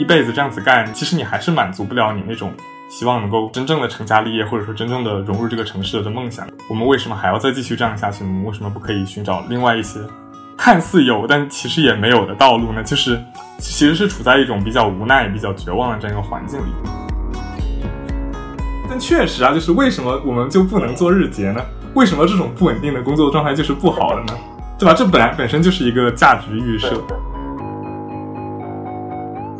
[0.00, 2.54] 一辈子这样子干，其实你还是满足不了你那种
[2.88, 6.48] 希望能够真正的成家立业，或者说真正的融入这个城市的梦想。
[6.70, 8.24] 我们为什么还要再继续这样下去？
[8.24, 10.00] 我们为什么不可以寻找另外一些
[10.56, 12.82] 看似有但其实也没有的道路呢？
[12.82, 13.22] 就是
[13.58, 16.72] 其实是处在一种比较无奈、比较绝望的这样一个环境里。
[18.88, 21.60] 但确实啊，就是为什么我们就不能做日结呢？
[21.92, 24.38] 为什么这种不稳定的工作状态就是不好的呢？
[24.78, 24.94] 对吧？
[24.94, 27.04] 这本来本身就是一个价值预设。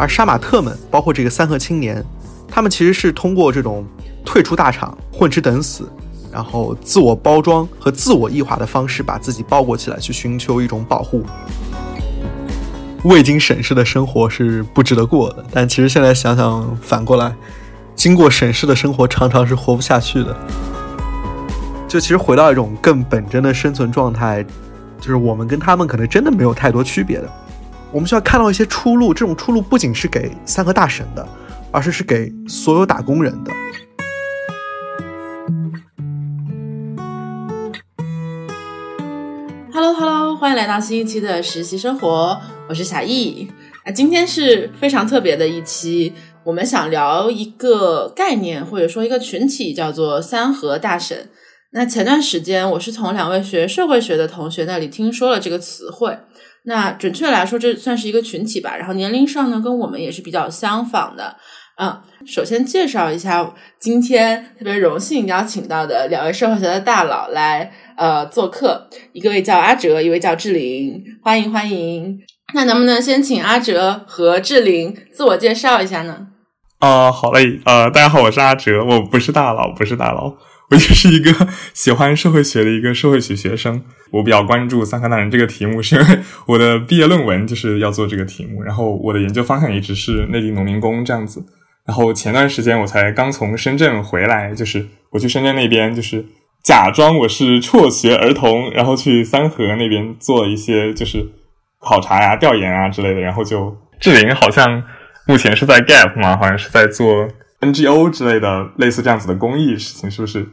[0.00, 2.02] 而杀马特们，包括这个三和青年，
[2.48, 3.84] 他们其实是通过这种
[4.24, 5.86] 退出大厂、混吃等死，
[6.32, 11.22] 然后自我包装和自我异化的方式，把自己包裹起来，去寻求一种保护。
[13.04, 17.34] 未经审视的生活是不值得过的，但其实现在想想，反过来，
[17.94, 20.34] 经过审视的生活常常是活不下去的。
[21.86, 24.42] 就其实回到一种更本真的生存状态，
[24.98, 27.30] 就是我们跟他们可能真的没有太多区别的。
[27.92, 31.28] 我们需要看到一些出路，这种出路不仅是给三和大神的，
[31.72, 33.50] 而是是给所有打工人的。
[39.72, 43.50] Hello Hello，欢迎来到新一期的实习生活，我是小易。
[43.84, 46.12] 那今天是非常特别的一期，
[46.44, 51.28] 我们想聊一个概念或者说一个群体，叫做三和大神。
[51.72, 56.16] 那前段时间我是从两位学社会学的同学那里听说了这个词汇。
[56.64, 58.76] 那准确来说，这算是一个群体吧。
[58.76, 61.36] 然后年龄上呢，跟我们也是比较相仿的。
[61.78, 72.18] 嗯，首先介绍一下，今天特别荣幸邀请到的两位社会学的大佬来呃做客，一个位叫阿哲，一位叫志玲，欢迎欢迎。
[72.52, 76.26] 那能不能先请阿哲和志玲自我介绍一下呢？
[76.80, 77.60] 啊，好嘞。
[77.64, 80.36] 呃，大家好，我是阿哲，我不是大佬，不是大佬。
[80.70, 83.82] 我就是一个喜欢社会学的一个社会学学生，
[84.12, 91.44] 我比较关注三河大人这个题目，是因为我的毕业论文就是要做这个题目，然后我的研究方向一直是内地农民工这样子。
[91.84, 96.24] 然后前段时间我才刚从深圳回来，就是我去深圳那边，就是
[96.62, 101.26] 假装我是辍学儿童，然后去三河那边做一些就是
[101.80, 103.20] 考察呀、调研啊之类的。
[103.20, 104.80] 然后就志玲好像
[105.26, 107.26] 目前是在 Gap 嘛，好像是在做
[107.60, 110.46] NGO 之类的类似这样子的公益事情，是不是？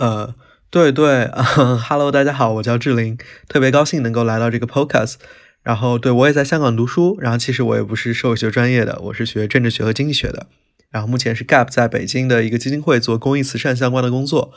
[0.00, 0.34] 呃，
[0.70, 1.28] 对对，
[1.86, 5.16] Hello，大家好，我叫志玲，特别高兴能够来到这个 Podcast。
[5.62, 10.46] 然后，对我也在香港读书，然后其实我也不是社会学专业的，我是学政治学和经济学的。
[10.88, 14.54] 然后目前是 Gap 在北京的一个基金会做公益慈善相关的工作。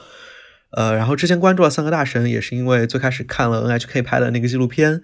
[0.72, 5.02] 呃，然后之前关注了三个大神，也是因为最开始看了 NHK 拍的那个纪录片。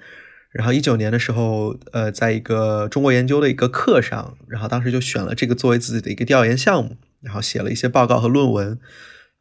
[0.52, 8.80] 然后一九年的时候，呃，在一个中国研究的一个课上，然后当时就选了这个作为自己的一个调研项目，然后写了一些报告和论文。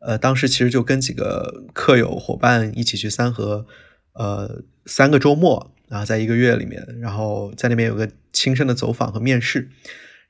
[0.00, 3.66] 呃，当时其实就跟几个课友伙伴一起去三河，
[4.12, 9.68] 呃，三个周末，然后在一个月里面，然后在那边有个亲身的走访和面试，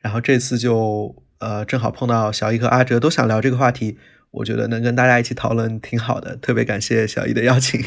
[0.00, 3.98] 然后这次就呃正好碰到小易和阿哲都想聊这个话题，
[4.30, 7.84] 我觉得能跟大家一起讨论挺好的，特别感谢小易的邀请。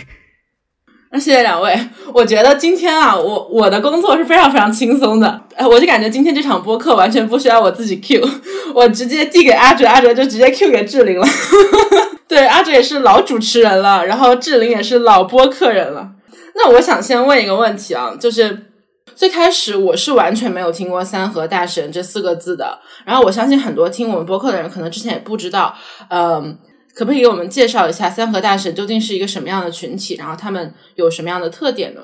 [1.14, 1.78] 那谢谢两位，
[2.14, 8.22] 我觉得今天啊，我我的工作是非常非常轻松的，哎，我就感觉今天这场播客完全不需要我自己 Q，
[8.74, 11.28] 我直接递给阿哲，阿哲就直接 Q 给志玲了。
[12.30, 16.12] 对，阿哲也是老主持人了，然后志玲也是老播客人了。
[16.56, 18.68] 那我想先问一个问题啊，就是
[19.14, 25.76] 最开始我是完全没有听过“三和大神”这四个字的，然后我相信很多听我们播客的人可能之前也不知道，
[26.10, 26.58] 嗯。
[26.96, 30.16] 可不可以给我们介绍一下三和大神究竟是一个什么样的群体？
[30.16, 32.02] 然后他们有什么样的特点呢？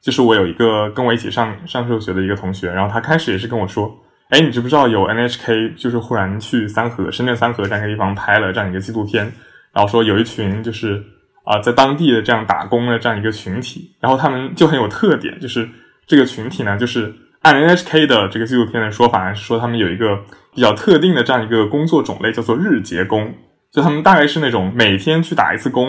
[0.00, 3.88] 就是我有一个跟我一起上上数学的一个同学，然后他开始也是跟我说
[4.30, 9.32] ：“哎，你知不知道有 NHK 就是忽然去三河深圳三河这样一个地方拍了这样一个纪录片？
[9.72, 11.00] 然后说有一群就是
[11.44, 15.68] 啊在当地的这样打工的这样一个群体，然后他们就很有特点，就是
[16.06, 20.18] 这个群体呢，就是按 NHK 的这个纪录片的说法是说他们有一个
[20.52, 23.32] 比较特定的这样一个工作种类，叫做日结工。”
[23.72, 25.88] 就他们大概是那种每天去打一次工，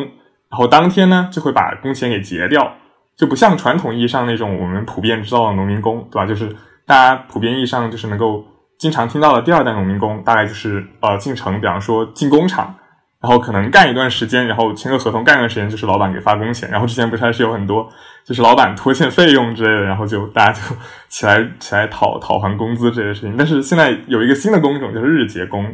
[0.49, 2.77] 然后当天呢就会把工钱给结掉，
[3.17, 6.25] 就不像传统意义上那种我们普遍知道的农民工，对吧？
[6.25, 6.47] 就是
[6.85, 8.45] 大家普遍意义上就是能够
[8.79, 12.73] 经常听到的第二代农民工，大概就是呃进城，比方说进工厂，
[13.21, 16.69] 然后可能干一段时间，然后签个合同干一段时间，就是老板给发工钱。
[16.69, 17.85] 然后之前不是还是有很多
[18.23, 20.75] 就是老板拖欠费用之类的，然后就大家就
[21.09, 23.35] 起来起来讨讨还工资这些事情。
[23.37, 25.65] 但是现在有一个新的工种，就是日结工。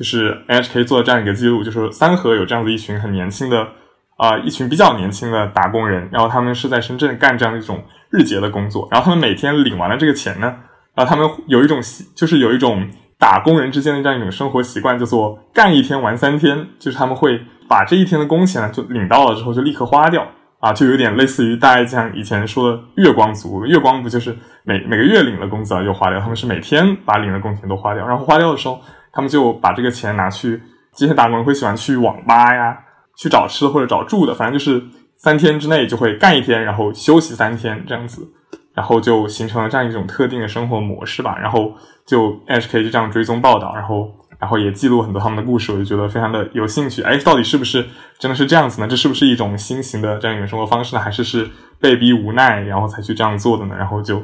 [0.00, 3.68] 就是 NHK 做了这样一个记录，就是三河有这样子一群很年轻的
[4.16, 10.56] 啊，一群比较年轻的打工人，然后他们是在深圳干这样的一种日结的工作，然后他们每天领完了这个钱呢，
[10.94, 12.88] 然后他们有一种习，就是有一种
[13.18, 17.38] 打工人之间的这样一种生活习惯，叫做干一天玩三天，就是他们会
[17.68, 20.26] 把这一天的工钱呢就领到了之后就立刻花掉，
[20.60, 28.80] 啊，就有点类似于大家像以前说的月光族，月光不就是每每个月领了工资啊就花掉，他们是每天把领的工钱都花掉，然后花掉的时候，
[29.12, 30.62] 他们就把这个钱拿去，
[30.94, 32.78] 这些打工人会喜欢去网吧呀，
[33.16, 34.82] 去找吃的或者找住的，反正就是
[35.16, 38.26] 三天之内就会干一天，然后休息三天这样子，
[38.74, 41.72] 然后就形成了这样一种特定的生活模式吧，然后
[42.06, 44.14] 就 HK 就这样追踪报道，然后。
[44.40, 47.02] 然后也记录很多他们的故事，我就觉得非常的有兴趣。
[47.02, 47.86] 哎，到底是不是
[48.18, 48.88] 真的是这样子呢？
[48.88, 51.02] 这是不是一种新型的这样一种生活方式呢？
[51.02, 51.46] 还是是
[51.78, 53.76] 被逼无奈然后才去这样做的呢？
[53.76, 54.22] 然后就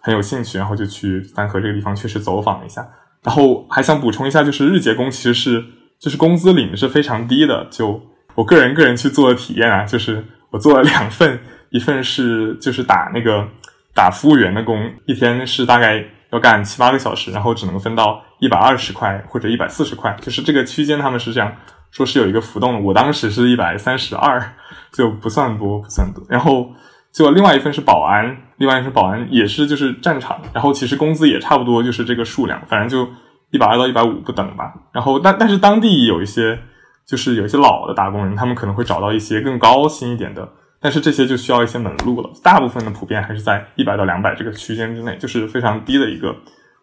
[0.00, 2.88] 很有兴趣，然后就去三河这个地方确实走访了一下。
[3.22, 5.64] 然后还想补充一下，就是日结工其实是
[5.98, 7.66] 就是工资领是非常低的。
[7.70, 8.00] 就
[8.34, 13.46] 我个人个人去做的体验啊，就是我做了两份，一份是就是打那个
[13.94, 16.04] 打服务员的工，一天是大概。
[16.30, 21.50] 要干七八个小时，然后只能分到一百二十块或者一百四十块，就是这个区间他们是这样
[21.90, 22.80] 说，是有一个浮动的。
[22.80, 24.38] 我当时是一百三十二，
[24.92, 26.22] 就不算多，不算多。
[26.28, 26.70] 然后
[27.12, 33.10] 就另外一份是保安，另外一份保安也是就是战场，然后其实工资也差不多，就是这个数量，反正就
[33.50, 34.72] 一百二到一百五不等吧。
[34.92, 36.58] 然后但但是当地有一些
[37.06, 40.48] 就是有一些老的打工人，他们可能会找到一些更高薪一点的。
[40.80, 46.36] 但是这些就需要一些门路了，大部分的普遍还是在一百到两百这个区间之内，就是非常低的一个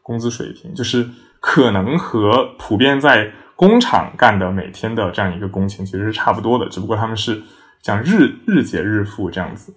[0.04, 1.07] 工资水平，就是
[1.39, 7.42] 可能和普遍在工厂干的每天的这样一个工钱其实是差不多的，只不过他们是
[7.81, 9.74] 讲日日结日付这样子。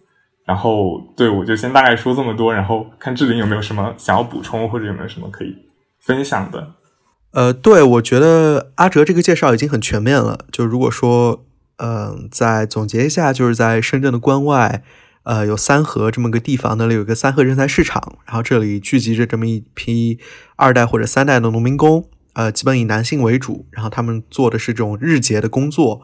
[0.49, 5.55] 然后对我就先大概说这么多，然后看志玲有没有什么想要补充或者有没有什么可以
[6.01, 6.73] 分享的。
[7.33, 11.45] 呃，对我觉得阿哲这个介绍已经很全面了，就如果说。
[11.81, 14.83] 嗯，再总结一下，就是在深圳的关外，
[15.23, 20.19] 呃，有三河这么个地方，那里有一个三河人才市场，然后这里聚集着这么一批
[20.57, 26.03] 二代或者三代的农民工，呃，基本以男性为主，然后他们做的是这种日结的工作，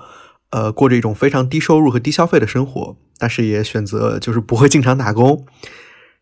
[0.50, 5.44] 呃，过着一种非常低收入和低消费的生活，但是也选择就是不会经常打工。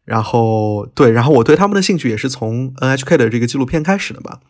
[0.05, 4.41] 然后对，然后我对他们的兴趣也是从 NHK 的这个纪录片开始的吧。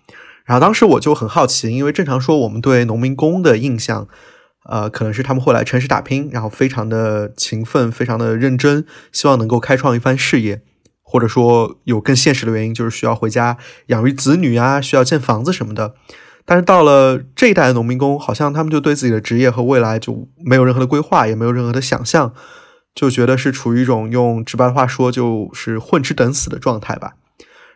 [0.44, 4.08] 然后当时我就很好奇，因为正常说我们对农民工的印象。
[4.64, 10.62] 呃，可能是他们会来城市打拼，然后非常的勤奋，非常的认真，希望能够开创一番事业，
[11.02, 15.94] 或者说有更现实的原因，就是需要回家养育子女啊，需要建房子什么的。
[16.44, 22.32] 但是到了这一代的农民工，好像他们就对自己的职业和未来就没有任何的规划，也没有任何的想象，
[22.94, 27.14] 就觉得是处于一种用直白的话说，就是混吃等死的状态吧。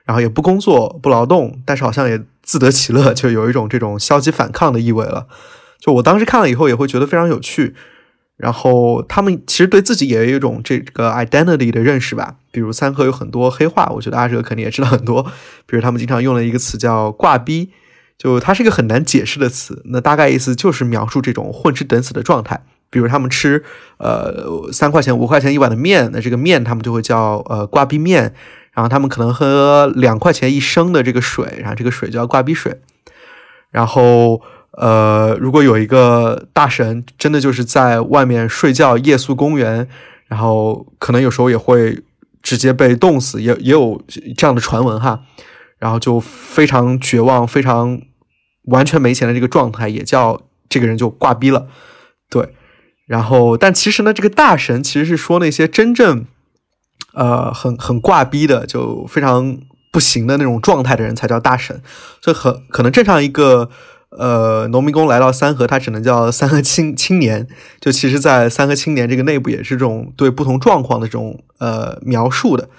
[0.04, 5.26] 然后也不工作，不劳动，但是好像也自得其乐，就有一种这种消极反抗的意味了。
[5.80, 7.74] 就我当时看了以后，也会觉得非常有趣。
[8.36, 12.36] 然后他们其实对自己也有一种这个 identity 的认识吧。
[12.52, 15.22] 比如三河有很多黑话，我觉得阿哲肯定也知道很多。
[15.66, 17.70] 比如他们经常用的一个词叫“挂逼”，
[18.18, 19.82] 就它是一个很难解释的词。
[19.86, 22.64] 那大概意思就是描述这种混吃等死的状态。
[22.90, 23.64] 比如他们吃
[23.98, 28.34] 呃三块钱、五块钱一碗的面，那这个面他们就会叫呃挂壁面。
[28.72, 32.80] 然后他们可能喝两块钱一升的这个水，然后这个水叫挂壁水。
[33.70, 34.42] 然后。
[34.78, 39.88] 呃，如果有一个大神真的就是在外面睡觉夜宿公园，
[40.26, 42.02] 然后可能有时候也会
[42.42, 43.98] 直接被冻死，也也有
[44.36, 45.22] 这样的传闻哈。
[45.78, 48.00] 然后就非常绝望、非常
[48.64, 51.66] 完全没钱的这个状态，也叫这个人就挂逼了。
[52.28, 52.54] 对，
[53.06, 56.26] 然后但其实呢，这个大神其实是说那些真正
[57.14, 59.58] 呃很很挂逼的，就非常
[59.92, 61.82] 不行的那种状态的人才叫大神。
[62.20, 63.70] 这很可能正常一个。
[64.08, 67.46] 呃，农民工来到三河，他只能叫三河青青年。
[67.80, 72.70] 就其实，在三河青年这个内部，也是这种对不同状况的这种呃描述的。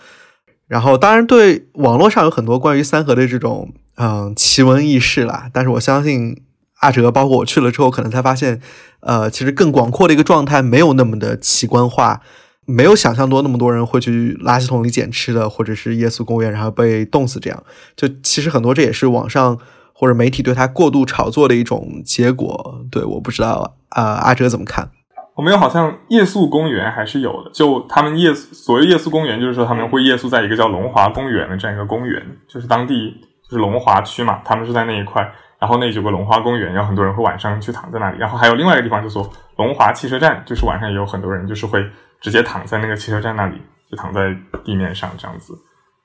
[0.67, 5.49] 然后，当然对网络上有很多关于三河的这种嗯奇闻异事啦。
[5.53, 6.41] 但是我相信
[6.79, 8.61] 阿哲，包括我去了之后，可能才发现，
[8.99, 12.21] 呃，其实更广阔的一个状态没有那么的奇观化，
[12.65, 17.63] 没有想象多那么多人会去垃圾桶里捡吃的，或者是夜宿公园然后被冻死这样。
[17.95, 19.57] 就其实很多这也是网上。
[19.99, 24.91] 或者媒体对他过度炒作的一种结果，对，我不知道啊，阿哲怎么看？
[25.37, 35.21] 我们有好像夜宿公园还是有的，就他们夜所谓夜宿公园，就是说他们会夜宿在一个叫龙华公园的这样一个公园，就是当地就是龙华区嘛，他们是在那一块，
[35.59, 41.85] 然后那有个龙华公园，然后很多人会晚上去躺在那里，然后还有另外一个地方叫做龙华汽车站，就是晚上也有很多人就是会
[42.19, 45.53] 直接躺在那个汽车站那里，就躺在地面上这样子。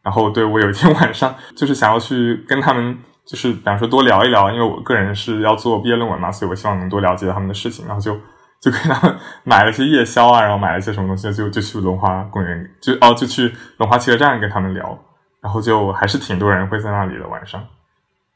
[0.03, 2.99] 然后对我有一天晚上就是想要去跟他们。
[3.25, 8.19] 就是比方说多聊一聊，因为我个人是要做毕业论文嘛，所以我希望能多了解他们的事情，然后就
[8.63, 14.97] 就给他们 买了些夜宵啊，然后买了些什么东西，就就去龙华公园，就哦就去龙华汽车站跟他们聊，
[15.43, 17.63] 然后就还是挺多人会在那里的晚上。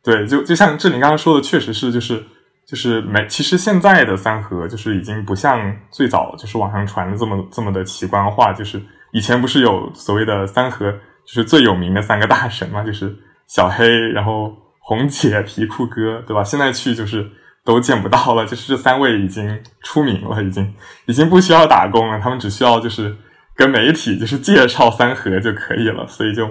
[0.02, 2.22] 对，就就像志玲刚刚说的，确实是就是
[2.66, 10.90] 就是没，其实现在的三河就是已经不像最早就是网上传的这么这么的奇观化，就是以前不是有所谓的三河，
[11.24, 13.16] 就是最有名的三个大神嘛，就是
[13.46, 16.42] 小黑，然后红姐、皮裤哥，对吧？
[16.42, 17.28] 现在去就是
[17.66, 23.14] 都见不到了，就是这三位已经出名了，已经已经不需要打工了，他们只需要就是
[23.54, 26.48] 跟媒体就是介绍三和就可以了，所以就。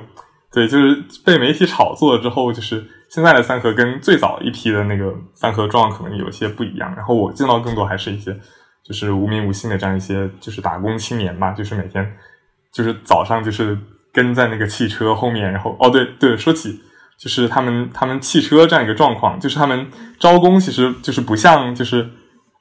[0.54, 6.96] 对，就是被媒体炒作之后，就是现在的三和跟最早一批的那个三和状可能有些不一样。
[6.96, 8.34] 然后我见到更多还是一些
[8.82, 12.10] 就是无名无姓的这样一些就是打工青年吧，就是每天
[12.72, 13.78] 就是早上就是
[14.14, 16.80] 跟在那个汽车后面，然后哦对对，说起
[17.20, 19.88] 就是他们他们汽车这样一个状况，就是他们
[20.20, 22.10] 招工其实就是不像就是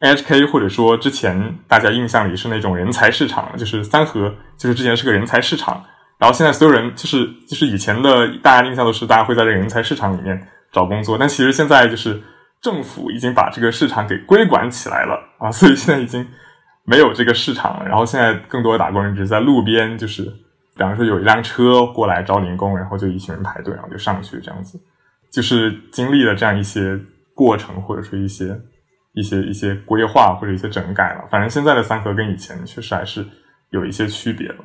[0.01, 5.83] NHK 或者说之前大家印象里是那种人才市场，就是三河就是之前是个人才市场。
[6.17, 10.41] 然后现在所有人就是就是以前的大家印象都是大家会在这个人才市场里面
[10.73, 12.23] 找工作，但其实现在就是
[12.63, 16.27] 政府已经把这个市场给规管起来了啊，所以现在已经
[16.85, 17.85] 没有这个市场了。
[17.87, 20.33] 然后现在更多的打工人只是在路边，就是
[20.76, 24.81] 比方说有一辆车过来招零工，然后就一群人排队，然后就上去这样子，
[25.33, 26.99] 就是经历了这样一些
[27.35, 28.61] 过程，或者说一些
[29.14, 31.25] 一些一些规划或者一些整改了。
[31.31, 33.25] 反正现在的三河跟以前确实还是
[33.71, 34.57] 有一些区别了。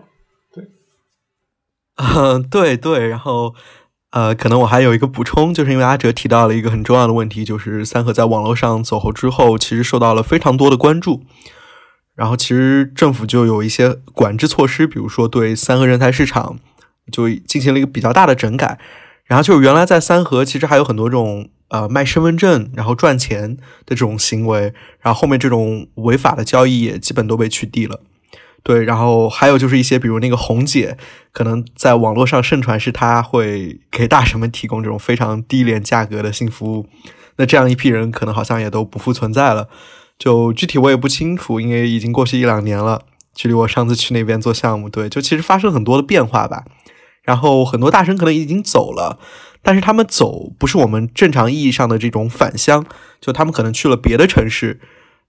[0.54, 0.64] 对
[1.98, 3.54] 嗯， 对对，然后
[4.12, 11.24] 呃，可能我还有一个补充，就是因为阿哲提到了一个很重要的问题，就是三河在网络上走红之后，其实受到了非常多的关注，
[12.20, 16.60] 然后其实政府就有一些管制措施，比如说对三河人才市场
[17.10, 18.78] 就进行了一个比较大的整改，
[19.24, 28.02] 然后就是原来在三河其实还有很多这种呃卖身份证然后赚钱的这种行为，然后后面这种违法的交易也基本都被取缔了。
[28.64, 30.98] 对，然后还有就是一些，比如那个红姐，
[31.32, 36.86] 可能在网络上盛传是她会给大神们提供这种非常低廉价格的性服务，
[37.38, 39.70] 那这样一批人可能好像也都不复存在了。
[40.20, 46.66] 就具体我也不清楚，因为已经过去一两年了，距离我上次去那边做项目，对，就其实发生很多的变化吧。
[47.24, 49.20] 然后很多大神可能已经走了，
[49.62, 52.86] 但是他们走不是我们正常意义上的这种返乡，
[53.22, 54.82] 就他们可能去了别的城市，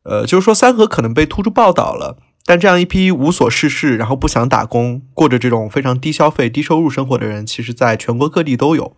[0.02, 2.18] 呃，就是说三河可能被突出报道了。
[2.46, 8.96] 但这样一批无所事事，然后不想打工，过着这种非常低消费、低收入生活的人，其实在全国各地都有。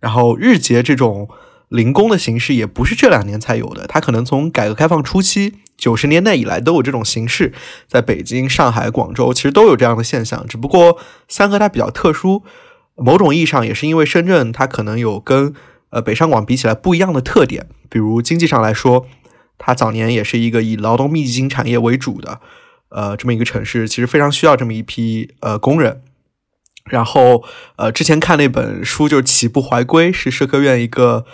[0.00, 1.28] 然后日结这种
[1.68, 7.52] 零工的形式也不是这两年才有的，它可能从改革开放初期九十年代以来都有这种形式，
[7.88, 10.46] 在北京、上海、广州其实都有这样的现象。
[10.46, 12.44] 只不过三河它比较特殊，
[12.96, 15.52] 某种意义上也是因为深圳它可能有跟
[15.90, 19.06] 呃北上广比起来不一样的特点，比如经济上来说，
[19.58, 22.40] 它早年也是一个以劳动密集型产业为主的。
[22.90, 26.02] 呃，这么一个城市，其实非常需要这么一批呃工人。
[26.88, 27.42] 然后，
[27.74, 31.24] 呃，之前看那本书就是《起步怀归》，是社科院一个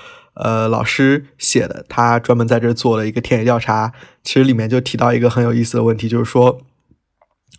[0.42, 3.92] 呃老师写的，他专门在这做了一个田野调查。
[4.23, 6.61] 其实里面就提到一个很有意思的问题，就是说，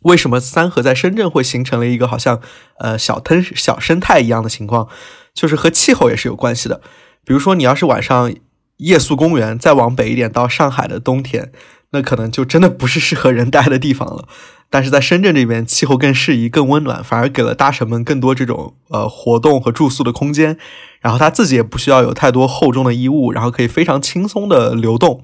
[0.03, 2.41] 为什么三河在深圳会形成了一个好像
[2.79, 4.87] 呃小吞小生态一样的情况？
[5.33, 6.81] 就是和气候也是有关系的。
[7.25, 8.33] 比如说，你要是晚上
[8.77, 11.51] 夜宿公园，再往北一点到上海的冬天。
[11.93, 14.25] 那可能就真的不是适合人待的地方了，
[14.71, 20.57] 但是在深圳这边气候更适宜、更温暖，反而给了大神们更多这种呃活动和住宿的空间。
[21.01, 25.21] 然后他自己也不需要有太多厚重的衣物，然后可以非常轻松的流动。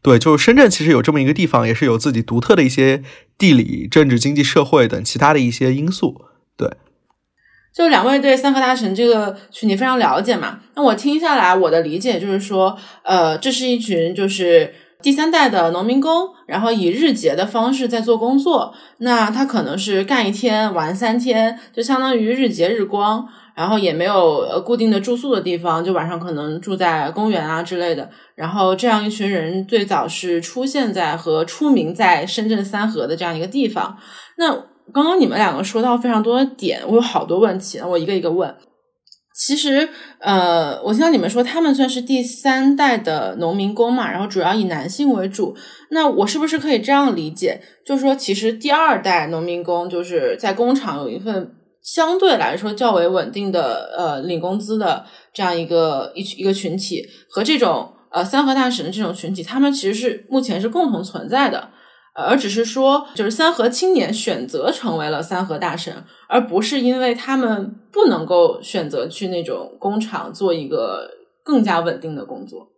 [0.00, 3.02] 对，就是深圳其实有这么一个地方，也是有自己独特的一些
[3.36, 6.22] 地理、政治、经济、社会等其他的一些因素。
[6.56, 6.70] 对，
[7.74, 10.60] 就两位对三河大神这个群体非常了解嘛？
[10.74, 14.72] 那我听下来，我的理解就是说，呃，这是一群就是。
[15.06, 28.10] 第三代的农民工，然后以日结的方式在做工作，那他可能是干一天玩三天，就相当于日结日光，然后也没有呃固定的住宿的地方，就晚上可能住在公园啊之类的。
[28.34, 33.96] 然后这样一群人最早是出现在和出名在深圳三河的这样一个地方。
[34.38, 34.50] 那
[34.92, 38.52] 刚刚你们两个说到非常多的点，我有好多问题，我一个一个问。
[39.36, 39.86] 其实，
[40.18, 45.54] 呃，我听到你们说他们算是第三代的农民工嘛，然后主要以男性为主。
[45.90, 61.68] 那我是不是可以这样理解，就是说，其实第二代农民工就是在工厂有一份相对来说较为稳定的呃领工资的这样一个一一个群体，和这种呃三河大神的这种群体，他们其实是目前是共同存在的。
[62.16, 65.92] 而只是说，就是三河青年选择成为了三河大神，
[66.28, 71.10] 而不是因为他们不能够选择去那种工厂做一个
[71.44, 72.68] 更加稳定的工作。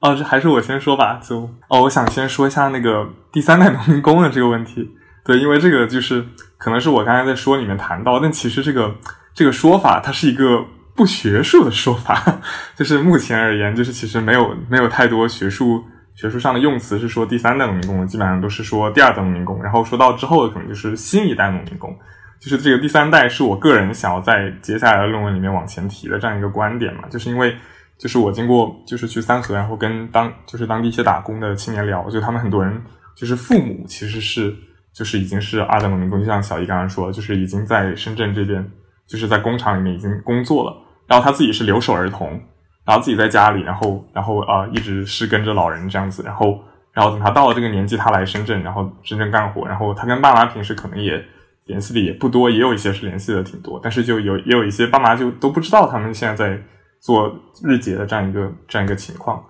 [0.00, 1.20] 哦，这还是我先说吧。
[1.22, 4.90] 就哦，我想先说一下那个第三代农民工的这个问题。
[5.24, 6.24] 对，因为这个就是
[6.58, 8.92] 可能是我刚才在说里面谈到，但其实这个
[9.32, 10.64] 这个说法它是一个
[10.96, 12.40] 不学术的说法，
[12.76, 21.96] 就是目前而言，就是其实没有没有太多学术学术上的用词是说第三代农民工的，基本上都是说第二代农民工，然后说到之后的可能就是新一代农民工，
[22.40, 27.56] 就是这个第三代是我个人想要在接下来的论文里面往前提的这样一个观点嘛，就是因为
[27.98, 32.82] 就是我经过就是去三河，然后跟当就是当地一些打工的青年聊，就他们很多人
[33.14, 34.54] 就是父母其实是
[34.92, 38.64] 就是已经是二代农民工，就像小姨刚刚说，就是已经在深圳这边。
[39.04, 40.74] 就是在工厂里面已经工作了，
[41.06, 42.40] 然后他自己是留守儿童，
[42.84, 46.58] 然后自己在家里，然后然后啊一直是跟着老人这样子，然后
[46.92, 51.24] 然后等他到了这个年纪，他来深圳，然后深圳干活，然后他跟爸妈平时可能也
[51.66, 56.60] 联系的也不多，也有一些是联系的挺多，但是就有也有一些爸妈就都不知道他们现在在
[57.00, 59.42] 做日结的这样一个这样一个情况，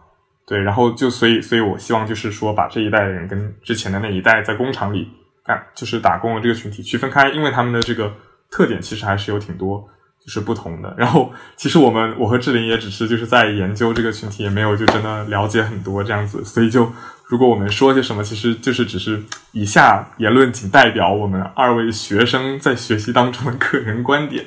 [0.47, 5.09] 对，然后就所以所以我希望就是说把这一代人跟之前的那一代在工厂里
[5.45, 8.13] 干就是打工的这个群体区分开，因为他们的这个。
[8.55, 9.89] 特点其实还是有挺多，
[10.25, 10.95] 就是不同的。
[10.97, 16.45] 然后，其实我们我和志玲也只是就是在研究这个群体，也没有就真的了解很多这样子。
[16.45, 16.91] 所以，就
[17.27, 24.45] 如果我们说些什么，其实就是只是以下言论仅代表我们二位学生在学习当中的个人观点，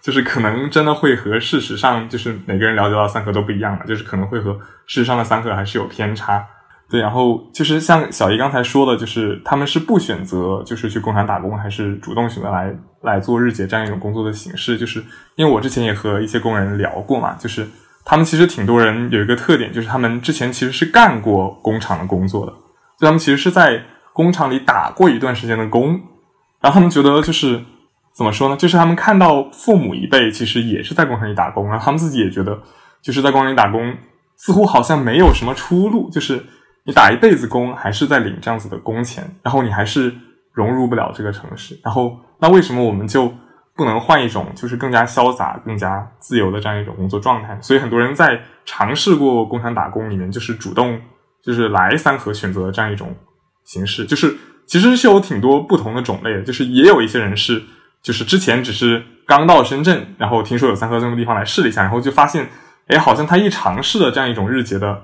[0.00, 4.52] 就是可能真的会和事实上就是每个人了解到三河都不一样的，就是可能会和
[4.86, 6.46] 事实上的三河还是有偏差。
[6.88, 14.78] 对，然后就是像小姨刚才说的，就是他们是不选择，就是去工厂打工，还是主动选择来来做日结这样一种工作的形式？
[14.78, 15.02] 就是
[15.34, 17.66] 因为我之前也和一些工人聊过嘛，就是
[18.04, 22.52] 他们其实挺多人有一个特点，就是他们之前其实是干过工厂的工作的，
[23.00, 26.00] 就他们其实是在工厂里打过一段时间的工，
[26.60, 27.64] 然后他们觉得就是
[28.14, 28.56] 怎么说呢？
[28.56, 32.62] 就是他们看到父母一辈其实也是在工厂里打工，然后他们自己也觉得
[33.02, 33.92] 就是在工厂里打工，
[34.36, 36.46] 似乎好像没有什么出路，就是。
[36.86, 40.14] 你打一辈子工，还是在领这样子的工钱，然后你还是
[40.52, 41.76] 融入不了这个城市。
[41.82, 43.34] 然后，那为什么我们就
[43.74, 47.58] 不能换一种，就是更加潇洒、更加自由的这样一种工作状态？
[47.60, 51.00] 所以，很多人在尝试过工厂打工里面，就是主动
[51.42, 53.12] 就是来三河选择的这样一种
[53.64, 54.04] 形式。
[54.06, 57.60] 就是其实是有挺多不同的种类的，就是也有一些人是，
[58.00, 62.48] 就是之前只是刚到深圳，然后听说有三河这种地方来试了一下，然后就发现，
[62.86, 65.02] 哎，好像他一尝试了这样一种日结的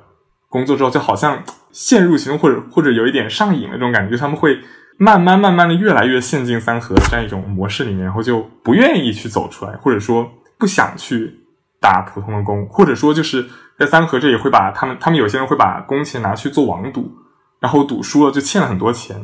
[0.48, 1.42] 工作之后，就好像。
[1.72, 4.60] 陷入其中，或者或者有一点上瘾的这种感觉，就他们会
[4.98, 11.40] 慢慢慢慢的越来越陷进三河这样一种模式里面，然后就不愿意去走出来，或者说不想去
[11.80, 13.44] 打普通的工，或者说就是
[13.78, 17.10] 在三合这里会把他们，他们有些人会把工钱拿去做网赌，
[17.58, 19.16] 然后赌输了就欠了很多钱，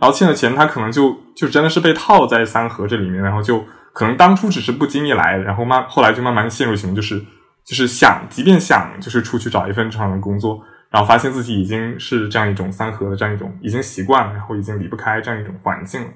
[0.00, 7.20] 然后欠了钱他可能就就真的是被套在三合这里面，然后就可能当初只是不经意来，然后慢后来就慢慢陷入其中，就是
[7.64, 10.60] 就是想，即便想就是出去找一份正常的工作。
[10.90, 16.08] 然后发现自己已经是这样一种三合的这样一种已经习惯了，然后已经离不开这样一种环境了。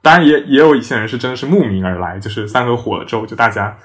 [0.00, 3.76] 当然，也也有一些人是真的是慕名而来，就是三合火了之后，就大家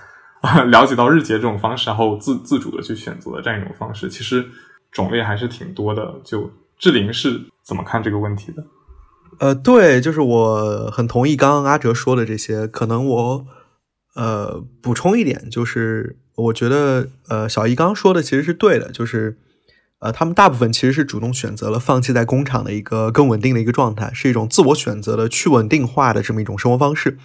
[0.67, 4.09] 了解到日结这种方式，然后自自主的去选择的这样一种方式。
[4.09, 4.43] 其实
[4.89, 6.15] 种类还是挺多的。
[6.23, 8.63] 就志玲是怎么看这个问题的？
[9.39, 12.65] 呃，对，就是我很同意刚刚阿哲说的这些。
[12.65, 13.45] 可能我
[14.15, 19.37] 呃补充一点，就是我觉得呃小姨刚刚说的其实是对的，就是。
[19.99, 27.17] 呃，他们大部分其实是主动选择了放弃在工厂的一个更稳定的一个状态，是一种自我选择的去稳定化的这么一种生活方式。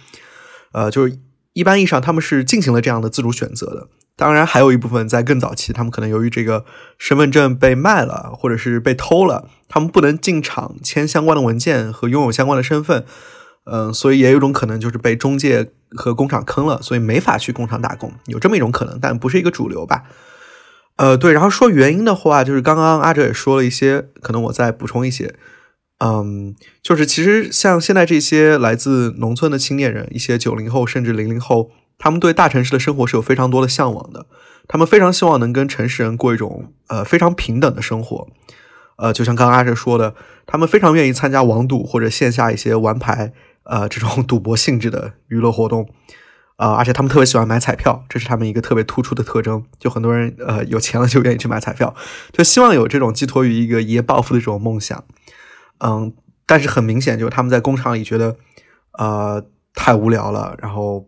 [0.71, 1.19] 呃，就是
[1.53, 3.87] 一般意义上他们是进行了这样的自主选择的。
[4.15, 6.65] 当然，还有一部分在更早期，他们可能由于这个
[6.97, 13.05] 身份证被卖了，或者是被偷了，他们不能进厂签相关的文件和拥有相关的身份。
[13.65, 20.03] 嗯，所以也有一种可能就是被中介和工厂坑了，所以没法去工厂打工，有这么一种可能，但不是一个主流吧。
[21.03, 25.35] 呃，对，然后说原因的话，就是刚刚阿哲也说了一些，可能我再补充一些，
[25.99, 34.27] 嗯，就是其实像现在这些来自农村的青年人，一些九零后甚至零零后，他们对大城市的生活是有非常多的向往的，
[34.65, 38.29] 他们非常希望能跟城市人过一种呃非常平等的生活，
[38.95, 45.89] 呃，就像刚刚阿哲说的，他们非常愿意参加网赌或者线下一些玩牌，呃，这种赌博性质的娱乐活动。
[46.63, 49.65] 啊，而且他们特别喜欢买彩票，这是他们一个特别突出的特征。
[49.77, 51.93] 就很多人，呃，有钱了就愿意去买彩票，
[52.31, 55.03] 就希望有这种寄托于一个一夜暴富的这种梦想。
[55.79, 56.13] 嗯，
[56.45, 58.37] 但是很明显，就是他们在工厂里觉得，
[58.97, 59.45] 呃，
[59.75, 61.05] 太无聊了，然后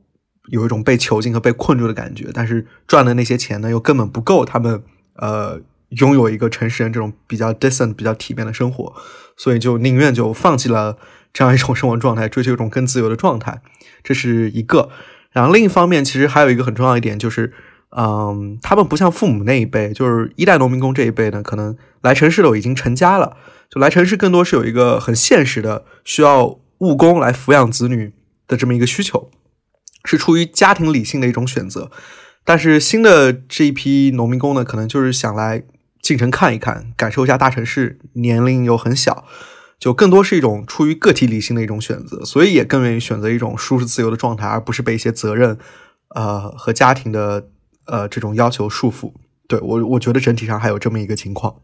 [0.49, 2.31] 有一种被囚禁和被困住的感觉。
[2.33, 4.83] 但是赚的那些钱呢，又根本不够他们，
[5.15, 8.93] 呃，拥有一个城市人这种比较 decent、比较体面的生活，
[9.37, 10.97] 所以就宁愿就放弃了
[11.31, 13.61] 这样一种生活状态，追求一种更自由的状态。
[14.03, 14.89] 这是一个。
[15.35, 17.51] 然后另一方面，其实还有一个很重要一点，就是，
[17.89, 23.35] 嗯，他们不像父母那一辈，就是一代农民工这一辈呢，可能来城市的已经成家了，
[23.69, 28.13] 就来城市更多是有一个很现实的需要务工来抚养子女
[28.47, 29.29] 的这么一个需求，
[30.05, 31.91] 是出于家庭理性的一种选择。
[32.45, 35.63] 但是新的这一批农民工呢，可能就是想来
[36.01, 39.25] 进城看一看，感受一下大城市，年龄又很小，
[39.79, 45.57] 就更多是一种出于个体理性的一种选择，所以也更愿意选择一种舒适自由的状态，而不是被一些责任，
[46.15, 47.47] 呃和家庭的
[47.85, 49.13] 呃这种要求束缚。
[49.47, 51.57] 对我，我觉得整体上还有这么一个情况。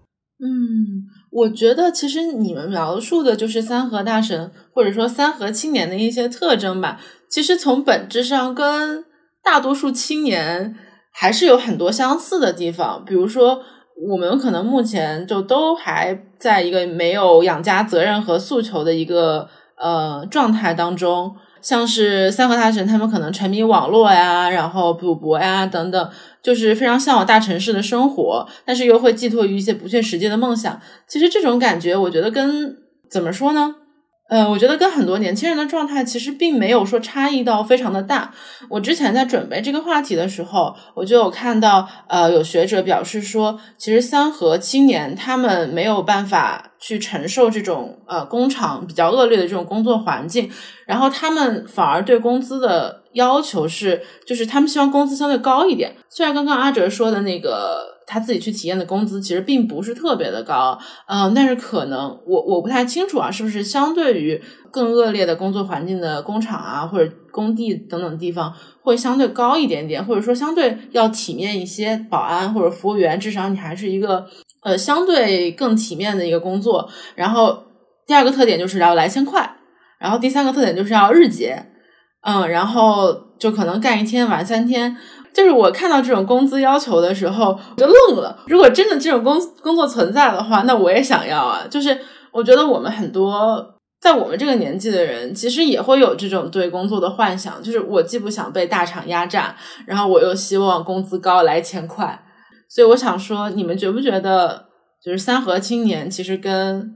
[0.43, 6.99] 嗯，我觉得其实你们描述的就是三河大神或者说三河青年的一些特征吧。
[7.29, 9.05] 其实从本质上跟
[9.43, 10.75] 大多数青年
[11.11, 13.03] 还是有很多相似的地方。
[13.05, 13.63] 比如说，
[14.09, 21.35] 我们可能目前就都还在一个没有养家责任和诉求的一个呃状态当中。
[21.61, 26.09] 像是三和大神，他们可能沉迷网络呀，然后赌博呀等等，
[26.41, 30.81] 就是非常向往大城市的生活，但是又会寄托于一些不切实际的梦想。
[31.05, 32.75] 其实这种感觉，我觉得跟
[33.07, 33.75] 怎么说呢？
[34.31, 38.33] 呃，我觉得跟很多年轻人的状态其实并没有说差异到非常的大。
[38.69, 50.49] 我之前在准备这个话题的时候，我就有看到，呃，有学者表示说，其实三和青年他们没有办法去承受这种呃工厂比较恶劣的这种工作环境，
[50.85, 55.95] 然后他们反而对工资的要求是，就是他们希望工资相对高一点。
[56.09, 57.89] 虽然刚刚阿哲说的那个。
[58.07, 74.25] 他自己去体验的工资其实并不是特别的高，嗯，但是可能我我不太清楚啊，是不是相对于更恶劣的工作环境的工厂啊或者工地等等地方会相对高一点点，或者说相对要体面一些，保安或者服务员至少你还是一个
[74.63, 76.89] 呃相对更体面的一个工作。
[77.15, 77.63] 然后
[78.05, 79.55] 第二个特点就是要来钱快，
[79.97, 81.55] 然后第三个特点就是要日结，
[82.21, 84.95] 嗯，然后就可能干一天玩三天。
[85.33, 88.37] 就是我看到这种工资要求的时候，我就愣了。
[88.47, 91.65] 如果真的这种工工作存在的话，那我也想要啊。
[91.69, 91.97] 就是
[92.31, 93.65] 我觉得我们很多
[94.01, 97.63] 在我们这个年纪的人，其实也会有这种对工作的幻想。
[97.63, 99.55] 就是我既不想被大厂压榨，
[99.85, 102.21] 然后我又希望工资高来钱快。
[102.69, 104.65] 所以我想说，你们觉不觉得，
[105.01, 106.93] 就是三和青年其实跟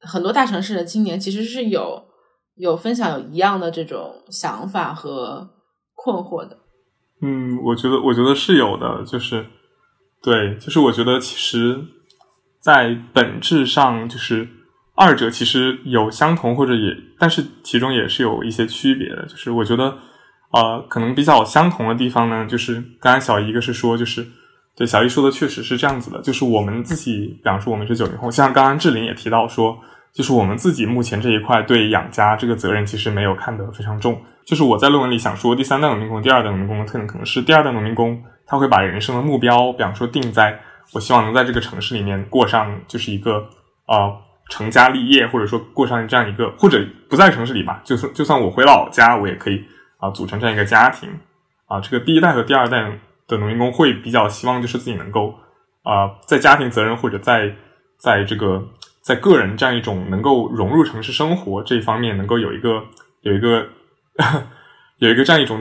[0.00, 2.02] 很多大城市的青年其实是有
[2.56, 5.48] 有分享有一样的这种想法和
[5.94, 6.58] 困惑的。
[7.22, 9.46] 嗯，我觉得，我觉得是有的，就是，
[10.22, 11.80] 对，就是我觉得，其实，
[12.60, 14.48] 在本质上，就是
[14.96, 19.24] 二者其实有相同或者也，但是其中也是有一些区别的。
[19.26, 19.96] 就是我觉得，
[20.52, 24.26] 呃，可能比较相同的地方呢，就是刚刚小姨一个是说，就是
[24.76, 29.78] 对小姨说的确实是这样子的，就是我们自己，比方说我们是九零后，像刚刚志玲也提到说。
[30.14, 34.20] 就是我们自己目前这一块对养家这个责任其实没有看得非常重。
[34.44, 40.58] 就是我在论文里想说，第三代农民工、第二代农民工的特点可能是第二代农民工他会把人生的目标，比方说定在
[40.92, 43.48] 我希望能在这个城市里面过上就是一个
[43.86, 44.14] 呃
[44.50, 49.64] 成家立业，或者说过上这样一个或者不在城市里吧，就算就算我回老家，我也可以
[49.98, 51.08] 啊组成这样一个家庭
[51.66, 51.80] 啊。
[51.80, 52.82] 这个第一代和第二代
[53.26, 55.34] 的农民工会比较希望就是自己能够
[55.84, 57.54] 啊在家庭责任或者在
[57.98, 58.62] 在这个。
[59.02, 62.82] 在个人这样一种能够融入城市生活这一方面，能够有一个
[63.22, 63.66] 有一个
[64.98, 65.60] 有一个这样一种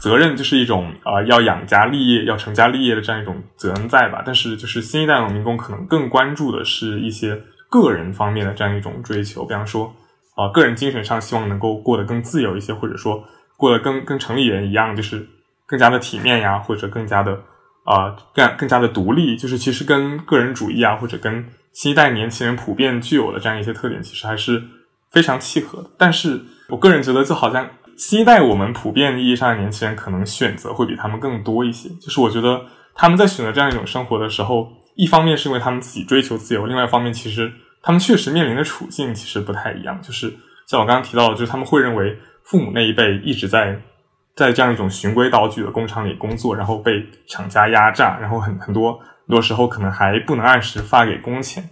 [0.00, 4.22] 责任，就是一种啊要养家立业、要成家立业的这样一种责任在吧？
[4.26, 9.94] 但是，就是新一代农民工可能更关注的是一些个人方面的这样一种追求，比方说
[10.34, 13.22] 啊，个人精神上希望能够过得更自由一些，或者说
[13.56, 15.24] 过得跟跟城里人一样，就是
[15.64, 17.40] 更加的体面呀，或者更加的
[17.84, 21.44] 啊更更加的独立，就是其实跟个人主义啊，或者跟。
[21.72, 24.62] 新一代年轻人普遍具有的这样一些特点，其实还是
[25.12, 25.90] 非常契合的。
[25.96, 31.88] 但是我个人觉得，就好像新一代我们普遍意义上的年轻人，可能选择会比他们更多一些。
[32.00, 32.62] 就是我觉得
[32.94, 37.52] 他们在选择这样一种生活的时候，一方面是因为他们自己追求自由，另外一方面其实
[37.82, 40.00] 他们确实面临的处境其实不太一样。
[40.02, 40.32] 就是
[40.66, 43.80] 像我刚刚提到的，就是他们会认为父母那一辈一直在
[44.34, 48.98] 在这样一种循规蹈矩的工厂里工作，然后被厂家压榨，然后很很多。
[49.30, 51.70] 很多时候可能还不能按时发给工钱，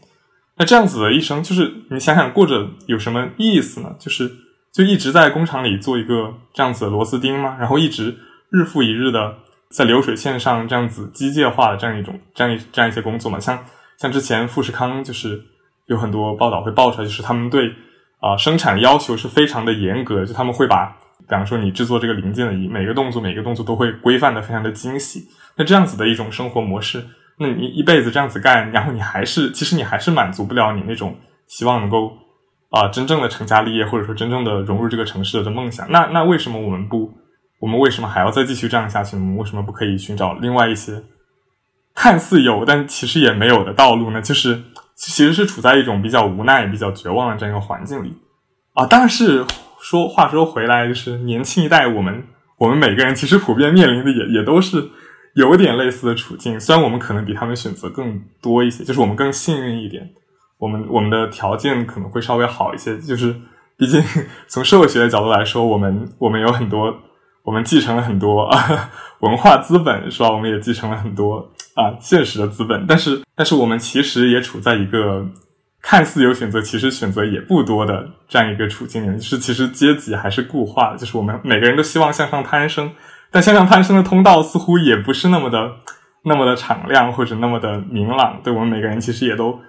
[0.59, 3.97] 那这样子的一生，就是你想想过着有什么意思呢？
[3.99, 4.31] 就是
[4.73, 7.57] 就一直在工厂里做一个这样子的螺丝钉吗？
[7.59, 8.17] 然后一直
[8.53, 9.35] 日复一日的
[9.71, 13.41] 在流水线上这样子机械化的这样一种这样一这样一些工作嘛？
[13.41, 13.59] 像
[13.97, 15.43] 像之前富士康就是
[15.87, 17.75] 有很多报道会爆出来，就是他们对
[18.21, 20.97] 啊生产要求是非常的严格，就他们会把
[21.29, 25.27] 比方说你制作这个零件的每个动作每个动作都会规范的非常的精细。
[25.57, 27.05] 那这样子的一种生活模式。
[27.41, 32.11] 那你一辈子这样子干，然后你还是，其实你还是满足不了你那种希望能够
[32.71, 35.89] 啊真正的成家立业，或者说真正的融入这个城市的梦想。
[35.91, 37.13] 那那为什么我们不，
[37.61, 39.15] 我们为什么还要再继续这样下去？
[39.15, 41.01] 我们为什么不可以寻找另外一些
[41.95, 44.21] 看似有，但其实也没有的道路呢？
[44.21, 44.61] 就是
[44.97, 48.13] 其实是处在一种比较无奈、比较绝望的这样一个环境里
[48.75, 48.85] 啊。
[48.91, 49.47] 但是
[49.81, 52.25] 说话说回来，就是年轻一代，我们
[52.59, 54.91] 我们每个人其实普遍面临的也也都是。
[55.39, 56.59] 有点类似的处境。
[56.59, 60.11] 虽然我们可能比他们选择更多一些，就是我们更幸运一点，
[60.59, 62.99] 我们我们的条件可能会稍微好一些。
[62.99, 63.35] 就是
[63.77, 64.03] 毕竟
[64.49, 66.93] 从社会学的角度来说，我们我们有很多，
[67.45, 70.31] 我们继承了很多啊 文化资本，是吧？
[70.31, 75.27] 我们也继承了很多啊现实的资本，但是但是我们其实也处在一个。
[75.81, 82.91] 看似有选择，其实选择也不多的这样一个处境里，就是其实阶级还是固化的，就是我们每个人都希望向上攀升，
[83.31, 85.73] 但向上攀升的通道似乎也不是那么的
[86.25, 88.41] 那么的敞亮或者那么的明朗。
[88.43, 89.61] 对我们每个人其实也都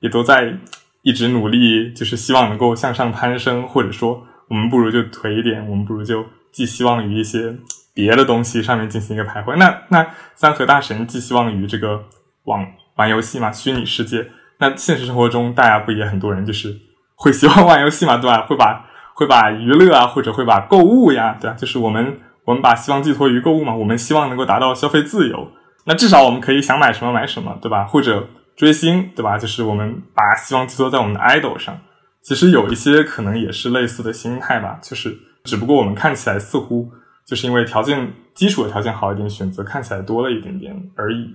[0.00, 0.54] 也都在
[1.02, 7.56] 一直努力，就是希望能够向上攀升，或者说我们不如就颓一点，我们不如就寄希望于一些
[7.94, 9.56] 别的东西上面进行一个徘徊。
[9.56, 12.02] 那那三和大神寄希望于这个
[12.44, 14.26] 网玩游戏嘛，虚拟世界。
[14.58, 16.76] 那现实生活中，大家不也很多人就是
[17.14, 18.44] 会喜欢玩游戏嘛，对吧？
[18.46, 21.56] 会把会把娱乐啊，或者会把购物呀，对吧？
[21.56, 22.18] 就是我们
[22.48, 25.52] 我们把希望寄托于购物嘛，我们希望能够达到消费自由。
[25.84, 27.84] 那至少我们可以想买什么买什么，对吧？
[27.84, 29.36] 或者追星，对吧？
[29.36, 31.78] 就是我们把希望寄托在我们的 idol 上。
[32.22, 36.90] 其实有一些可能也是类似的心态吧，就是只不过我们看起来似乎
[37.26, 41.26] 就是因为条件基础的条件好一点，选择看起来多了一点点而已。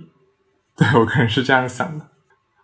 [0.76, 2.08] 对我个人是这样想的。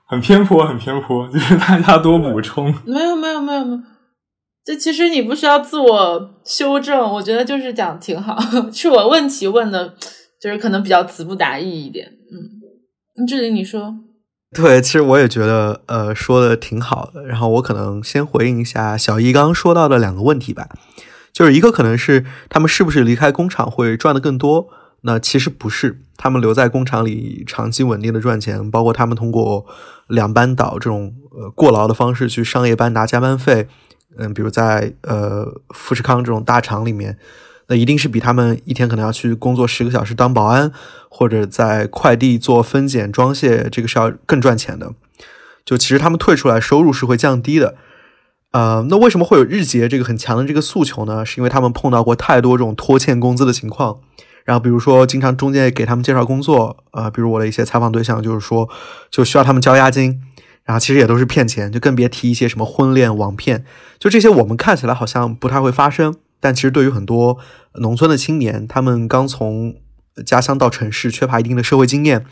[0.08, 2.74] 很偏颇，很偏颇，就是大家多补充。
[2.84, 3.82] 没有，没有，没有，没有。
[4.69, 8.38] 这其实你不需要自我修正，我觉得就是讲挺好。
[8.71, 9.95] 是我问题问的，
[10.39, 12.08] 就是可能比较词不达意一点。
[13.17, 13.95] 嗯，志玲，你说。
[14.55, 17.25] 对，其实我也觉得，呃，说的挺好的。
[17.25, 20.69] 然后我可能先回应一下小易刚刚说到的两个问题吧。
[21.34, 24.67] 就是一个可能是他们是不是离开工厂会赚的更多？
[25.01, 29.65] 那其实不是，他们留在工厂里长期稳定的赚钱，包括他们通过
[30.08, 33.67] 两班倒这种呃过劳的方式去上夜班拿加班费，
[34.17, 37.17] 嗯，比如在呃富士康这种大厂里面，
[37.67, 40.72] 那一定是比他们一天可能要去工作十个小时当保安，
[41.10, 44.93] 或者在快递做分拣装卸，这个是要更赚钱的。
[45.63, 47.76] 就其实他们退出来收入是会降低的，
[48.52, 51.24] 呃，那为什么会有日结这个很强的这个诉求呢？
[51.24, 54.00] 是因为他们碰到过太多这种拖欠工资的情况。
[54.45, 58.67] 然后比如说，经常中介给他们介绍工作，呃，比如我的一些采访对象，就是说
[59.12, 60.19] 就需要他们交押金，
[60.69, 63.65] 然后其实也都是骗钱，就更别提一些什么婚恋网骗，
[63.97, 67.39] 就这些我们看起来好像不太会发生，但其实对于很多
[67.79, 69.77] 农村的青年，他们刚从
[70.23, 72.23] 家乡到城市，缺乏一定的社会经验，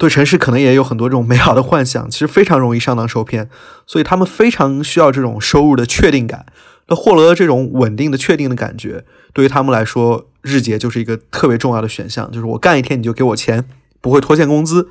[0.00, 3.48] 对城市可能也有很多这种 美好的幻想，其实非常容易上当受骗，
[3.86, 6.44] 所以他们非常需要这种收入的确定感。
[6.88, 12.28] 那获得这种稳定的、确定的感觉，对于他们来说，日结就是一个特别重要的选项。
[12.32, 13.64] 就是我干一天你就给我钱，
[14.00, 14.88] 不会拖欠工资，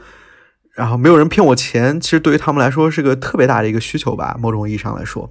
[0.78, 2.00] 然后没有人骗我钱。
[2.00, 5.30] 其实对于他们来说是个特别大的一个需求吧，某种意义上来说。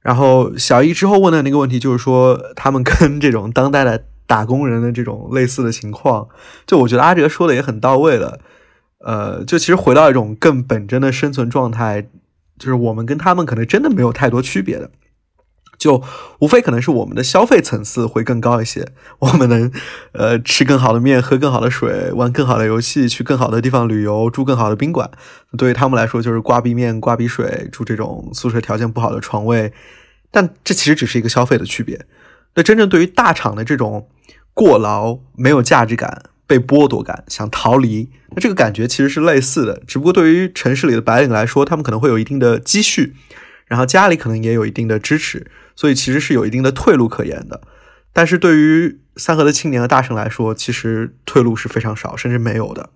[0.00, 6.26] 然后小易之后问的那个问题就是说，他们跟这种当代的打工人的这种类似的情况，
[6.66, 8.40] 就我觉得阿哲说的也很到位了。
[9.00, 12.08] 呃，就其实回到一种更本真的生存状态，
[12.58, 14.90] 就是我们跟他们可能真的没有太多区别的。
[15.80, 16.00] 就
[16.40, 18.86] 无非可能是我们的消费层次会更高一些，
[19.18, 19.72] 我们能
[20.12, 25.10] 呃吃更好的面，喝更好的水，玩更好的游戏，去更好的地方旅游，住更好的宾馆。
[25.56, 29.72] 对于他们来说，就是刮鼻面、刮鼻水，住这种宿舍条件不好的床位。
[30.30, 32.06] 但这其实只是一个消费的区别。
[32.54, 34.08] 那真正对于大厂的这种
[34.52, 39.82] 过劳、没有价值感、被剥夺感、想逃离，那这个感觉其实是类似的。
[39.86, 43.14] 只不过对于城市里的白领来说，他们可能会有一定的积蓄，
[43.70, 45.46] 然后家里可能也有一定的支持。
[45.76, 47.62] 所以其实是有一定的退路可言的，
[48.12, 52.90] 但是对于三河的青年和大神来说，其实退路是非常少，甚至没有的。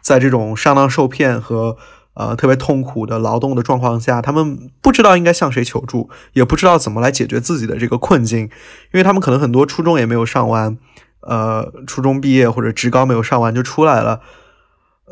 [0.00, 1.76] 在这种上当受骗和
[2.14, 8.50] 呃特别痛苦的劳动的状况下，他们不知道应该向谁求助，也不知道怎么来解决自己的这个困境，因
[8.92, 10.78] 为他们可能很多初中也没有上完，
[11.22, 14.20] 呃，初中毕业或者职高没有上完就出来了。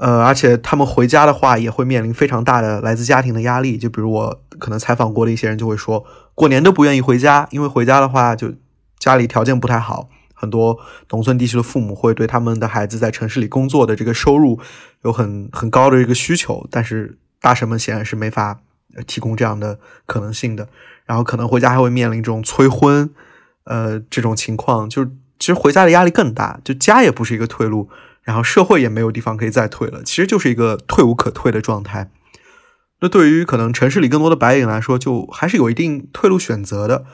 [0.00, 3.76] 呃，而且他们回家的话，也会面临非常大的来自家庭的压力。
[3.76, 6.02] 就比如我可能采访过的一些人，就会说，
[6.34, 8.54] 过年都不愿意回家，因为回家的话，就
[8.98, 10.08] 家里条件不太好。
[10.32, 10.78] 很多
[11.10, 14.58] 农村地区的父母会对他们的孩子在城市里工作的这个收入
[15.02, 18.60] 有很很高的一个需求，但是大神们显然是没法
[19.06, 20.66] 提供这样的可能性的。
[21.04, 23.10] 然后可能回家还会面临这种催婚，
[23.64, 25.04] 呃，这种情况，就
[25.38, 27.90] 其实回家的压力更大，就家也不是一个退路。
[28.22, 32.10] 然后社会也没有地方可以再退了，其实就是一个退无可退的状态。
[33.00, 37.06] 那对于可能城市里更多的白领来说，就还是有一定退路选择的。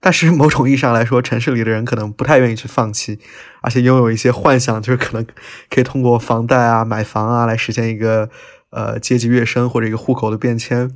[0.00, 3.18] 但是某种意义上来说，城市里的人可能不太愿意去放弃，
[3.62, 5.26] 而且拥有一些幻想，就是可能
[5.70, 8.28] 可以通过房贷啊、买房啊来实现一个
[8.70, 10.90] 呃阶级跃升或者一个户口的变迁。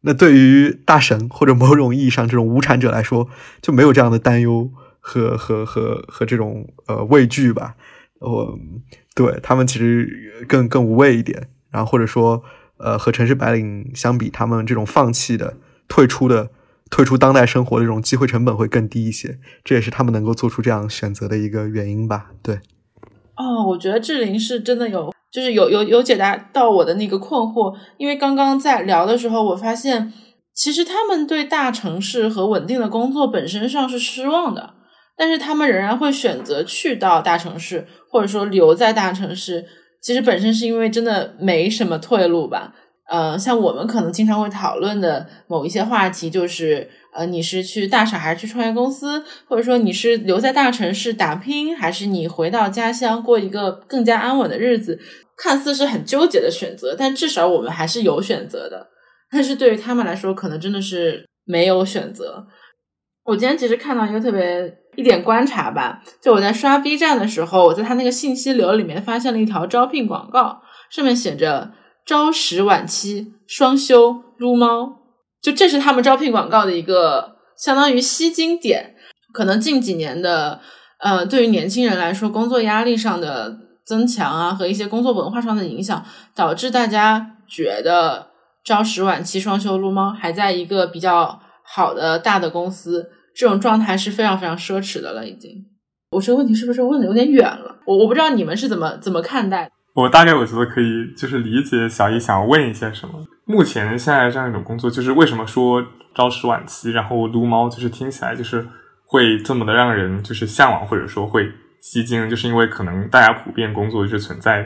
[0.00, 3.28] 那对于大神或者某种意义上这种无产者来说，
[3.60, 7.76] 就没有这样的担忧和和和和这种呃畏惧吧。
[8.22, 8.58] 我
[9.14, 12.42] 对他们其实更更无畏一点，然后或者说，
[12.78, 15.56] 呃，和城市白领相比，他们这种放弃的、
[15.88, 16.50] 退出的、
[16.90, 22.30] 退出当代生活的这种机会成本会更低一些，这也是他们能够做出这样选择的一个原因吧？
[22.42, 22.60] 对。
[23.36, 30.12] 哦，我觉得志玲是真的有，就是有有有解答到我的那个困惑，因为刚刚在聊的时候，我发现
[30.54, 34.74] 其实他们对大城市和稳定的工作本身上是失望的。
[35.16, 39.64] 但是他们仍然会选择去到大城市，或者说留在大城市。
[40.00, 42.74] 其实本身是因为真的没什么退路吧。
[43.08, 54.98] 呃，像我们可能经常会讨论的某一些话题，就是呃，你是去大厂还是去创业公司，或者说你是留在大城市打拼，还是你回到家乡过一个更加安稳的日子？
[55.36, 58.88] 看似是很纠结的选择，但至少我们还是有选择的。
[59.30, 62.46] 但是对于他们来说，可能真的是没有选择。
[63.24, 71.72] 我今天其实看到一个特别一点观察吧，就我在刷 B 站的时候，我在他那个信息流里面发现了一条招聘广告，上面写着
[72.04, 74.98] “朝十晚七，双休撸猫”，
[75.40, 78.94] 就这是他们招聘广告的一个相当于吸金点。
[79.32, 80.60] 可能近几年的
[80.98, 88.26] 呃，对于年轻人来说，工作压力上的增强啊，和一些工作文化上的影响，导致大家觉得
[88.62, 91.40] 朝十晚七，双休撸猫还在一个比较。
[91.64, 95.26] 好的大的公司，这种状态是非常非常奢侈的了。
[95.26, 95.64] 已经，
[96.10, 97.76] 我这个问题是不是问的有点远了？
[97.86, 99.70] 我我不知道你们是怎么怎么看待。
[99.94, 103.14] 我大概我觉得可以，就是理解小易想要问一些什么。
[103.44, 108.66] 目前现在这样一种工作，就是为什么说朝十晚七，然后撸猫，就是听起来就是
[109.04, 114.62] 会这么的让人就是向往，或者说会吸睛，就是因为可能大家普遍工作就是存在，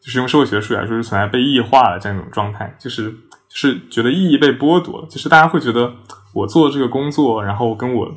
[0.00, 5.92] 就是用社会学术语来说是存在被异化的这样一种状态，就是就是觉得意义被剥夺了，就是大家会觉得。
[6.34, 8.08] 我做这个工作，然后跟我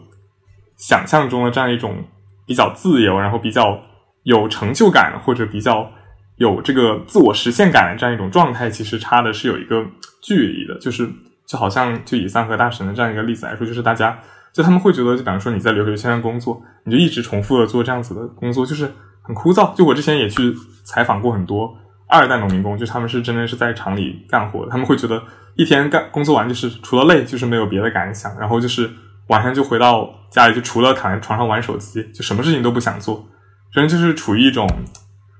[0.77, 2.03] 想象中的这样一种
[2.45, 3.79] 比较自由，然后比较
[4.23, 5.91] 有成就感，或者比较
[6.37, 9.85] 有这个自我实现感的这样一种状态，其实差的是有一个
[10.21, 10.77] 距离的。
[10.79, 11.09] 就是
[11.47, 14.19] 就好像就以三和大神的这样一个例子来说，就是大家
[14.53, 19.73] 就他们会觉得，就比方说你在留学圈工作，你就一直重复的做这样子的工作，就是很枯燥。
[19.75, 21.75] 就我之前也去采访过很多
[22.17, 25.21] 二代农民工，就他们是真的是在厂里干活，他们会觉得。
[25.55, 28.89] 一天干工作完就是除了累就是没有别的感想，然后就是
[29.27, 33.23] 晚上就回到家里就除了躺在床上玩手机就什么事情都不想做，
[33.71, 34.67] 人就是处于一种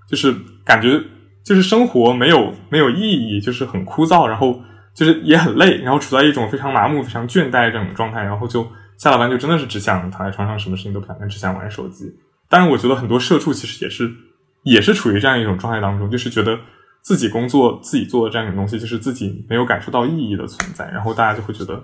[0.07, 0.31] 就是
[0.63, 1.01] 感觉
[1.43, 4.61] 就是生活没有没有意义，就是很枯燥，然后
[4.93, 8.67] 就是也很累，然后处在一种非常麻木、非常倦怠这种状态，然后就
[8.99, 12.13] 下了班就真的是只想躺在床上什么事情都不想干，只想玩手机。
[12.47, 14.07] 但是我觉得很多社畜其实也是
[14.63, 16.57] 也是处于这样一种状态当中，就是觉得。
[17.05, 21.77] 自己工作自己做的这样一种东西，就是自己没有感受到意义的存在，然后大家就会觉得，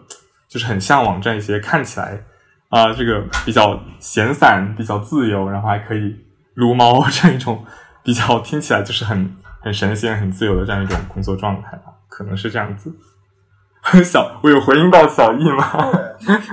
[0.48, 2.24] 就是很向往这样一些看起来
[2.70, 6.16] 啊，这个比较闲散、比较自由，然后还可以
[6.54, 7.66] 撸猫这样一种
[8.02, 12.90] 比较听起来就是很很神仙、很自由的这样一种工作状态吧，可能是这样子。
[14.06, 15.92] 小，我有回应到小易吗？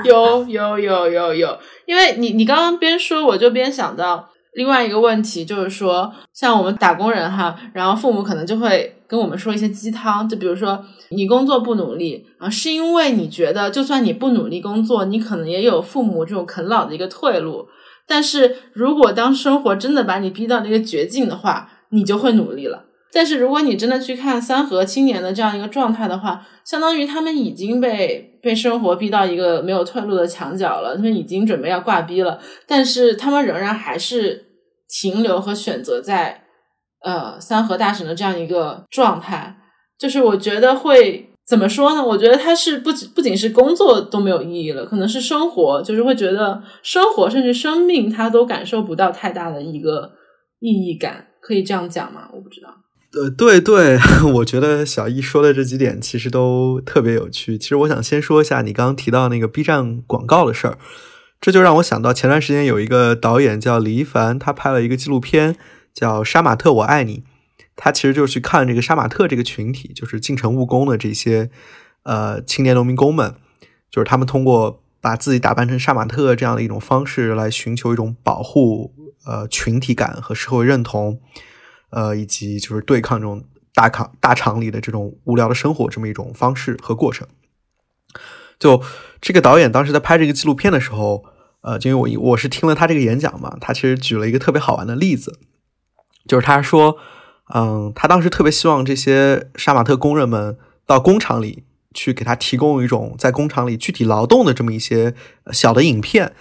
[0.02, 4.28] 有有有有有，因为你你刚刚边说，我就边想到。
[4.56, 17.68] 另外一个问题就是说，像我们打工人哈，然后父母可能就会跟我们说一些鸡汤，就比如说你工作不努力啊，是因为你觉得就算你不努力工作，你可能也有父母这种啃老的一个退路。
[18.08, 22.84] 但是如果当生活真的把你逼到那个绝境的话，你就会努力了。
[23.12, 34.45] 但是如果你真的去看三和青年的这样一个状态的话，相当于他们已经被被生活逼到一个没有退路的墙角了，他们已经准备要挂逼了，但是他们仍然还是
[34.88, 36.44] 停留和选择在
[37.03, 39.59] 呃三和大神的这样一个状态，
[39.99, 42.05] 就是我觉得会怎么说呢？
[42.05, 50.12] 我觉得他是不仅不仅是工作都没有意义了，可能是生活，就是会觉得生活甚至生命他都感受不到太大的一个
[50.61, 52.29] 意义感，可以这样讲吗？
[52.33, 52.68] 我不知道。
[53.12, 53.96] 呃，对对，
[54.35, 57.57] 我觉得小易说的这几点其实都特别有趣。
[57.57, 60.77] 其实我想先说一下你刚刚提到那个 B 站广告的事儿，
[61.40, 65.57] 这就让我想到前段时间有一个导演叫李一凡，他拍了一个纪录片
[65.94, 67.18] 叫《杀马特我爱你》，
[67.77, 71.51] 他其实就是去看这个杀马特这个群体，就是进城务工的这些
[72.03, 73.35] 呃青年农民工们，
[73.90, 78.93] 就是他们通过把自己打扮成杀马特这样的一种方式来寻求一种保护
[79.24, 81.20] 呃群体感和社会认同。
[81.91, 87.26] 呃，以及就是对抗这种大厂大厂里的这种无聊的生活这么一种方式和过程。
[88.59, 88.82] 就
[89.20, 91.24] 这个导演当时在拍这个纪录片的时候，
[91.62, 95.38] 呃，就因为我我是听了他这个演讲嘛，他其实举了一个特别好玩的例子，
[96.26, 96.96] 就是他说，
[97.54, 105.14] 嗯，他当时特别希望这些杀马特工人们到工厂里去给他提供一种在工厂里具体劳动的这么一些
[105.52, 106.32] 小的影片，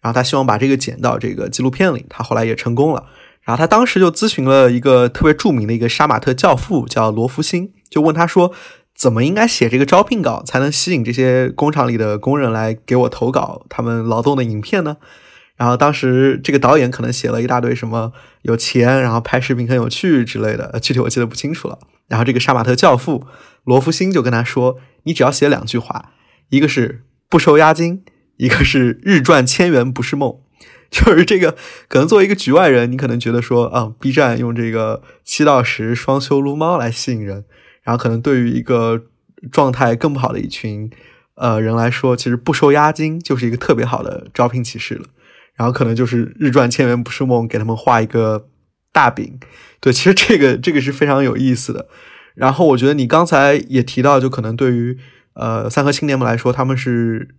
[0.00, 3.06] 然后他希望把这个剪到这个纪录片里，他后来也成功了。
[3.42, 8.52] 然后他当时就咨询了一个特别著名的一个杀马特教父，叫罗福星，就问他说，
[9.00, 14.98] 怎么应该写这个招聘稿才能吸引这些工厂里的工人来给我投稿他们劳动的影片呢？
[15.56, 21.78] 然后当时这个导演可能写了一大堆什么有钱，然后拍视频很有趣之类的，具体我记得不清楚了。
[22.08, 23.26] 然后这个杀马特教父
[23.64, 26.12] 罗福星就跟他说，你只要写两句话，
[26.50, 28.04] 一个是不收押金，
[28.36, 30.36] 一个是日赚千元不是梦。
[30.90, 31.56] 就是这个，
[31.88, 37.44] 可能作为一个局外人，你可能觉得说，啊，B 站用这个七到十双休撸猫来吸引人，
[37.90, 39.02] 然后可能对于一个
[39.50, 40.88] 状态更不好的一群
[41.34, 45.06] 呃人来说，其实不收押金就是一个特别好的招聘启事了。
[45.56, 48.46] 然后可能就是日赚千元不是梦，给他们画一个
[48.92, 49.40] 大饼。
[49.80, 51.88] 对，其实这个这个是非常有意思的。
[52.36, 54.96] 然后我觉得你刚才也提到，就可能对于
[55.32, 57.34] 呃三和青年们来说，他们是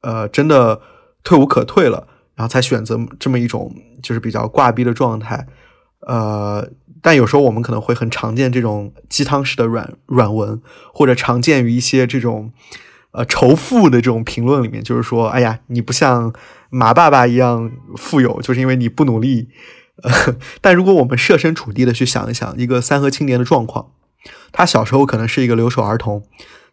[0.00, 0.80] 呃真的
[1.22, 2.08] 退无可退了。
[2.34, 5.46] 然后才选择这么一种就是比较挂逼的状态，
[6.06, 6.68] 呃，
[7.00, 10.60] 但有时候我们可能会很常见这种鸡汤式的软软文，
[10.92, 12.52] 或者常见于一些这种
[13.12, 16.32] 呃仇富的这种评论里面，就是说，哎呀，你不像
[16.70, 19.48] 马爸爸一样富有，就是因为你不努力。
[20.60, 23.90] 但如果我们设身处地的去想一想，一个三和青年的状况，
[24.50, 26.24] 他小时候可能是一个留守儿童，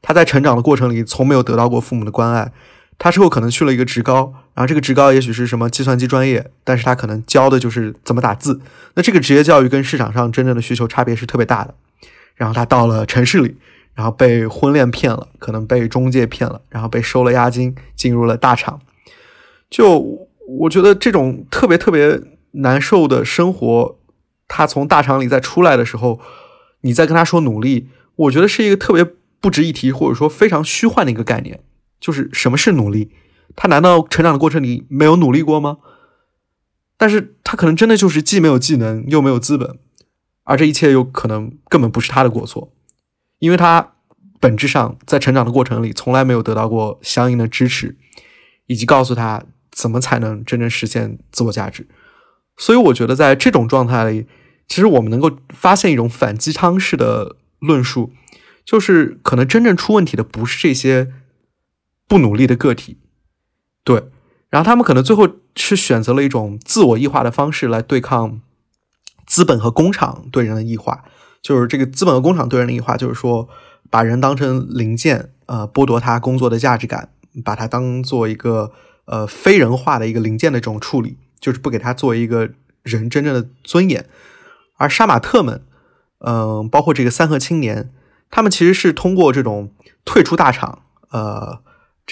[0.01, 2.51] 他在成长的过程里从没有得到过父母的关爱。
[2.99, 8.59] 他之后可能去了一个职高，然后这个职高也许是什么计算机专业，但是他可能教的就是怎么打字。
[8.95, 11.73] 那这个职业教育跟市场上真正的需求差别是特别大的。
[12.35, 13.55] 然后他到了城市里，
[13.95, 18.81] 然后被婚恋骗了，可能被中介骗了，然后被收了押金，进入了大厂。
[19.69, 20.27] 就
[20.59, 22.21] 我觉得这种特别特别
[22.51, 23.97] 难受的生活，
[24.47, 26.19] 他从大厂里再出来的时候，
[26.81, 29.05] 你再跟他说努力，我觉得是一个特别
[29.39, 31.61] 不值一提，或者说非常虚幻的一个概念。
[31.99, 33.11] 就是什么是努力？
[33.55, 35.79] 他难道成长的过程里没有努力过吗？
[36.97, 39.79] 但是他可能真的就是既没有技能又没有资本，
[40.43, 42.71] 而这一切又可能根本不是他的过错，
[43.39, 43.93] 因为他
[44.39, 47.97] 本质上在成长的过程里从来没有得到过相应的支持，
[48.67, 51.87] 以及告诉他怎么才能真正实现自我价值。
[52.55, 54.27] 所以我觉得在这种状态里，
[54.67, 58.13] 其实我们能够发现一种反鸡汤式的论述，
[58.63, 61.11] 就是可能真正出问题的不是这些。
[62.09, 62.97] 不努力的个体，
[63.83, 64.09] 对，
[64.49, 68.41] 然后他们可能最后是选择了一种自我异化的方式来对抗
[69.27, 71.03] 资本和工厂对人的异化，
[71.39, 73.47] 就是这个资本和工厂对人的异化，就是说
[73.91, 77.09] 把人当成零件，呃，剥夺他工作的价值感，
[77.45, 78.71] 把他当做一个
[79.05, 82.49] 呃非人化的一个零件的这种处理，就是不给他作为一个
[82.81, 84.07] 人真正的尊严。
[84.77, 85.61] 而杀马特们，
[86.25, 87.91] 嗯，包括这个三和青年，
[88.31, 89.71] 他们其实是通过这种
[90.03, 90.81] 退出大厂，
[91.11, 91.61] 呃。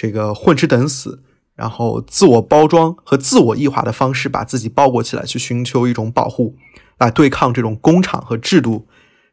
[0.00, 1.24] 这个混吃等死，
[1.56, 6.54] 然后自我包装和自我异化的方式，把自己包裹起来，去寻求一种保护，
[6.98, 8.86] 来对抗这种工厂和制度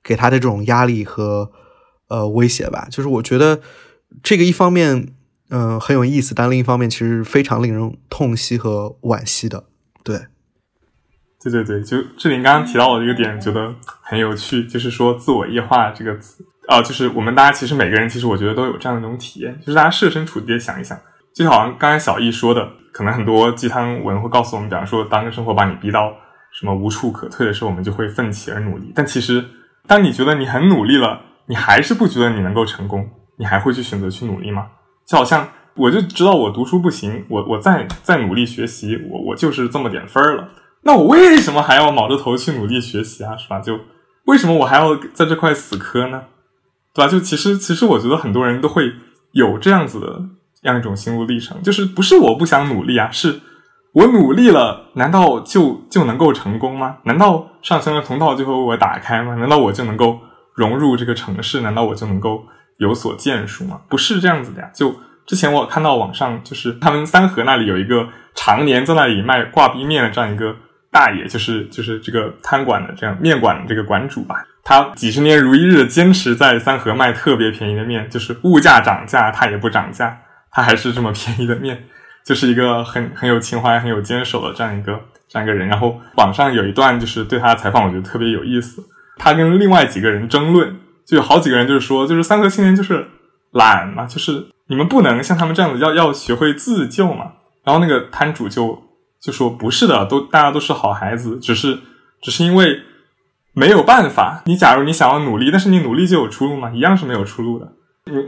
[0.04, 1.52] 给他的这种压力和
[2.08, 2.88] 呃威胁吧。
[2.90, 3.62] 就是我觉得
[4.24, 5.14] 这个一方面
[5.52, 9.66] 嗯很有意思，但另一方面其实非常令人痛惜和惋惜的。
[10.04, 10.26] 对，
[11.44, 16.44] 对对对，就志玲刚刚提到的一个点，觉得很有趣，就是说自我异化这个词。
[16.68, 20.98] 啊，就是我们大家其实每个人其实我觉得都有这样的一种体验，就是大家设身处地的想一想，
[21.34, 26.14] 就好像刚才小易说的，可能很多鸡汤文会告诉我们，比方说当生活把你逼到
[26.52, 28.92] 什么无处可退的时候，我们就会奋起而努力。
[28.96, 29.44] 但其实，
[29.88, 33.08] 当你觉得你很努力了，你还是不觉得你能够成功，
[33.38, 34.68] 你还会去选择去努力吗？
[35.06, 40.50] 就好像我就知道我读书不行，我我再再努力学习，我我就是这么点分儿了，
[40.84, 43.36] 那我为什么还要卯着头去努力学习啊？
[43.38, 43.60] 是吧？
[43.60, 43.78] 就
[44.26, 46.24] 为什么我还要在这块死磕呢？
[46.96, 47.12] 对吧？
[47.12, 48.92] 就其实，其实我觉得很多人都会
[49.34, 50.24] 有这样子的
[50.62, 53.42] 这样一种心路历程，就是不是我不想努力啊，是
[53.92, 56.98] 我努力了，难道就就能够成功吗？
[57.04, 59.36] 难道上升的通道就会为我打开吗？
[59.36, 60.20] 难道我就能够
[60.54, 61.60] 融入这个城市？
[61.60, 62.46] 难道我就能够
[62.78, 63.82] 有所建树吗？
[63.90, 64.72] 不是这样子的呀。
[64.74, 70.56] 就之前我看到网上，就是他们三河那里有一个常年在那里卖挂壁面的这样一个
[70.92, 74.36] 大爷，就是就是这个摊馆的这样面馆的这个馆主吧。
[74.68, 80.20] 他几十年如一日的坚持在三河卖特别便宜的面，就是物价涨价他也不涨价，
[80.52, 81.84] 他还是这么便宜的面，
[82.26, 85.00] 就是一个很很有情怀、很有坚守的这样一个
[85.30, 85.68] 这样一个人。
[85.68, 88.84] 然后网上有一段就是对他的采访，我觉得特别有意思。
[89.18, 93.06] 他跟另外几个人争论，就有好几个人就是说，就是三河青年就是
[93.52, 97.34] 懒嘛，就是你们不能像他们这样子，要要学会自救嘛。
[97.64, 98.82] 然后那个摊主就
[99.22, 101.78] 就说不是的，都大家都是好孩子，只是
[102.20, 102.82] 只是因为。
[103.56, 106.70] 没有办法，你假如你想要努力，但是你努力就有出路吗？
[106.72, 107.72] 一样是没有出路的。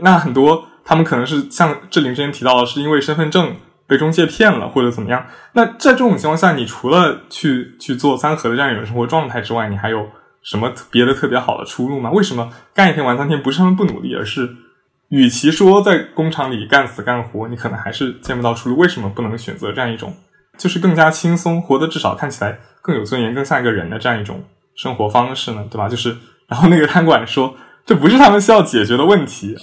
[0.00, 3.54] 那很多他们可能是像志玲之前提到的，是因为身份证
[3.86, 5.24] 被中介骗了或者怎么样。
[5.52, 10.08] 那在这种情况下，你除了去去做三和的这样一种生活状态之外，你还有
[10.42, 12.10] 什么别的特别好的出路吗？
[12.10, 14.48] 为什么干一天玩三天不是他们不努力，而是
[15.10, 18.78] 与其说在工厂里干死干活，你可能还是见不到出路？
[18.78, 20.14] 为什么不能选择这样一种，
[20.56, 24.42] 就是更加轻松，活得至少看起来更有尊严、更像一个人的这样一种
[24.78, 25.62] 生活方式呢？
[25.70, 25.86] 对吧？
[25.86, 26.16] 就是，
[26.48, 27.54] 然后那个摊管说，
[27.84, 29.54] 这不是他们需要解决的问题。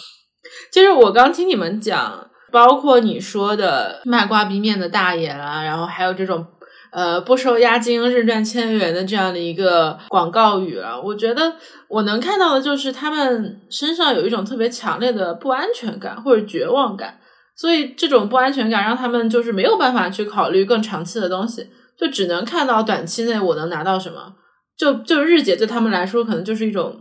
[0.72, 2.30] 就是我刚听你们讲。
[2.52, 6.46] 包括你说的卖挂壁面的大爷啦，然后还有这种
[6.90, 11.56] 呃不收押金日赚千元的这样的一个广告语啊，我觉得
[11.90, 17.20] 我能看到的就是他们身上有一种特别强烈的不安全感或者绝望感，
[17.58, 21.68] 所以这种不安全感让他们就是没有办法去考虑更长期的东西，
[22.00, 24.34] 就只能看到短期内我能拿到什么，
[24.78, 26.96] 就就日结对他们来说可能就是一种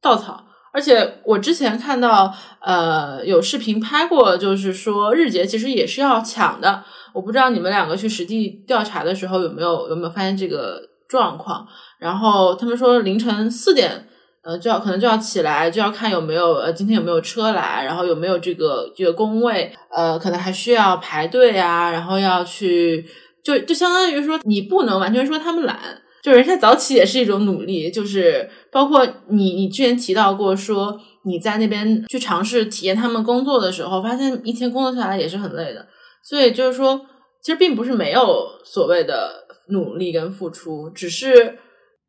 [0.00, 0.44] 稻草。
[0.72, 6.84] 而且我之前看到，呃，有视频拍过，就是说日结其实也是要抢的。
[7.12, 11.66] 我不知道你们两个去实地调查的时候有没有有没有发现这个状况。
[11.98, 14.06] 然后他们说凌晨四点，
[14.42, 23.04] 呃，就要可能就要起来，就要看有没有呃今天有没有车来，然后有没有这个这个工位，呃，可能还需要排队啊，然后要去，
[23.42, 25.76] 就就相当于说你不能完全说他们懒。
[26.22, 35.86] 就人家早起也是一种努力，就是包括你，你之前提到过说你在那边去尝试体验他们工作的时候，发现一天工作下来也是很累的。
[36.22, 37.00] 所以就是说，
[37.42, 41.56] 其实并不是没有所谓的努力跟付出，只是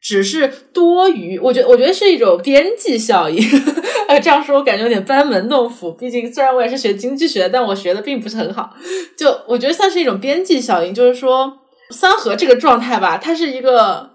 [0.01, 1.39] 只是多余。
[1.39, 3.41] 我觉得我觉得是一种边际效应。
[4.09, 5.93] 哎， 这样说我感觉有点班门弄斧。
[5.93, 8.75] 毕竟虽然我也是学经济学，但我学的并不是很好。
[9.17, 11.59] 就我觉得算是一种边际效应，就是说。
[11.91, 14.11] 三合这个状态吧，它是一个，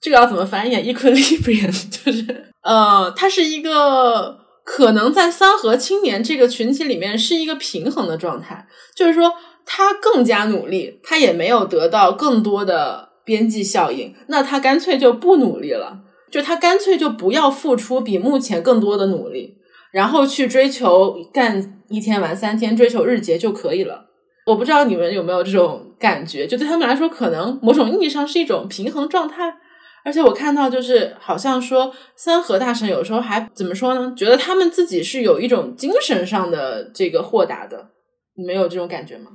[0.00, 8.66] 这个要怎么翻译？equilibrium， 就是，呃，它是一个可能在三合青年这个群体里面是一个平衡的状态，
[8.96, 9.32] 就是说
[9.64, 16.00] 他更加努力，他也没有得到更多的边际效应，那他干脆就不努力了，
[16.30, 19.56] 就他干脆就不要付出比目前更多的努力，
[19.92, 24.06] 然后去追求干一天玩三天，追求日结就可以了。
[24.44, 29.58] 我不知道你们有没有这种感觉，就对他们来说，可能某种意义上是一种平衡状态。
[30.04, 34.12] 而且我看到，就是好像说三和大神有时候还怎么说呢？
[34.16, 37.90] 觉得他们自己是有一种精神上的这个豁达的。
[38.36, 39.30] 你们有这种感觉吗？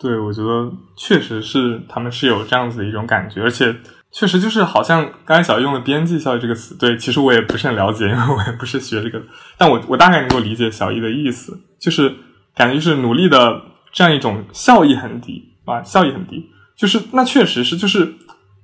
[0.00, 3.72] 对，我觉得确实是他们是有这样子的一种感觉，而且
[4.10, 9.22] 确实就是好像刚才小易用的“边际效益”这个词，对，其实我也不是很了解，因为我也不是学这个，
[9.56, 12.12] 但我我大概能够理解小易的意思，就是
[12.56, 13.62] 感觉就是努力的。
[13.94, 18.12] 这样一种效益很低啊，效益很低，就是那确实是，就是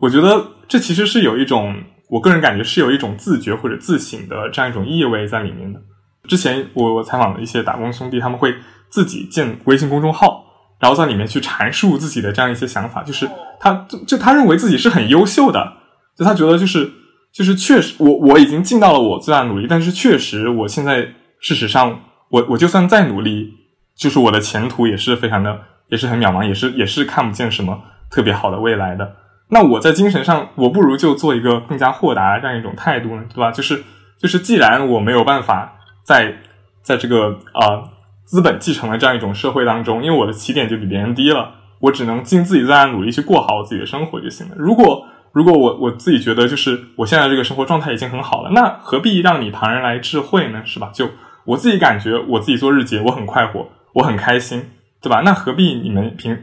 [0.01, 1.73] 我觉得这其实是有一种，
[2.09, 5.81] 我个人感觉是有一种自觉或者自省的这样一种意味在里面的。
[6.29, 8.55] 之前我我采访了一些打工兄弟，他们会
[8.89, 10.45] 自己建微信公众号，
[10.81, 15.75] 然后在里面去阐述自己的这样一些想法，就是他就他认为自己是很优秀的，
[16.19, 16.91] 就他觉得就是
[17.33, 22.01] 就是确实我我已经尽到了我最大努力，但是确实我现在事实上
[22.31, 23.61] 我我就算再努力。
[24.01, 29.17] 就是我的前途也是非常的，也是很渺茫，也是也是看不见什么特别好的未来的。
[29.51, 33.51] 那我在精神上，我不如就做一个更加豁达这样一种态度呢，对吧？
[33.51, 33.85] 就是
[34.17, 36.35] 就是，既然我没有办法在
[36.81, 37.85] 在这个啊
[38.25, 44.55] 资本继承的这样一种社会当中，因为我的起点就比别人低了，我只能尽自己最大的努力去过好我自己的生活就行了。
[44.57, 50.63] 如果如果我我自己觉得就是我现在这个生活状态已经很好了，那何必让你旁人来智慧呢？
[50.65, 50.91] 是吧？
[50.95, 51.07] 就
[51.45, 53.69] 我自己感觉，我自己做日结，我很快活。
[53.93, 54.71] 我很开心，
[55.01, 55.23] 对吧？
[55.25, 56.39] 那何必你们凭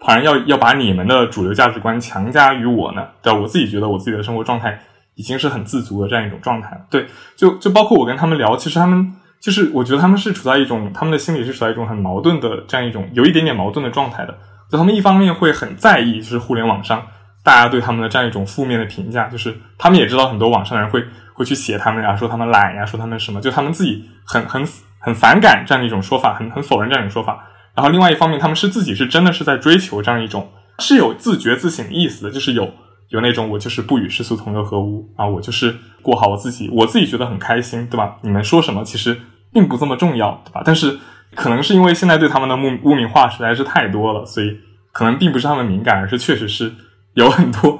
[0.00, 3.06] 旁人要要把你们的主流价值观强加于我呢？
[3.22, 3.32] 对？
[3.32, 4.80] 我自己觉得我自己的生活状态
[5.14, 6.80] 已经是很自足的这样一种状态。
[6.88, 14.38] 对，就就包括我跟他们聊，其实他们就是我觉得他们是处在一种他们的心理是处在一种很矛盾的这样一种有一点点矛盾的状态的。
[14.70, 17.02] 就他们一方面会很在意，就是互联网上
[17.42, 24.66] 大家对他们的这样一种负面的评价，就是他们也知道很多网上的人会会去写他们呀，说他们懒呀，说他们什么，就他们自己很很。
[24.98, 27.44] 很反感这样的一种说法，很很否认这样一种说法。
[27.74, 32.72] 然后另外一方面，他们是自己是真的是在追求这样一种是有自觉自省意思的，就是有
[33.10, 38.16] 有那种我就是不与世俗同流合污啊，我就是过好我自己，我自己觉得很开心，对吧？
[38.22, 39.20] 你们说什么其实
[39.52, 40.62] 并不这么重要，对吧？
[40.64, 40.98] 但是
[41.36, 44.58] 可能是因为现在对他们的污污名化实在是太多了，所以
[44.90, 46.74] 可能并不是他们敏感，而是确实是
[47.14, 47.78] 有很多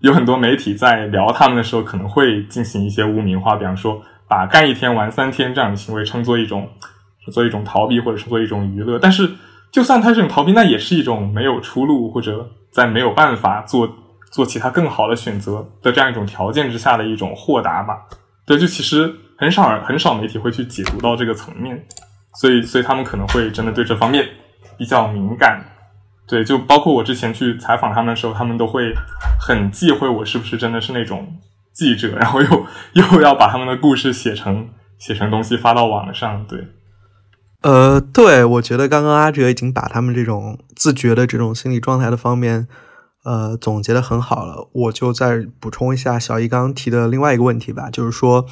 [0.00, 4.02] 有很多媒体在聊他们的时候可能会进行一些污名化，比方说。
[4.28, 6.68] 把干一天玩三天这样的行为称作一种，
[7.32, 9.30] 做一种逃避或者称作一种娱乐，但是
[9.72, 13.88] 就算他这种逃避，那也是一种没有出路或者在没有办法做
[14.30, 17.98] 做其他更好的选择的这样一种条件之下的一种豁达吧。
[18.46, 21.84] 对，就其实很少很少媒体会去解读到这个层面，
[22.34, 24.26] 所以所以他们可能会真的对这方面
[24.78, 25.64] 比较敏感。
[26.28, 28.92] 对，就包括我之前去采访他们的时候，他们都会
[29.40, 31.26] 很忌讳我是不是真的是那种
[31.76, 36.46] 记者，然后又又要把他们的故事写成写成东西发到网上。
[36.48, 36.68] 对，
[37.60, 42.66] 呃，对，我觉得刚刚阿哲已经把他们这种自觉的这种心理状态的方面，
[43.24, 44.70] 呃，总结的很好了。
[44.72, 48.46] 我就再补充一下小易刚刚提的另外一个问题吧，就是说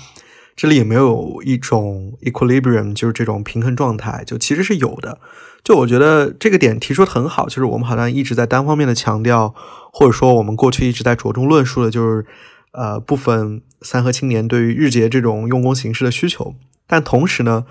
[0.54, 5.18] 这里有没有一种 equilibrium，就是这种平衡状态，就其实是有的。
[5.64, 9.54] 就我觉得这个点提出的很好，就是我们好像一直在单方面的强调，
[9.90, 12.26] 或者说我们过去一直在着重论述的，就是
[12.74, 16.54] 呃部分三和青年对于日结这种用工形式的需求。
[16.86, 17.64] 但同时呢，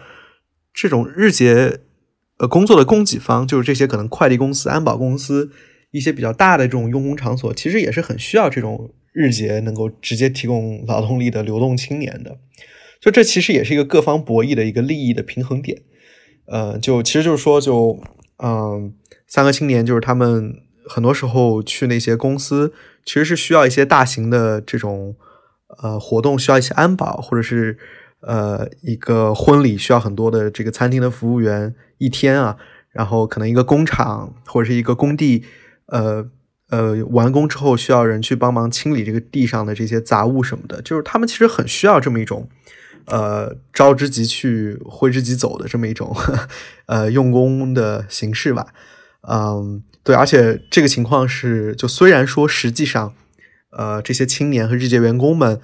[0.73, 1.81] 这种日结
[2.39, 5.51] 呃工作的供给方，就是这些可能快递公司、安保公司
[5.91, 12.39] 一些比较大的这种用工场所，其实也是很需要这种日结能够直接提供劳动力的流动青年的。
[12.99, 15.83] 就这其实也是一个各方博弈的一个利益的平衡点。
[16.45, 18.01] 呃，就其实就是说，就
[18.37, 18.93] 嗯，
[19.27, 20.55] 三个青年就是他们
[20.87, 22.73] 很多时候去那些公司，
[23.05, 25.15] 其实是需要一些大型的这种
[25.81, 27.77] 呃活动，需要一些安保，或者是
[28.21, 32.57] 呃一个婚礼需要很多的这个餐厅的服务员一天啊，
[32.91, 35.43] 然后可能一个工厂或者是一个工地，
[35.87, 36.25] 呃
[36.69, 42.49] 呃完工之后需要人去帮忙清理这个地上的这些杂物什么的，就是他们其实很需要这么一种。
[43.07, 46.15] 呃，招之即去，挥之即走的这么一种
[46.85, 48.67] 呃用工的形式吧。
[49.27, 53.13] 嗯，对，而且这个情况是，就虽然说实际上，
[53.71, 55.59] 呃，这些青年和日结员工们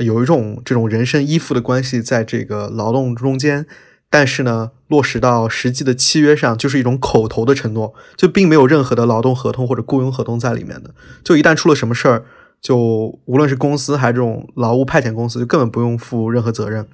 [0.00, 3.66] 有一种这种人身依附的关系在这个劳动中间，
[4.10, 10.94] 但是呢，落实到实际的契约上，就是一种口头的承诺，就并没有任何的劳动合同或者雇佣合同在里面的。
[11.22, 12.24] 就一旦出了什么事儿。
[12.62, 16.88] 就无论是公司还是这种劳务派遣公司，就根本不用负任何责任，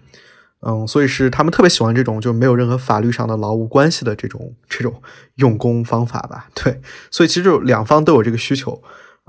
[0.64, 5.02] 嗯，所以是他们特别喜欢这种就没有任何法律上的劳务关系的这种这种
[5.34, 6.46] 用工方法吧？
[6.54, 8.80] 对，所以其实就两方都有这个需求，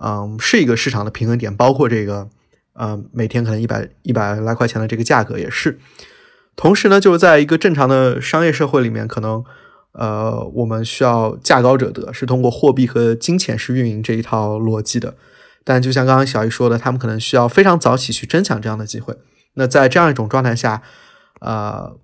[0.01, 2.29] 嗯，是一个市场的平衡点，包括这个，
[2.73, 5.79] 呃，每天可能一百一百来块钱的这个价格也是。
[6.55, 9.43] 同时呢，就是在一个正常的商业社会里面，可能
[9.93, 15.15] 呃，我们需要价高者得，是通过货币和金钱是运营这一套逻辑的。
[15.63, 19.15] 但就像刚刚小易说的，他们可能需要非常早起去争抢这样的机会。
[19.55, 20.83] 那在这样一种状态下，
[21.43, 21.97] 呃，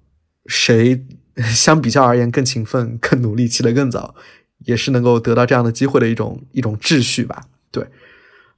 [0.45, 1.05] 谁
[1.55, 4.13] 相比较而言更勤奋、更努力、起得更早，
[4.65, 7.43] 也是能够得到这样的机会的一种一种秩序吧？
[7.71, 7.87] 对，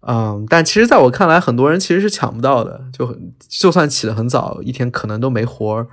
[0.01, 0.45] 嗯。
[0.49, 2.86] 但其实在我看来，很多人其实是抢不到的。
[2.91, 5.88] 就很就算起得很早，一天可能都没活儿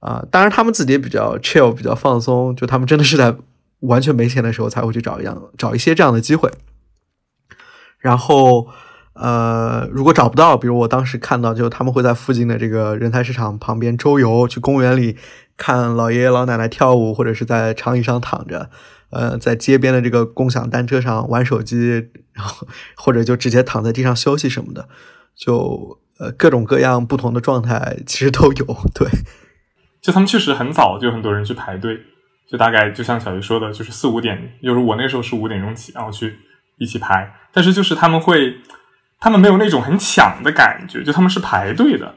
[0.00, 0.24] 啊。
[0.30, 2.56] 当然，他们自己也比较 chill，比较放松。
[2.56, 3.36] 就他们真的是在
[3.80, 6.50] 完全没钱的时候才会去找一样找一些这样的机会。
[7.98, 8.68] 然后，
[9.14, 15.16] 呃，如果找不到，比如我当时看到，就他们会在附近的这个人才市场旁边周游，去公园里
[15.56, 18.70] 看老爷爷老奶奶跳舞，或者是在长椅上躺着，
[19.10, 24.88] 呃，在街边的这个共享单车上玩手机，然后或者就直接躺在地上休息什么的，
[25.36, 28.64] 就呃各种各样不同的状态其实都有。
[28.94, 29.08] 对，
[30.00, 31.98] 就他们确实很早就有很多人去排队，
[32.48, 36.32] 就大概就像小鱼说的，就是四五点，就是我那时候是五点钟起，然后去。
[36.78, 38.54] 一起排，但是就是他们会，
[39.20, 42.14] 他们没有那种很抢的感觉，就他们是排队的，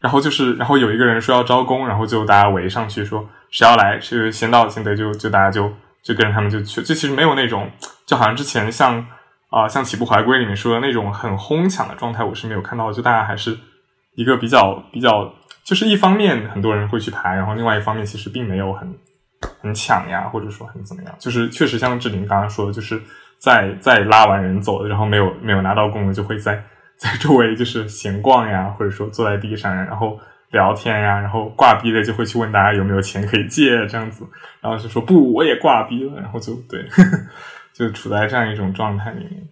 [0.00, 5.70] 然后就是，然后有一个人说要招工，然后就大家围上去说谁要来，谁先到先得，就就大家就
[6.02, 7.70] 就跟着他们就去，就其实没有那种，
[8.06, 9.06] 就好像之前像
[9.50, 13.58] 啊像起步怀归里面说的那种很哄抢的状态，我是没有看到，就大家还是
[14.14, 18.98] 一个比较比较，就是一方面很多人会去排，然后另外一方面其实并没有很
[19.60, 23.02] 很抢呀，或者说很怎么样，就是确实像志玲刚刚说的，就是。
[23.38, 26.62] 在在拉完人走，然后没有没有拿到工的，就会在
[26.96, 30.18] 在周围就是闲逛呀，或者说坐在地上，然后
[30.52, 34.24] 聊天呀，然后挂逼的就会去问大家有没有钱可以借这样子，
[34.60, 36.82] 然后就说不我也挂逼了，然后就对，
[37.74, 39.42] 就处在这样一种状态里面。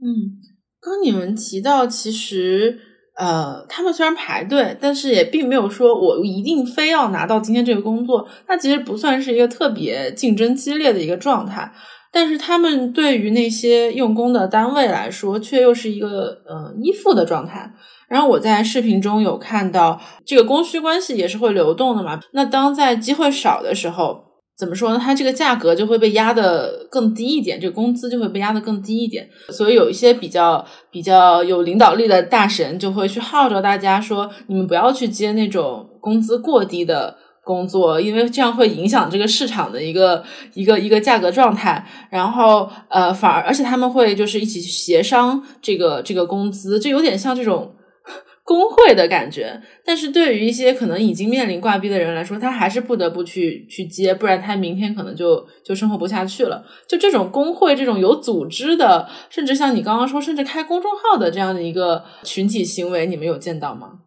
[0.00, 0.36] 嗯，
[0.82, 2.78] 刚你们提到，其实
[3.16, 11.72] 呃，他们虽然排队，但是也并没有说我一定非要拿到今天这个工作，那其实不算是一个特别竞争激烈的一个状态。
[12.14, 17.74] 但是他们对于那些用工的单位来说，却又是一个呃依附的状态。
[18.08, 22.20] 然后我在视频中有看到，这个供需关系也是会流动的嘛。
[22.32, 24.22] 那当在机会少的时候，
[24.56, 25.00] 怎么说呢？
[25.02, 29.28] 它这个价格就会被压得更低一点，这个工资就会被压得更低一点。
[29.48, 37.16] 所以有一些比较比较有领导力的大神就会去号召大家说：你们不要去接那种工资过低的。
[37.44, 40.24] 工作，因为这样会影响这个市场的一个
[40.54, 47.74] 一个一个价格状态，然后呃，反而而且他们会就是一起协商这个这个工资，就有点像这种
[48.44, 49.60] 工会的感觉。
[49.84, 56.64] 但是对于一些可能已经面临挂逼的人来说，他还是不得不去去接，不然他明天可能就就生活不下去了。
[56.88, 64.00] 就这种工会，这种有组织的，甚至像你刚刚说，甚至开公众号的这样的一个群体行为，你们有见到吗？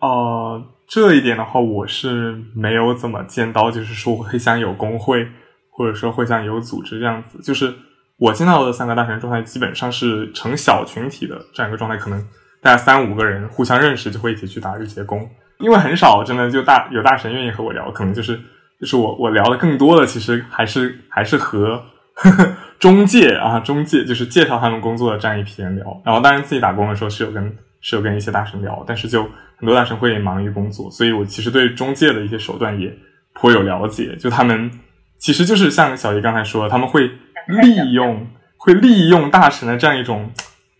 [0.00, 5.26] 哦，这一点的话，我是没有怎么见到，就是说会像有工会，
[5.70, 7.38] 或者说会像有组织这样子。
[7.42, 7.74] 就是
[8.18, 12.22] 我见到的三个大神状态，基本上是成小群体的这样一个状态，可能
[12.60, 15.28] 大家三五个人互相认识，就会一起去打日结工。
[15.58, 18.38] 因为很少真的就大有大神愿意和我聊，可能就是
[18.78, 21.82] 就是我我聊的更多的，其实还是还是和
[22.12, 26.02] 呵 呵中介啊中介，就是介绍他们工作的这样一批人聊。
[26.04, 29.24] 然后当然自己打工的时候是有跟是有跟一些大神聊，但是就。
[29.56, 32.92] 很多大神会忙于工作，所以我其实对中介的一些手段也
[33.34, 34.14] 颇有了解。
[34.16, 34.68] 就他们
[35.16, 37.08] 其实就是像小姨刚才说的，他们会
[37.46, 38.26] 利用
[38.58, 40.28] 会利用大神的这样一种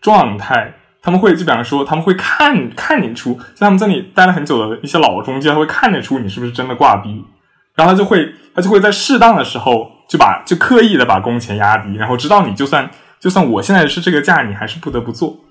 [0.01, 7.23] 状态，他们会就比方说，他们会看看你出，像他们在你待了很久的一些老中介，他会看得出你是不是真的挂逼，
[7.75, 12.91] 然后他就会他就会在适当的时候就把就刻意的把工钱压低，然后知道你就算
[13.21, 15.44] 就算我现在是这个价，你还是不得不做。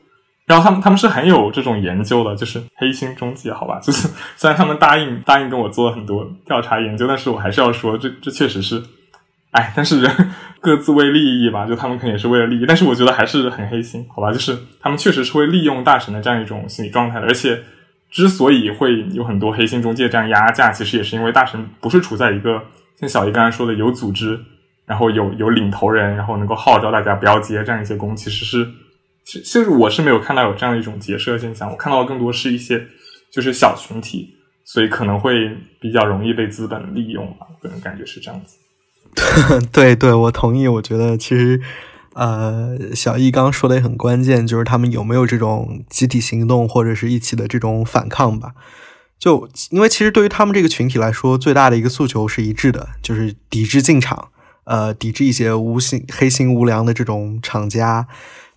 [0.47, 3.78] 然后他们他们是很有这种研究的，就是黑心中介，好吧？
[3.82, 8.82] 就是虽然他们答应答应跟我做了很多调查研究，但是我还是要说，这这确实是，
[9.53, 10.30] 哎，但是人
[10.61, 14.30] 各自为利益吧，就他们肯定也是为了利益，但是我觉得还是很黑心，好吧？
[14.30, 17.59] 就是他们确实是会利用大神的这样一种心理状态的，而且
[18.11, 22.62] 之所以会有很多黑心中介这样压价，其实也是因为大神不是处在一个
[23.01, 24.38] 像小姨刚才说的有组织，
[24.84, 28.68] 然后有有领头人，然后能够号召大家不要接这样一些工，其实是。
[29.25, 32.87] 其实我是没有看到有这样的一种结社现象，我看到的更多是一些
[33.33, 38.57] 就是小群体，所以可能会比较容易被资本利用吧，个人感觉是这样子。
[39.72, 40.68] 对对，我同意。
[40.68, 41.61] 我觉得其实
[42.14, 48.53] 呃，小易刚刚说的也很关键，就是他们有没有这种集体行动或者是一起的这种反抗吧？
[49.18, 54.29] 就因为其实对于他们这个群体来说，最大的一个诉求是一致的，就是抵制进场，
[54.64, 58.07] 呃，抵制一些无心黑心无良的这种厂家。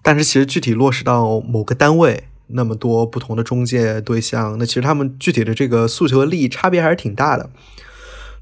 [0.07, 7.49] 但是其实具体落实到某个单位，那么多不同的中介对象，那其实他们具体的这个诉求的利益差别还是挺大的。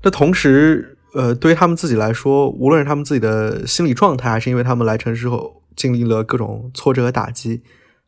[0.03, 7.63] 那同时，呃，对于他们自己来说，无论是他们自己的心理状态，还是因为他们来城市后经历了各种挫折和打击，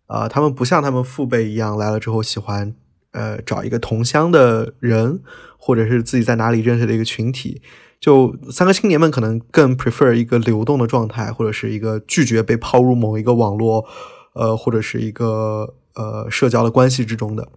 [0.06, 2.76] 啊，他们不像他们父辈一样来了之后喜欢，
[3.14, 5.20] 呃，找一个同乡的人，
[5.58, 7.64] 或者是自己在哪里认识的一个群体。
[8.00, 13.86] 就三个青年们可能更 prefer 一个流动的状态，或者是一个拒绝被抛入某一个网络，
[14.34, 17.48] 呃，或者是一个呃社交的关系之中的。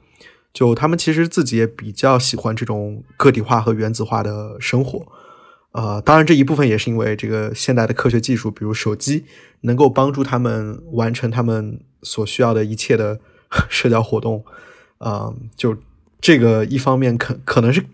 [0.55, 5.07] 就他们其实自己也比较喜欢这种个体化和原子化的生活。
[5.73, 9.27] 呃，当然这一部分也是因为这个现代的科学技术，比如手机，
[9.61, 13.21] 能够帮助他们完成他们所需要的一切的
[13.69, 14.43] 社交活动。
[14.97, 15.77] 啊，就
[16.21, 17.85] 这个一方面可可能是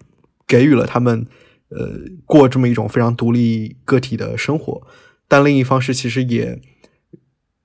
[0.46, 1.26] 给予了他们。
[1.68, 4.86] 呃，过这么一种非常独立个体的生活，
[5.26, 6.60] 但另一方是其实也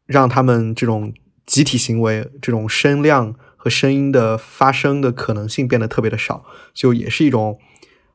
[0.07, 1.13] 让他们这种
[1.45, 6.43] 集体行为、这种声量和声音的发声的可能性变得特别的少，
[6.73, 7.59] 就也是一种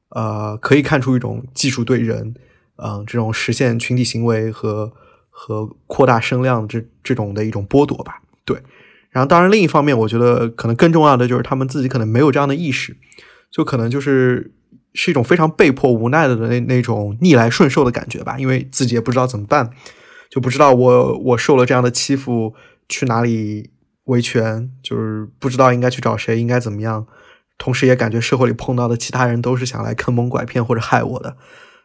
[0.09, 2.34] 呃，可以看出一种技术对人，
[2.82, 4.93] 嗯，这种实现群体行为和
[5.30, 8.20] 和扩大声量这这种的一种剥夺吧。
[8.45, 8.61] 对，
[9.11, 12.97] 然后当然另一方面，我觉得可能更重要的就是他们自己可能没有这样的意识，
[13.53, 14.53] 就可能就是。
[14.97, 19.70] 是一种非常被迫无奈的那那种逆来顺受的感觉吧，因为自己也不知道怎么办，
[20.30, 22.55] 就不知道我我受了这样的欺负
[22.88, 23.70] 去哪里
[24.05, 27.07] 维权，就是不知道应该去找谁，应该怎么样。
[27.59, 31.36] 同时也感觉社会里碰到的其他人都是想来坑蒙拐骗或者害我的。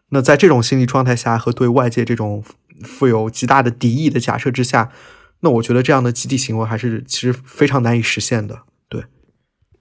[0.09, 2.43] 那在这种心理状态下和对外界这种
[2.84, 4.91] 富有极大的敌意的假设之下，
[5.39, 8.64] 那我觉得这样的集体行为还是其实非常难以实现的。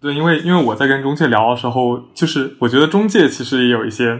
[0.01, 4.19] 对，因为因为我在跟中介聊的时候，就是我觉得中介其实也有一些，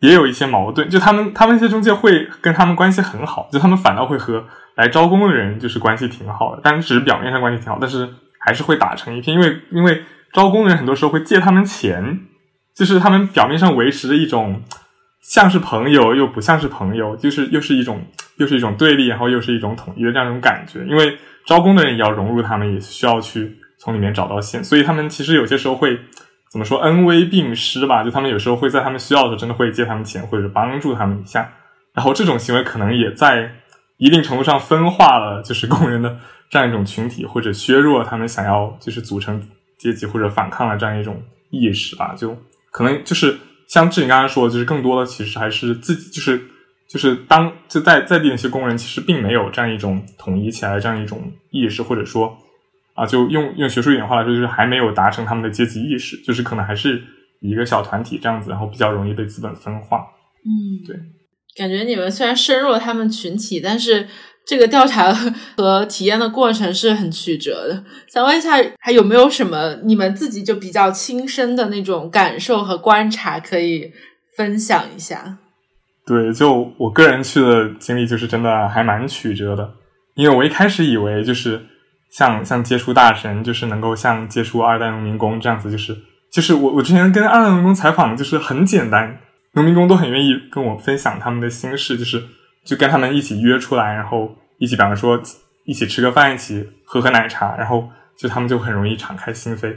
[0.00, 0.88] 也有一些矛盾。
[0.88, 4.42] 就他们他们一些中介会跟他们关系很好，就他们反倒会和
[4.76, 8.08] 来招工的人就是关系挺好的，但只是表面上关系挺好，但是
[8.40, 9.36] 还是会打成一片。
[9.36, 10.02] 因为因为
[10.32, 12.20] 招工的人很多时候会借他们钱，
[12.74, 14.62] 就是他们表面上维持着一种
[15.20, 18.02] 像是朋友又不像是朋友，就是又是一种
[18.38, 20.82] 又是一种对立，然后又是一种统一的这样一种感觉。
[20.86, 21.14] 因为
[21.46, 23.58] 招工的人也要融入他们，也需要去。
[23.84, 25.98] 从里面找到线，所以他们其实有些时候会
[26.50, 28.02] 怎么说恩威并施吧？
[28.02, 31.52] 就他们有时候会在他们需要的时候，真的会借他们钱，或者帮助他们一下。
[31.92, 33.52] 然后这种行为可能也在
[33.98, 36.16] 一定程度上分化了，就是工人的
[36.48, 39.38] 这样一种群体，或者削弱他们想要就是组成
[39.78, 42.14] 阶级或者反抗的这样一种意识吧。
[42.16, 42.34] 就
[42.70, 46.42] 可能就是像志颖刚刚说，就是更多的其实还是自己，就是
[46.88, 52.34] 就是当就在在地那些工人，其实并没有这样一种统一起来这样一种意识，或者说。
[52.94, 57.02] 啊，就用用学术一点话来说，就是还没有达成他们的阶级意识，就是可能还是
[57.40, 59.98] 一个小团体这样子，然后比较容易被资本分化。
[60.44, 60.96] 嗯，对，
[61.56, 64.06] 感觉你们虽然深入了他们群体，但是
[64.46, 65.12] 这个调查
[65.56, 67.84] 和体验的过程是很曲折的。
[68.08, 73.90] 想问一下，还有没有什么你们自己就比较亲身的那种感受和观察可以
[74.36, 75.38] 分享一下？
[76.06, 79.72] 对，就我个人去的经历，就是真的还蛮曲折的。
[80.14, 81.64] 因为我一开始以为就是
[82.16, 85.96] 像像接触大神，就是能够像接触二代农民工这样子，就是
[86.30, 89.18] 就是我我之前跟二代农民工采访，就是很简单，
[89.54, 92.22] 农民工都很愿意跟我分享他们的心事，就是
[92.64, 95.20] 就跟他们一起约出来，然后一起，比方说
[95.64, 99.74] 一起吃个饭，一起喝喝奶茶，然后就他们就很容易敞开心扉。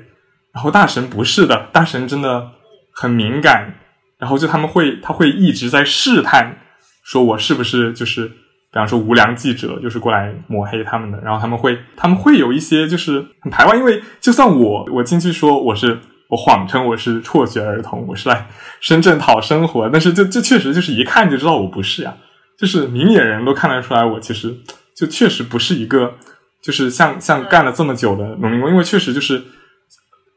[0.54, 2.52] 然后大神不是的，大神真的
[2.94, 3.74] 很敏感，
[4.20, 6.56] 然后就他们会他会一直在试探，
[7.04, 8.32] 说我是不是就是。
[8.70, 15.98] 比方说无良记者就是过来抹黑他们的，然后他们会他们会有一些就是很排外，因为就算我我进去说我是
[16.30, 18.48] 我谎称我是辍学儿童，我是来
[18.82, 22.14] 深圳讨生活，但是这这确实就是一看就知道我不是呀，
[22.60, 24.54] 就是明眼人都看得出来我其实
[24.96, 26.16] 就确实不是一个
[26.62, 29.40] 就是像像干了这么久的农民工，因为确实就是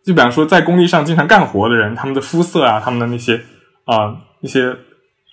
[0.06, 3.42] 就比方说在工地上经常干活的人，他们的肤色啊，他们的那些
[3.86, 4.76] 啊一些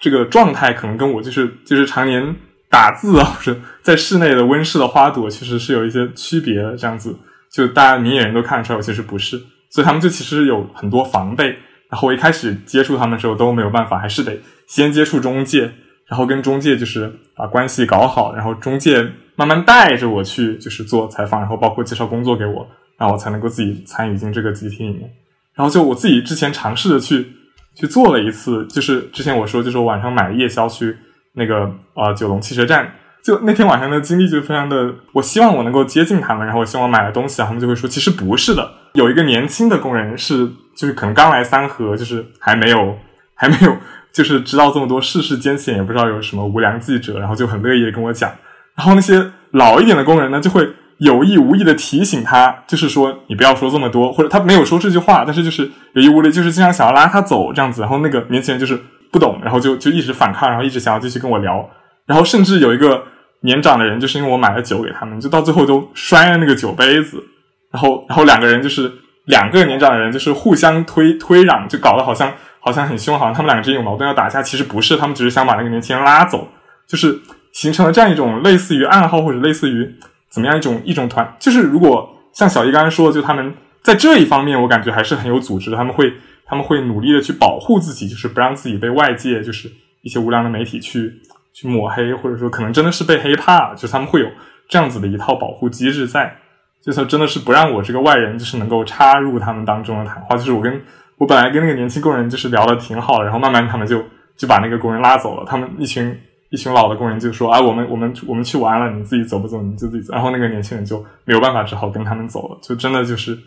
[0.02, 2.36] 这个状态，可能跟我就是就是常年。
[2.70, 6.76] 打字啊，或者在室内的温室的花朵，其实是有一些区别的。
[6.76, 7.18] 这样子，
[7.50, 9.42] 就大家明眼人都看得出来，我其实不是。
[9.70, 11.58] 所以他们就其实有很多防备。
[11.90, 14.38] 然后我一开始接触他们的时候都没有办法，还是得
[14.68, 15.72] 先接触中介，
[16.08, 19.02] 然后跟中介就是把关系搞好，然后中介
[19.36, 25.10] 慢慢带着我去就是做采访，然后包括介绍工作给我，然后我才能够自己参与进这个集体里面。
[25.56, 27.32] 然后就我自己之前尝试着去
[27.76, 30.98] 去做了一次，就是之前我说，就是我晚上买夜宵去。
[31.38, 32.92] 那个呃，九龙汽车站，
[33.24, 42.98] 就那天晚上的经历就非常的，我希望我能够接近他们，然后我希望我买了东西，他们就会说，其实不是的，有一个年轻的工人是，就是可能刚来三河，就是还没有
[43.36, 43.78] 还没有，
[44.12, 48.32] 就是知道这么多世事艰险，也不知道有什么无良记者，然后就很乐意的跟我讲，
[48.76, 50.68] 然后那些老一点的工人呢，就会
[50.98, 58.82] 有意无意的提醒他，就是说你不要说这么多，或者他没有说这句话，但是就是有意无意，就是经常想要拉他走这样子，然后那个年轻人就是。
[59.12, 61.70] 不懂，然后就就一直反抗，然后一直想要继续跟我聊，
[62.06, 63.04] 然后甚至有一个
[63.42, 67.24] 年长的人，就是因为我买了酒给他们，就到最后都摔了那个酒杯子，
[67.72, 68.92] 然后 然后两个人就是
[69.26, 76.48] 两个年长的人就是互相推推攘，就搞得好像好像很凶，好像他们两个之间有矛盾要打架，其实不是，他们只是想把那个年轻人拉走，
[76.88, 77.20] 就是
[77.54, 79.96] 形成了这样一种类似于暗号或者类似于
[80.30, 86.14] 怎么样一种一种团，就是如果像小易刚刚说的，就他们在这一方面，我感觉还是很有组织的，他们会。
[86.48, 89.70] 他们会努力的去保护自己，就是不让自己被外界，就是
[90.02, 91.14] 一些无良的媒体去
[91.54, 94.28] 去抹黑，或者说可能真的是被黑怕，就他们会有
[94.70, 96.34] 这样子的一套保护机制在，
[96.82, 100.38] 就是真的是不让我这个外人就是能够插入他们当中的谈话。
[100.38, 100.82] 就是我跟
[101.18, 104.02] 我本来跟那个年轻工人就是聊的挺好的，然后慢慢他们就
[104.38, 105.46] 就把那个工人拉走了。
[105.46, 106.18] 他们一群
[106.52, 109.62] 一群老的工人就说：“啊，我们我们我们去玩了，你自己走不走？
[109.62, 112.58] 你就自己走。”然后那个年轻人就没有办法，只好跟他们走了。
[112.62, 113.38] 就真的就是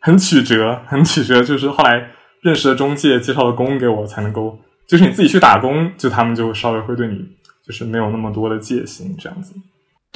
[0.00, 1.42] 很曲折，很曲折。
[1.42, 2.08] 就是后来。
[2.46, 7.18] 认识的中介介绍的工给我，才能够就是你自己去打工，就他们就稍微会对你
[7.66, 9.52] 就是没有那么多的戒心这样子。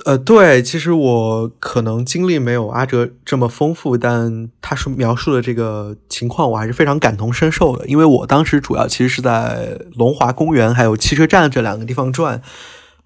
[0.07, 7.85] 呃，对，其实我可能经历没有阿哲这么丰富，但他说描述的这个情况，我还是非常感同身受的。
[7.89, 12.41] 因为我当时主要其实是在龙华公园还有汽车站这两个地方转，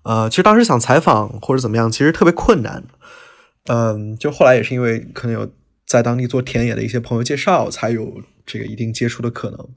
[0.03, 2.85] 呃，其实当时想采访或者怎么样，其实特别困难。
[3.69, 5.51] 嗯，就后来也是因为可能有
[5.87, 8.21] 在当地做田野的一些朋友介绍，才有。
[8.47, 9.69] 这个一定接触的可能，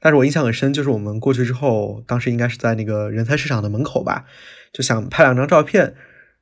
[0.00, 4.24] 但是我印象很深，就是我们过去之后，当时应该是在那个人才市场的门口吧，
[4.72, 5.94] 就想拍两张照片，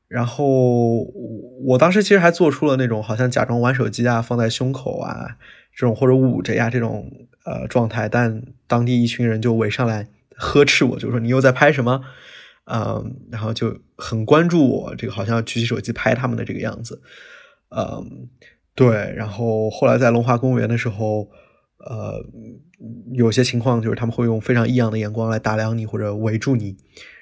[0.08, 1.04] 然后
[1.64, 5.36] 我当时其实还做出了那种好像假装玩手机啊，放在胸口啊
[5.74, 7.10] 这种或者捂着呀这种
[7.44, 12.02] 呃状态，但当地一群人就围上来呵斥我，就说你又在拍什么？
[12.64, 17.00] 嗯，然后就很关注我，这个好像举起手机拍他们的这个样子，
[17.68, 18.28] 嗯，
[18.74, 21.28] 对，然后后来在龙华公园的时候。
[21.88, 22.24] 呃，
[23.12, 26.76] 有些情况就是他们会用非常异样的眼光来打量你或者围住你，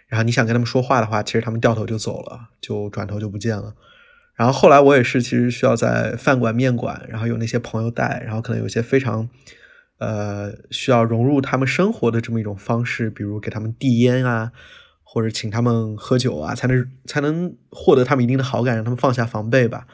[0.08, 3.74] 然后你想跟他们说话的话，其实他们掉头就走了，就转头就不见了。
[4.34, 9.28] 然后后来我也是，其实需要在饭馆、面馆，然后有那些朋友带，然后可能有些非常
[9.98, 14.50] 呃需要融入他们生活的这么一种方式，比如给他们递烟啊，
[15.02, 19.86] 或者请他们喝酒啊，才能才能获得他们一定的好感，让他们放下防备吧。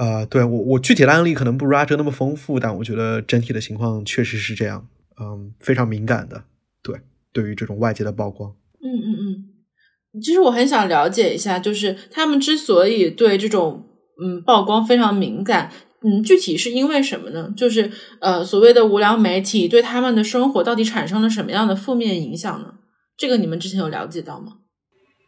[0.00, 4.86] 啊，对我我具体的案例可能不如阿哲那么丰富，但我觉得整体的情况确实是这样，
[5.20, 6.44] 嗯，非常敏感的，
[6.82, 6.98] 对，
[7.34, 8.50] 对于这种外界的曝光，
[8.82, 13.84] 嗯嗯嗯，其实我很想了解一下，就是他们之所以对这种
[14.22, 15.70] 嗯曝光非常敏感。
[16.02, 17.52] 嗯，具体是因为什么呢？
[17.54, 17.90] 就是
[18.22, 22.72] 呃，所谓的无聊媒体对他们的生活到底产生了什么样的负面影响呢？
[23.18, 24.52] 这个你们之前有了解到吗？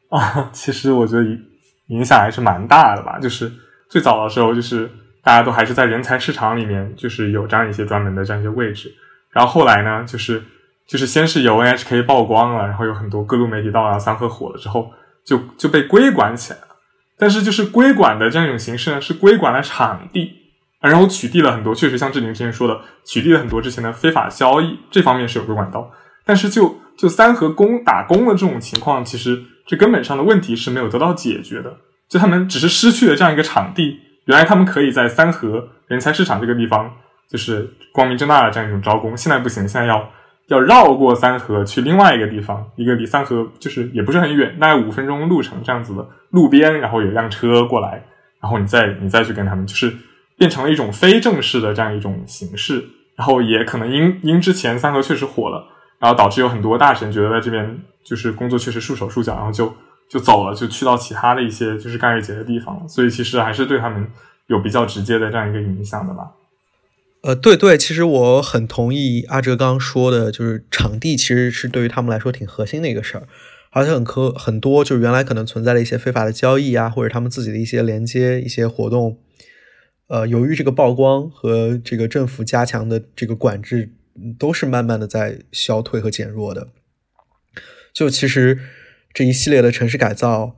[0.09, 1.39] 啊，其实我觉得影
[1.89, 3.19] 影响还是蛮大的吧。
[3.21, 3.53] 就是
[3.93, 4.91] 最早的时候，就是
[5.23, 8.91] 大家都还是在人才市场里面，就是有这样一些专门的这样一些位置。
[9.31, 10.43] 然后后来呢，就是
[10.87, 14.91] 就是先是由 NHK 曝光了，然后有很多各路媒体到了三河火了之后，
[15.27, 16.69] 就就被规管起来了。
[17.19, 20.39] 但是就是规管的这样一种形式呢，是规管了场地。
[20.81, 25.91] 然后取缔了很多，确实像志玲之前说的，取缔了很多之前的非法交易，这方面是有个管道。
[26.25, 31.77] 但是就就三和工打工的这种情况，其实这根本上的问题是没有得到解决的。
[32.13, 36.93] 就他们只是失去了这样一个场地，原来他们可以在三和人才市场这个地方，
[37.27, 40.11] 就是光明正大的这样一种招工，现在不行，现在要
[40.49, 48.05] 要绕过三河去另外一个地方，一个离三河就是也不是很远，大概五分钟路程这样子的路边，然后有一辆车过来，
[48.43, 49.91] 然后你再你再去跟他们就是。
[50.39, 52.83] 变成了一种非正式的这样一种形式，
[53.15, 55.65] 然后也可能因因之前三和确实火了，
[56.01, 59.73] 然后导致有很多大神觉得在这边就是工作确实束手束脚，然后就
[60.13, 64.07] 就走了，就去到其他的一些就是干日节的地方了，所以其实还是对他们
[64.49, 66.33] 有比较直接的这样一个影响的吧。
[67.23, 73.27] 呃，对对，其实我很同意阿哲刚刚说的，就是场地其实是对于他们来说挺核心的一个事儿，
[73.71, 79.19] 而且很可很多就是原来可能存在的一些非法的交易啊，或者他们自己的一些连接一些活动。
[80.09, 83.89] 呃，由于这个曝光和这个政府加强的这个管制，
[84.39, 86.69] 都是慢慢的在消退和减弱的。
[87.95, 88.59] 就其实
[89.13, 90.57] 这一系列的城市改造，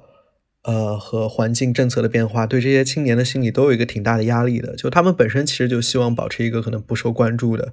[0.62, 4.74] 呃，和环境政策的变化，对这些青年的心理都有一个挺大的压力的。
[4.76, 7.72] 就他们本身其实就希望保持一个可能不受关注的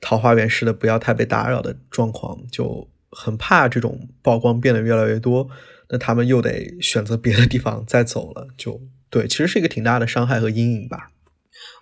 [0.00, 5.48] 桃花源式的，不要太被打扰的状况，就很怕这种曝光变得越来越多，
[5.90, 8.48] 那他们又得选择别的地方再走了。
[8.56, 8.80] 就
[9.10, 11.10] 对，其实是一个挺大的伤害和阴影吧。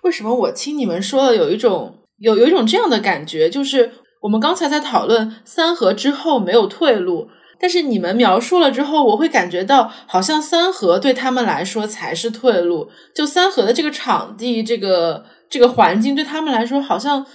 [0.03, 3.93] 为什么我听你们说的有一种有有一种这样的感觉，就是
[4.23, 7.29] 我们刚才在讨论三河之后没有退路，
[7.61, 12.89] 但是你们描述了之后，我会感觉到好像三河对他们来说才是退路。
[13.15, 17.27] 就三河的这个场地，这个这个环境对他们来说，好像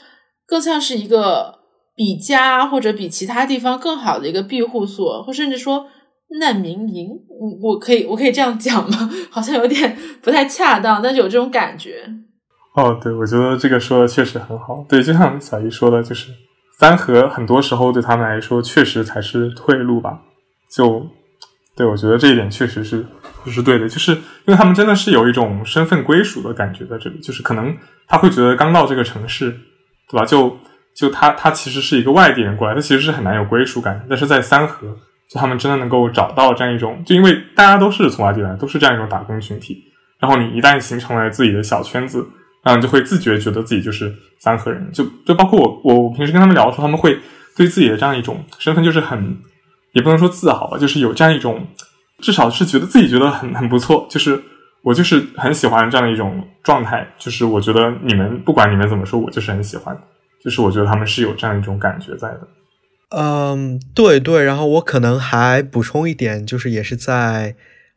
[0.47, 1.59] 更像是一个
[1.95, 5.85] 比家或者比其他地方更好的一个庇护所，或甚至说
[6.39, 7.09] 难民营。
[7.29, 9.09] 我我可以我可以这样讲吗？
[9.29, 12.03] 好像有点不太恰当，但是有这种感觉。
[12.75, 14.83] 哦，对，我觉得这个说的确实很好。
[14.89, 16.31] 对，就像小姨说的，就是
[16.77, 20.19] 三河很多时候对他们来说确实才是退路吧。
[20.69, 21.07] 就
[21.75, 23.05] 对我觉得这一点确实是
[23.47, 27.75] 是对的，就是因为他们真的是有一种身份归属的感觉在这里，就是可能
[28.07, 29.51] 他会觉得刚到这个城市，
[30.09, 30.25] 对吧？
[30.25, 30.57] 就
[30.95, 34.05] 就他他其实是一个外地人过来，他其实是很难有归属感。
[34.09, 34.87] 但是在三河，
[35.29, 39.81] 就他们真的能够找到这样一种，就因为大家都是从外地来，都是这样一种打工群体。
[40.19, 42.27] 然后你一旦形成了自己的小圈子。
[42.65, 47.15] 然后就会自觉觉得自己就是三河人，就就包括我，我平时跟他们聊的时候，他们会
[47.55, 49.37] 对自己的这样一种身份就是很，
[49.91, 51.67] 也不能说自豪吧，就是有这样一种，
[52.21, 54.41] 至少是觉得自己觉得很很不错，就是
[54.81, 59.95] 我就是很喜欢这样的一种状态，就是我觉得你们不管你们怎么说，我就是很喜欢，
[60.43, 62.47] 就是我觉得他们是有这样一种感觉在的。
[63.09, 67.55] 嗯，对对，然后我可能还补充一点，就是也是在。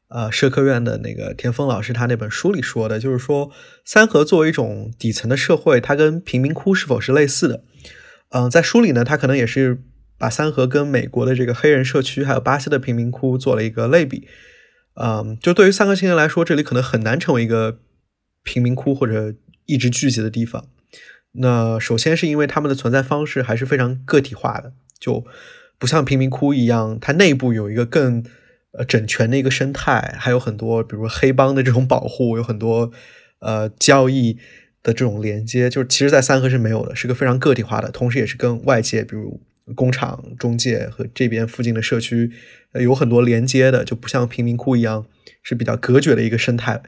[0.09, 3.51] 呃，社科院的那个田丰老师，他那本书里说的，就是说
[3.85, 7.63] 三河作为一种底层的社会，它跟贫民窟是否是类似的？
[8.31, 9.83] 嗯，在书里呢，他可能也是
[10.17, 14.27] 把三河跟美国的这个黑人社区，还有巴西的贫民窟做了一个类比。
[14.95, 17.79] 嗯，就对于三个青年来说，这里可能很难成为一个
[18.43, 19.35] 贫民窟或者
[19.67, 20.69] 一直聚集的地方。
[21.33, 25.27] 那首先是因为他们的存在方式还是非常个体化的，就
[25.79, 28.25] 不像贫民窟一样，它内部有一个更。
[28.73, 32.93] 呃，整全的一个生态，还有很多，比如黑帮的这种保护，有很多
[33.41, 34.37] 呃交易
[34.83, 39.41] 的这种连接，就是其实，在三河是没有的，是个非常个体化的，同时也是跟外界，比如
[39.75, 42.31] 工厂、中介和这边附近的社区
[42.75, 45.07] 有很多连接的，就不像贫民窟一样
[45.43, 46.83] 是比较隔绝的一个生态，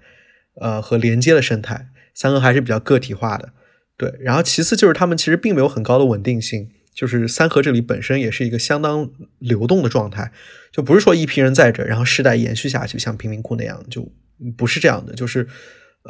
[0.61, 3.53] 呃，和连接的生态，三河还是比较个体化的。
[3.97, 6.71] 对，然后其次就是他们其实并没有很高的稳定性。
[6.93, 10.33] 就是三河这里本身也是一个相当流动的状态，
[10.73, 14.11] 就不是说一批人在这，然后世代延续下去，像贫民窟那样，就
[14.57, 15.15] 不是这样的。
[15.15, 15.47] 就是，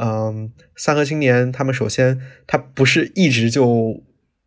[0.01, 4.03] 嗯，三河青年他们首先他不是一直就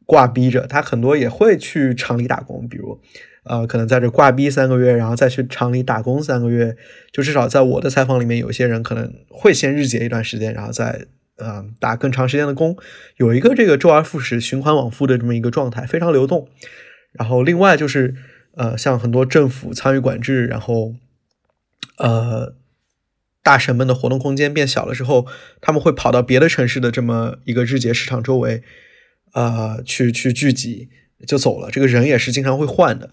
[0.05, 2.99] 挂逼着，他很多也会去厂里打工，比如，
[3.43, 6.75] 呃，可能在这挂逼三个月，然后再去厂里打工三个月。
[7.11, 11.05] 就至少在我的采访里面，有些人可能会先日结一段时间，然后再。
[11.43, 12.77] 嗯，打更长时间的工，
[13.17, 16.47] 有一个这个周而复始、循环往复的这么一个状态，非常流动。
[17.11, 18.15] 然后另外就是，
[18.55, 20.95] 呃，像很多政府参与管制，然后，
[21.97, 22.55] 呃，
[23.43, 25.27] 大神们的活动空间变小了之后，
[25.61, 28.63] 他们会跑到别的城市的这么一个日结市场周围，
[29.33, 30.89] 呃，去去聚集
[31.27, 31.69] 就走了。
[31.69, 33.11] 这个人也是经常会换的，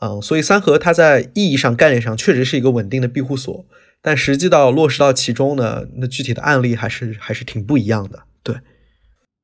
[0.00, 3.66] 嗯，所以三河它在意义上、概念上确实是一个稳定的庇护所，
[4.02, 8.24] 但实际到落实到其中呢，那具体的案例还是还是挺不一样的。
[8.42, 8.56] 对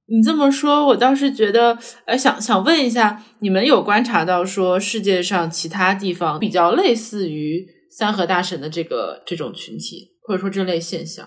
[0.07, 10.09] 你这么说，我倒是觉得，呃，想想问一下，你们有观察到说世界上其他地方比较类似于三河大神的这个这种群体？
[10.27, 11.27] 或者说这类现象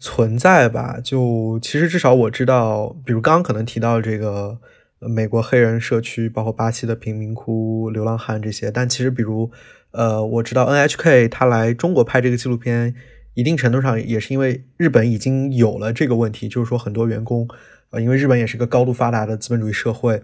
[0.00, 4.58] 存在吧，就其实至少我知道，比如刚刚可能提到这个
[5.00, 9.50] 美国黑人社区，包括巴西的贫民窟、流浪汉这些，但其实比如
[9.94, 12.94] 呃，我知道 NHK 他来中国拍这个纪录片，
[13.34, 17.48] 一定程度上也是因为日本已经有了这个问题，就是说很多员工
[17.90, 20.22] 呃，因为日本也是个高度发达的资本主义社会，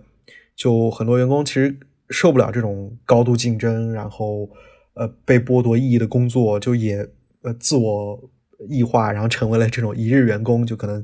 [0.54, 1.76] 就很多员工其实
[2.08, 4.50] 受不了这种高度竞争，然后
[4.94, 7.08] 呃被剥夺意义的工作，就也。
[7.42, 8.30] 呃，自我
[8.68, 11.02] 异化，然后成为了这种一日员工，就可能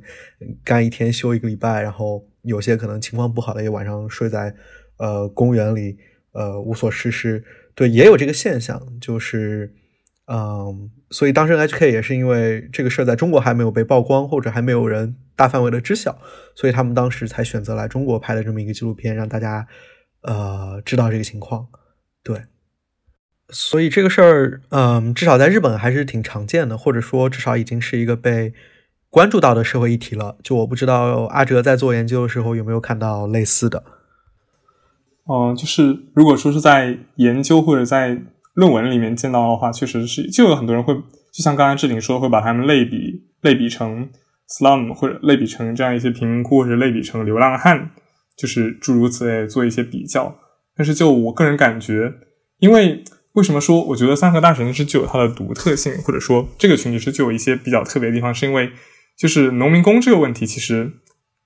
[0.63, 4.55] 干一天休一个礼拜，然后有些可能情况不好的也晚上睡在
[4.99, 5.97] 呃公园里，
[6.33, 7.43] 呃无所事事。
[7.77, 9.73] 对，也有这个现象，就是
[10.27, 16.19] 嗯，所以当时 HK 也是因为这个事儿在中国还没有被曝光，或者还没有人大范围的知晓，
[16.57, 19.69] 所以他们当时才选择来中国拍的这么一个纪录片，让大家
[20.23, 21.69] 呃知道这个情况。
[22.25, 22.43] 对。
[23.51, 28.53] 所以这个事儿，嗯，至少在日本还是挺常见的，或者说至少已经是一个被
[29.09, 30.37] 关注到的社会议题了。
[30.43, 33.85] 就我不知道阿哲在做研究的时候有没有看到类似的。
[35.29, 38.21] 嗯，就是如果说是在研究或者在
[38.55, 44.09] 论文里面见到的话，确实是就有很多人会，就像刚才志玲说，会把他们类比类比成
[44.49, 47.91] slum 或者类比成这样一些贫民窟，或者类比成流浪汉，
[48.39, 50.37] 就是诸如此类做一些比较。
[50.77, 52.13] 但是就我个人感觉，
[52.61, 53.03] 因为
[53.33, 58.33] 为什么说我觉得三河大神是具有它的独特性，或者说这个群体是具有一些比较特别的地方？
[58.33, 58.71] 是因为
[59.19, 60.93] 就是农民工这个问题，其实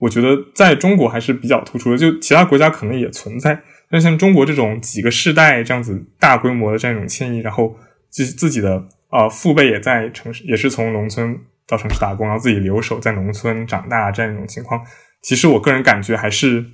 [0.00, 1.96] 我觉得在中国还是比较突出的。
[1.96, 7.76] 就其他国家可能也存在，但像中国这种几个世代这样子大规模的这样一种迁移，然后
[8.08, 11.38] 自自己的啊父辈也在城市，也是从农村
[11.68, 14.80] 到城市打工，然后自己留守在农村长大这样一种情况，
[15.22, 16.64] 其实我个人感觉还是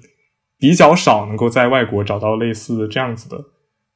[0.58, 3.36] 比较少能够在外国找到类似这样子的。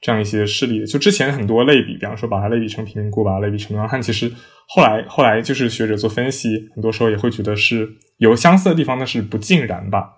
[0.00, 4.32] 这样一些事例，就之前很多类比，比方说把它类比成贫民窟，把它类比成流浪汉，其实
[4.66, 7.86] 后来后来就是学者做分析，很多时候也会觉得是
[8.16, 10.10] 有相似的地方，但是不尽然吧。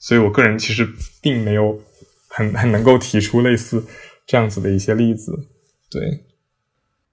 [0.00, 0.88] 所以我个人其实
[1.20, 1.78] 并没有
[2.28, 3.84] 很很能够提出类似
[4.26, 5.32] 这样子的一些例子。
[5.90, 6.24] 对，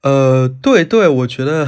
[0.04, 1.68] 呃，对对，我觉得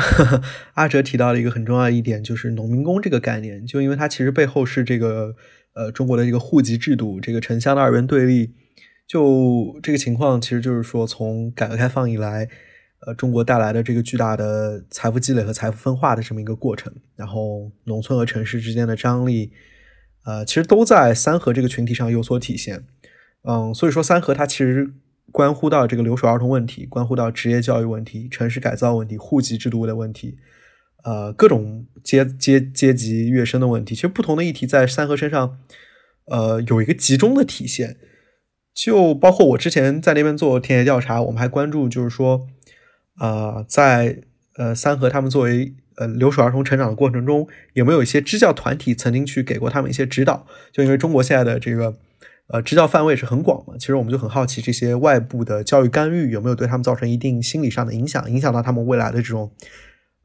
[0.75, 5.35] 阿哲提到了一个很重要的一点，就是农民工这个概念，就因为它其实背后是这个
[5.73, 8.51] 呃中国的这个户籍制度，这个城乡的二元对立。
[9.07, 12.49] 就这个情况，其实就是说，从改革开放以来，
[13.05, 19.51] 呃，中国带来的这个巨大的财富积累和财富分化的这么一个过程，然后农村和城市之间的张力，
[20.23, 22.83] 呃，其实都在三河这个群体上有所体现。
[23.43, 24.91] 嗯，所以说三河它其实
[25.31, 30.39] 关乎到这个留守儿童问题，关乎到职业教育问题、城市改造问题、户籍制度的问题，
[31.03, 33.93] 呃，各种阶阶阶级跃升的问题。
[33.93, 35.59] 其实不同的议题在三河身上，
[36.25, 37.97] 呃，有一个集中的体现。
[38.75, 42.45] 就包括我之前在那边做田野调查，我们还关注，就是说，
[43.21, 44.21] 呃，在
[44.57, 50.45] 呃三河他们作为呃留守儿童成长的过程中，有没有一些支教团体曾经去给过他们一些指导？
[50.73, 51.95] 就因为中国现在的这个
[52.47, 59.49] 呃支教范围是很广嘛，其实我们就很好奇这些外部的教育干预有没有对他们造成一定心理上的影响，影响到他们未来的这种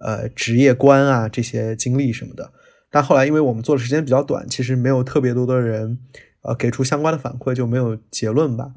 [0.01, 2.53] 呃职业观啊这些经历什么的。
[2.91, 6.01] 但后来因为我们做的时间比较短，其实没有特别多的人。
[6.43, 8.73] 呃，给出相关的反馈就没有结论吧。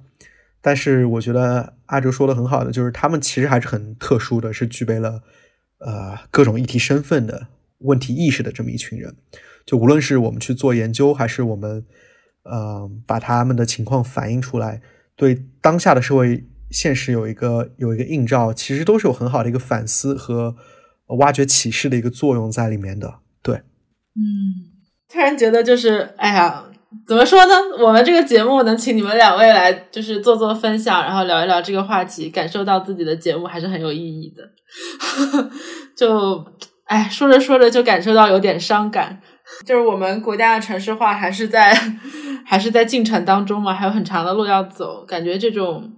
[0.62, 5.22] 但是我觉得阿哲说的很好的，就是他们其实还是很特殊的，是具备了
[5.80, 7.48] 呃各种议题身份的
[7.80, 9.14] 问题意识的这么一群人。
[9.66, 11.86] 就无论是我们去做研究，还是我们
[12.44, 14.82] 呃把他们的情况反映出来，
[15.16, 20.56] 对当下的社会现实有一个有一个映照，其实都是有很好的一个反思和
[21.18, 23.16] 挖掘启示的一个作用在里面的。
[23.42, 23.56] 对，
[24.16, 24.72] 嗯，
[25.10, 26.70] 突然觉得就是哎呀。
[27.06, 27.54] 怎么说呢？
[27.80, 34.44] 我们这个节目能请你们两位来，就是做做分享，然后聊一聊这个话题，感受到自己的节目还是很有意义的。
[35.98, 36.46] 就，
[36.86, 39.22] 哎，说着说着就感受到有点伤感。
[39.66, 41.74] 就是我们国家的城市化还是在，
[42.46, 45.04] 还是在进程当中嘛，还有很长的路要走。
[45.06, 45.92] 感觉这种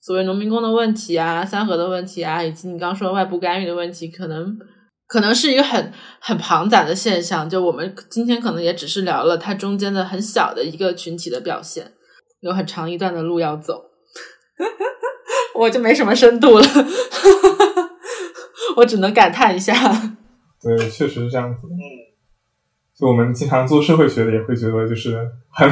[0.00, 4.56] 所谓农民工的问题啊，三河的问题啊，以及你刚说外部干预的问题，可能。
[5.06, 11.92] 可能是一个很很庞杂的现象，就我们今天可能也只是聊了它中间的很小的一个群体的表现，
[12.40, 13.84] 有很长一段的路要走，
[15.54, 16.66] 我就没什么深度了。
[18.76, 19.72] 我只能感叹一下。
[20.60, 21.66] 对，确实是这样子。
[21.66, 21.76] 嗯，
[22.94, 25.16] 就我们经常做社会学的，也会觉得就是
[25.50, 25.70] 很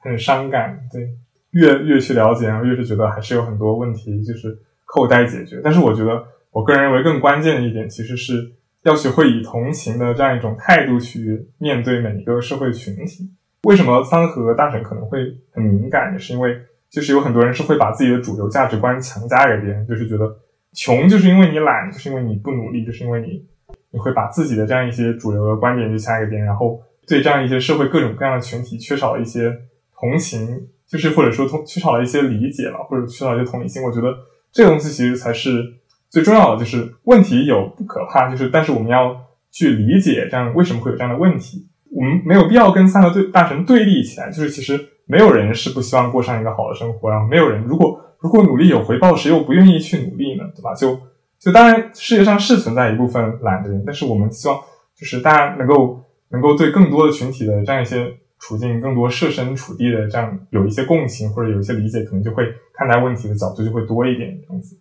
[0.00, 0.76] 很伤感。
[0.92, 1.08] 对，
[1.52, 5.60] 越越去了解，然后越是觉得还是有很多问题就是扣待解决。
[5.62, 8.52] 但是我觉得，我个人认为更关键的一点，其实是
[8.82, 13.30] 要学会以同情的这样一种态度去面对每一个社会群体。
[13.64, 15.18] 为什么三和大神可能会
[15.52, 16.56] 很敏感，也是因为
[16.90, 20.36] 就是有很多人是会把自己的主流价值观强加给别人，就是觉得
[20.72, 23.46] 穷就是因为你懒，就是因为你不努力，就是因为你。
[23.94, 29.54] 你会把自己的这样一些主流的观点就加给别人，然后对这样一些社会各种各样的群体缺少了一些
[29.94, 33.82] 同情，就是或者说同缺少了一些理解了，或者缺少一些同理心。
[33.82, 34.14] 我觉得
[34.50, 35.74] 这个东西其实才是
[36.12, 36.60] 最重要的。
[36.60, 39.16] 就是问题有不可怕，就是但是我们要
[39.50, 41.66] 去理解这样为什么会有这样的问题。
[41.90, 44.30] 我们没有必要跟三个对大神对立起来。
[44.30, 50.44] 就是其实没有人是不希望过上一个好的生活，然后没有人如果如果努力有回报，谁又不愿意去努力呢？
[50.54, 50.72] 对吧？
[50.74, 51.00] 就。
[51.42, 54.56] 就当然，世界上是存在一部分懒的人，但是我们希望
[54.96, 58.06] 就是大家能够能够对更多的群体的这样一些
[58.38, 62.44] 处境，更多设身处地的这样有一些共情或者有一些理解，可能就会
[62.74, 64.76] 看待问题的角度就会多一点这样子。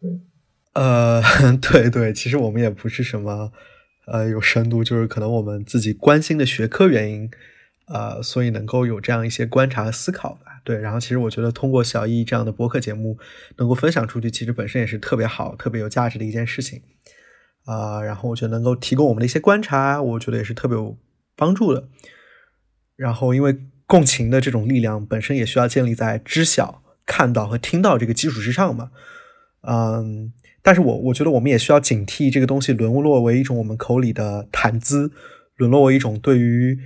[0.00, 0.10] 对，
[0.74, 1.22] 呃，
[1.62, 3.52] 对对，其实我们也不是什么
[4.06, 7.30] 呃有深度，就是可能我们自己关心的学科原因，
[7.86, 10.60] 呃，所以能够有这样一些观察和思考吧。
[10.64, 13.18] 对，然后其实我觉得通过小易这样的播客节目
[13.58, 16.82] 能够分享出去，其实本身也是特别好、特别有价值的一件事情
[17.66, 18.02] 啊。
[18.02, 20.96] 然后我觉得能够提供我们的一些观察，我觉得也是特别有
[21.36, 21.88] 帮助的。
[22.96, 23.56] 然后因为
[23.86, 28.90] 共情的这种力量本身也需要建立在知晓、看到和听到这个基础之上嘛。
[29.66, 30.32] 嗯，
[30.64, 35.12] 但是我我觉得我们也需要警惕这个东西沦落为一种我们口里的谈资，
[35.54, 36.76] 沦落为一种对于。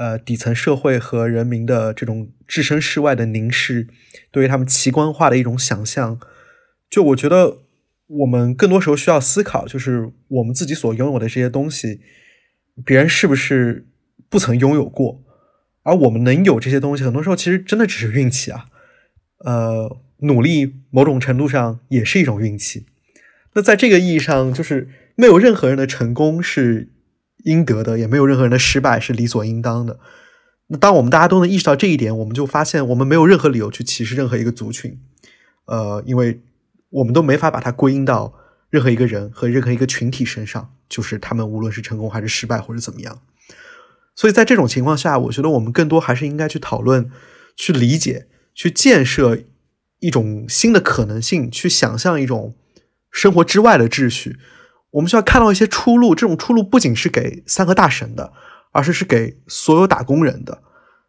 [0.00, 3.88] 呃，底层社会和人民的这种置身事外的凝视，
[4.30, 6.20] 对于他们奇观化的一种想象，
[6.88, 7.62] 就我觉得
[8.06, 12.00] 我们更多时候需要思考，就是我们自己所拥有的这些东西，
[12.84, 13.88] 别人是不是
[14.28, 15.20] 不曾拥有过？
[15.82, 18.66] 而我们能有这些东西，很多时候其实真的只是运气啊。
[19.38, 22.86] 呃，努力某种程度上也是一种运气。
[23.58, 26.92] 那在这个意义上，就是没有任何人的成功是。
[27.44, 30.00] 应得的，也没有任何人的失败是理所应当的。
[30.66, 34.98] 那当我们大家都能意识到这一点，我们就发现我们没有任何理由去歧视任何一个族群，
[35.66, 36.40] 呃，因为
[36.90, 38.34] 我们都没法把它归因到
[38.70, 43.22] 任何一个人和任何一个群体身上，就是他们无论是成功还是失败或者怎么样。
[44.16, 47.08] 所以在这种情况下，我觉得我们更多还是应该去讨论、
[47.56, 49.38] 去理解、去建设
[50.00, 52.56] 一种新的可能性，去想象一种
[53.10, 54.36] 生活之外的秩序。
[54.92, 58.32] 我们需要看到一些出路，这种出路不仅是给三和大神的，
[58.72, 60.62] 而是是给所有打工人的。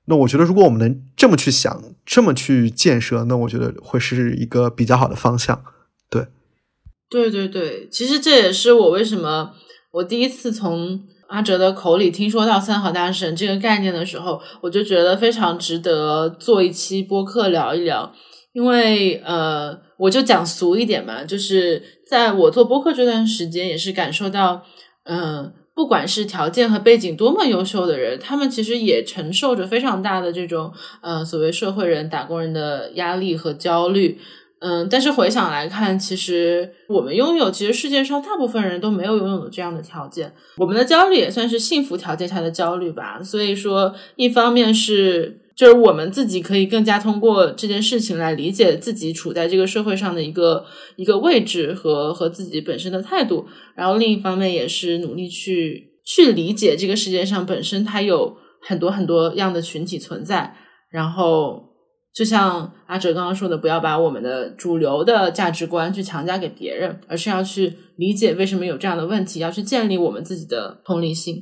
[0.05, 5.63] 那我觉得，如果我们能这么去想，这么去建设，那我觉得会是一个比较好的方向。
[6.09, 6.27] 对，
[7.09, 9.53] 对对对，其实这也是我为什么
[9.91, 18.11] 我第一次从阿哲的口里听说到三和大神这个概念的时候，我就觉得非常值得做一期播客聊一聊。
[18.53, 24.63] 因为呃，我就讲俗一点嘛，就是在我做播客这段时间，也是感受到，
[25.03, 30.71] 嗯，不管是条件和背景多么优秀的人，他们其实也承受着非常大的这种
[31.01, 34.17] 呃所谓社会人、打工人的压力和焦虑。
[34.61, 40.33] 嗯，但是回想来看，其实我们拥有，其实世界上大部分人都没有拥有的这样的条件。
[40.57, 43.21] 我们的焦虑也算是幸福条件下的焦虑吧。
[43.21, 45.41] 所以说，一方面是。
[45.59, 50.65] 就是我们自己可以更加通过这件事情来理解自己处在这个社会上的一个
[50.95, 53.45] 一个位置和和自己本身的态度，
[53.75, 60.55] 然后另一方面也是努力去去理解这个世界上本身它有很多很多样的群体存在，
[60.89, 61.61] 然后
[62.15, 71.35] 就像阿哲刚刚说的，不要把我们的主流的价值观去强加给别人，而是要去理解为什么有这样的问题，要去建立我们自己的同理心，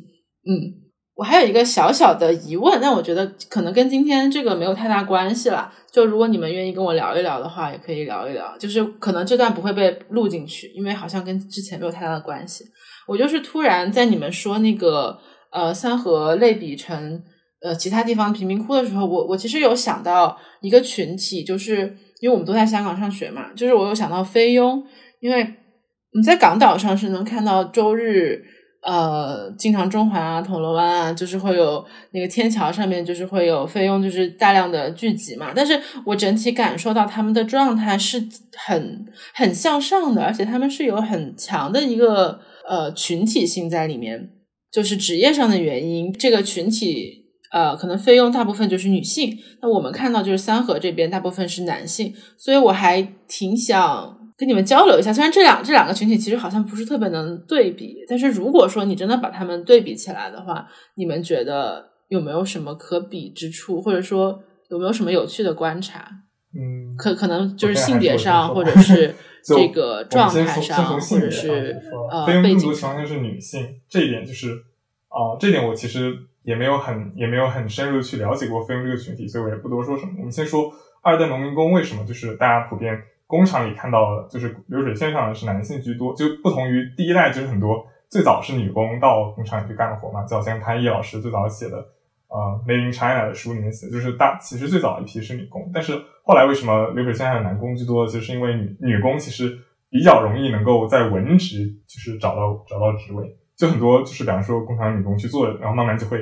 [0.49, 0.86] 嗯。
[1.18, 5.73] 我还有一个小小的疑问，但我觉得可能跟今天这个没有太大关系了。
[5.91, 8.56] 就如果你们愿意跟我聊一聊的话，也可以聊一聊。
[8.60, 12.65] 就是可能这段不会被录进去，因为好像跟之前没有太大的关系。
[13.07, 15.18] 我就是突然在你们说那个
[15.52, 17.23] 呃三河类比成
[17.64, 24.84] 呃其他地方贫民窟的时候，我我其实有想到一个群体，就是因为我们都在香港上学嘛，就是我有想到菲佣，
[25.19, 25.56] 因为
[26.14, 28.45] 你在港岛上是能看到周日。
[28.89, 35.51] 呃，经常中环啊、铜锣湾啊，就是会有那个天桥上面，就是会有费用，就是大量的聚集嘛。
[35.53, 44.30] 但是我整体感受到他们的状态是很很向上的，而且他们是有很强的一个呃群体性在里面，
[44.72, 46.14] 就是职业上的原因。
[46.14, 54.16] 这个群体呃，可能费用大部分就是女性，那我们看到就是三河这边大部分是男性，所以我还挺想。
[54.38, 55.11] 跟你们交流一下。
[55.11, 64.39] 虽然这两这两个群体其实好像不是特别能对比，但是如果说你真的把他们对比起来的话，你们觉得有没有什么可比之处，或者说
[64.69, 66.07] 有没有什么有趣的观察？
[66.55, 71.76] 嗯，可可能就是性 别上，或者是这个状态上，或者是
[72.09, 72.73] 呃背景。
[72.73, 74.51] 强调是女性这一点，就是
[75.09, 80.14] 啊，这点我其实也没有很也没有很深入的去了解过菲佣这个群体，所以我也不多说什么。
[80.19, 82.97] 我们先说二代农民工为什么就是大家普遍
[83.27, 91.77] 工厂里看到的，就是流水线上的是男性居多，就不同于第一代，就是很多最早是女工到工厂里去干活嘛，就好像潘毅老师最早写的。
[92.29, 95.93] 呃，Made in China 的书里面写，就是大其实最早一批是女工，但是
[96.23, 98.05] 后来为什么流水线上男工居多？
[98.05, 99.57] 就是因为女女工其实
[99.89, 106.19] 比较容易能够在文职就是找到找到职位，就很多就是比方说工厂女工去做，然后慢慢就会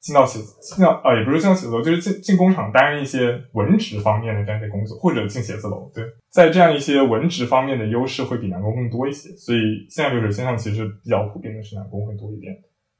[0.00, 5.90] 进到写进到啊，也不是进到写字楼，就是进进工厂担任一些文职方面的这样一些工作，或者进写字楼。
[5.94, 12.52] 对，在这样一些文职方面的优势会比男工更多一些，所以现在流水线上其实比较普遍的是男工会多一点。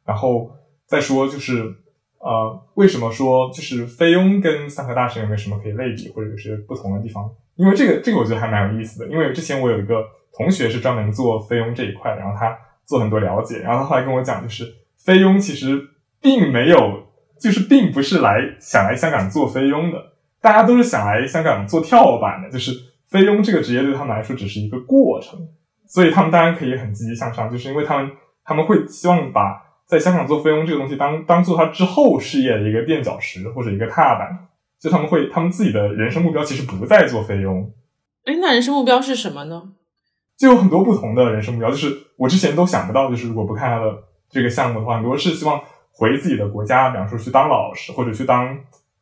[0.05, 0.51] 然后
[0.87, 1.75] 再说就是。
[2.21, 7.31] 呃，为什么说就是菲佣跟三和大神有没有什么可以类比或者是不同的地方？
[7.55, 9.09] 因为这个这个我觉得还蛮有意思的。
[9.09, 10.03] 因为之前我有一个
[10.37, 14.65] 同学是专门做菲佣这一块，然后他做很多了解，然后他后来跟我讲，就是
[15.05, 15.81] 菲佣其实
[16.21, 17.09] 并没有，
[17.41, 22.51] 就是并不是来想来香港做菲佣的，大家都是想来香港做跳板的。
[22.51, 22.73] 就是
[23.09, 25.39] 菲佣这个职业对他们来说只是一个过程，
[25.87, 28.11] 所以他们当然可以很积极向上，就是因为他们
[28.45, 29.65] 他们会希望把。
[29.89, 34.29] 在香港做菲佣这个东西，当当做他之后事业的一个垫脚石或者一个踏板，
[34.79, 37.73] 就他们会，他们自己的人生目标其实不在做菲佣。
[38.27, 39.63] 哎，那人生目标是什么呢？
[40.37, 45.59] 就有很多不同的人生目标，就是我之前都想不到，就是如果不看他的这个项目的话，很多是希望
[45.99, 48.57] 回自己的国家，比方说去当老师，或者去当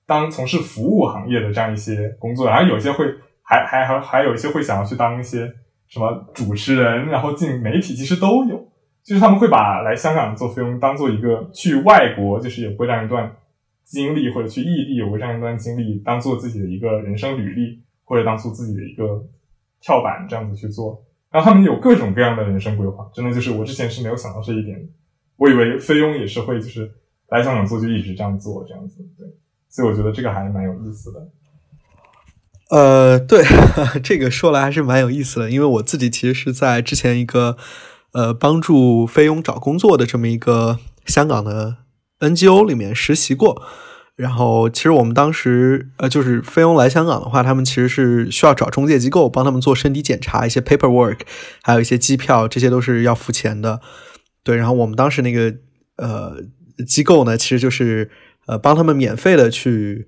[0.07, 3.05] 当从事服务行业的这样一些工作，然后有些会
[3.43, 5.53] 还还还还有一些会想要去当一些
[5.89, 8.67] 什么主持人，然后进媒体，其实都有。
[9.05, 13.31] 就是他们会把来香港做菲佣当做一个去外国，就是有过这样一段
[13.85, 19.25] 经历，或者去异地有过这样一段经历，当做自己的一个人生履历，或者当做自己的一个
[19.81, 21.05] 跳板这样子去做。
[21.31, 24.77] 然后他们有各种各样的人生规划，真的就是我之前是没有想到这一点，
[25.37, 26.91] 我以为菲佣也是会就是
[27.29, 29.27] 来香港做就一直这样做这样子，对。
[29.69, 31.29] 所以我觉得这个还蛮有意思的。
[32.71, 33.45] 呃，对，
[34.03, 37.57] 这个说来还是蛮有意思的，因为我自己其实是在之前一个。
[38.13, 41.77] 呃，帮助菲佣找工作的这么一个香港的
[42.21, 43.61] NGO 里面实习过，
[44.15, 51.19] 然后其实我们当时呃，就是菲佣来香港的话，他们其实是需要找中介机构帮他们做身体检查、一些 paperwork，
[51.63, 53.83] 还有一些机票，这些都是要付钱的。
[54.47, 55.53] 对，然后我们当时那个
[55.97, 56.37] 呃
[56.87, 58.09] 机构呢，其实就是
[58.47, 60.07] 呃帮他们免费的去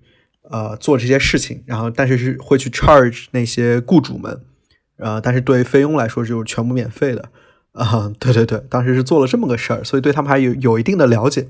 [0.48, 4.40] 呃做这些事情，然后但是是会去 charge 那些雇主们，
[4.98, 7.30] 呃，但是对菲佣来说就是全部免费的。
[7.72, 11.48] 啊， 对对对，当时是做了这么个事儿，所以对他们还有有一定的了解。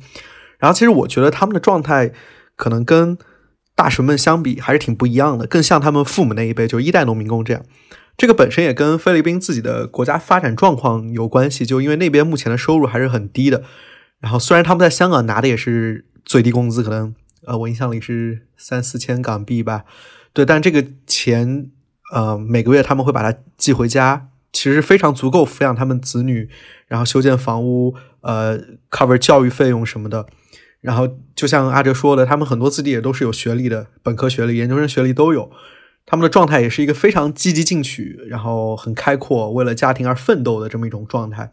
[0.59, 2.11] 然后其实我觉得他们的状态
[2.57, 3.19] 可能跟
[3.75, 7.63] 大神们相比还是挺不一样的，更像他们父母那一辈，就一代农民工这样。
[8.19, 13.63] 这个本身也跟菲律宾自己的国家发展状况有关系，就因为那边目前的收入还是很低的。
[14.19, 17.15] 然后虽然他们在香港拿的也是最低工资，可能
[17.47, 19.85] 呃我印象里是三四千港币吧，
[20.33, 21.71] 对，但这个钱
[22.13, 24.29] 呃每个月他们会把它寄回家。
[24.51, 26.49] 其实非常足够抚养他们子女，
[26.89, 28.59] 然后修建房屋，呃
[28.91, 30.27] ，cover 教育费用什么的。
[30.81, 35.53] 然后就像阿哲说的，他们很多子弟也都是有学历的，本科学历、研究生学历都有。
[36.11, 41.53] 他们的状态也是一个非常积极进取，然后很开阔，为了家庭而奋斗的这么一种状态。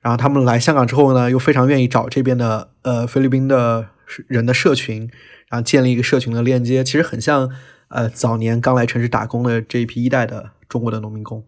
[0.00, 3.88] 然后他们来香港之后呢，又非常愿意找这边的呃菲律宾的
[4.28, 5.10] 人的社群，
[5.48, 6.84] 然后建立一个社群的链接。
[6.84, 7.50] 其实很像
[7.88, 11.44] 呃早年刚来城市打工的这一批一代的中国的农民工。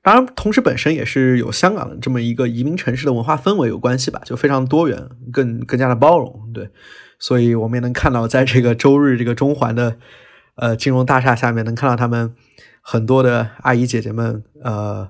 [0.00, 6.68] 当然，同时本身也是有香港的这么一个移民城市的文化氛围有关系吧，就非常多元，更更加的包容，对，
[7.18, 9.96] 所以我们也能看到，在这个周日这个中环的
[10.56, 12.34] 呃金融大厦下面，能看到他们
[12.80, 15.08] 很多的阿姨姐姐们，呃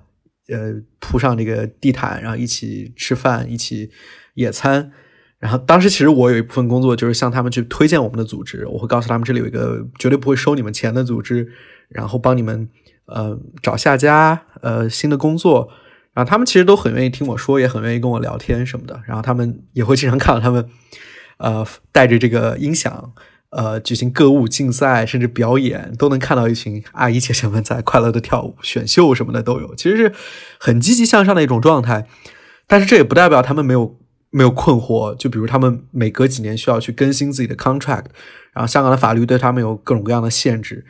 [0.49, 3.91] 呃铺上这个地毯，然后一起吃饭，一起
[4.35, 4.93] 野餐。
[5.39, 11.53] 然后当时其实我有一部分工作就是向他们去推荐我们的组织，我会告诉他们这里有一个绝对不会收你们钱的组织，
[11.89, 12.69] 然后帮你们。
[13.07, 15.69] 呃，找下家，呃，新的工作，
[16.15, 18.99] 然后他们其实都很愿意听我说，也很愿意跟我聊天什么的。
[19.07, 20.66] 然后他们也会经常看到他们，
[21.37, 23.12] 呃，带着这个音响，
[23.56, 29.74] 呃，举行歌舞竞赛，甚至表演，都能看到一群阿姨姐姐们在快乐的跳舞、选秀什么的都有。
[29.74, 30.12] 其实是
[30.59, 32.06] 很积极向上的一种状态。
[32.66, 33.98] 但是这也不代表他们没有
[34.31, 35.14] 没有困惑。
[35.16, 38.06] 就比如他们每隔几年需要去更新自己的 contract，
[38.52, 40.85] 然后香港的法律对他们有各种各样的限制。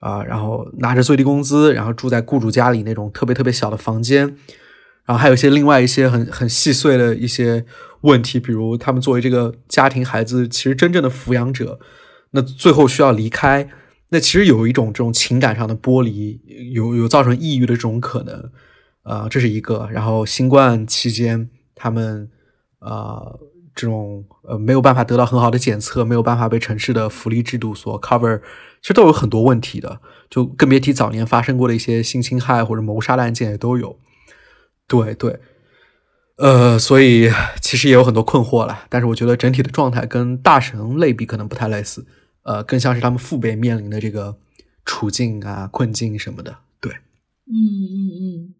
[0.00, 4.26] 啊，然后拿着最低工资，然后住在雇主家里那种特别特别小的房间，
[5.06, 7.64] 然后还有一些另外一些很很细碎的一些
[8.02, 11.80] 问题，比如他们作为这个家庭孩子其实真正的抚养者，
[12.36, 13.66] 那最后需要离开，
[14.10, 16.38] 那其实有一种这种情感上的剥离，
[16.74, 18.50] 有有造成抑郁的这种可能，
[19.02, 19.88] 啊，这是一个。
[19.90, 22.30] 然后新冠期间他们
[22.78, 23.22] 啊
[23.74, 28.42] 这种呃没有办法得到很好的检测，没有办法被城市的福利制度所 cover。
[28.82, 30.00] 其实都有很多问题的，
[30.30, 33.98] 就更别提早年发生过的一些性侵害或者谋杀的案件也都有。
[34.86, 35.40] 对对，
[36.36, 37.28] 呃，所以
[37.60, 38.84] 其实也有很多困惑了。
[38.88, 42.06] 但是我觉得整体的状态跟大神类比可能不太类似，
[42.46, 44.36] 呃，更像是他们父辈面临的这个
[44.84, 46.56] 处境啊、困境什么的。
[46.80, 48.54] 对，嗯嗯嗯。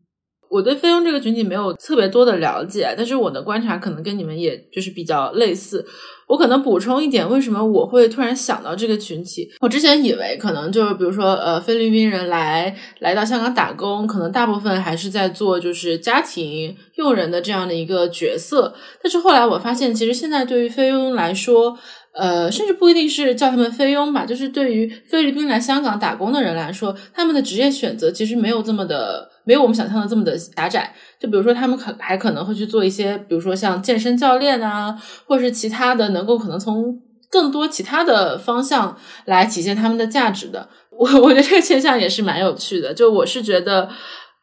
[0.48, 5.84] 我对菲佣这个群体没有特别多的了解，但是我的观察可能跟你们也就是比较类似。
[6.28, 9.50] 我可能补充一点，为什么我会突然想到这个群体？
[9.60, 18.72] 我之前以为可能就是比如说呃菲律宾人来来到香港打工，可能大部分还是在做就是家庭佣人的这样的一个角色。
[19.02, 21.76] 但是后来我发现，其实现在对于菲佣来说，
[22.18, 29.30] 呃，甚至不一定是叫他们菲佣吧，就是对于菲律宾来香港打工的人来说，他们的职业选择其实没有这么的。
[29.48, 40.68] 没有我们想象的这么的狭窄，就比如说他们可还可能会去做一些，比如说像健身教练啊，或者是其他的，能够可能从更多其他的方向来体现他们的价值的。
[40.90, 42.93] 我我觉得这个现象也是蛮有趣的。
[42.93, 43.88] 就我是觉得，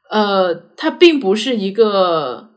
[0.10, 2.48] 呃，它并不是一个，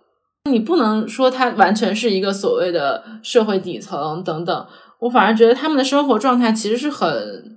[0.48, 4.66] 你不能说它完全是一个所谓的社会底层等等。
[5.00, 7.54] 我反而觉得他们的生活状态其实是很。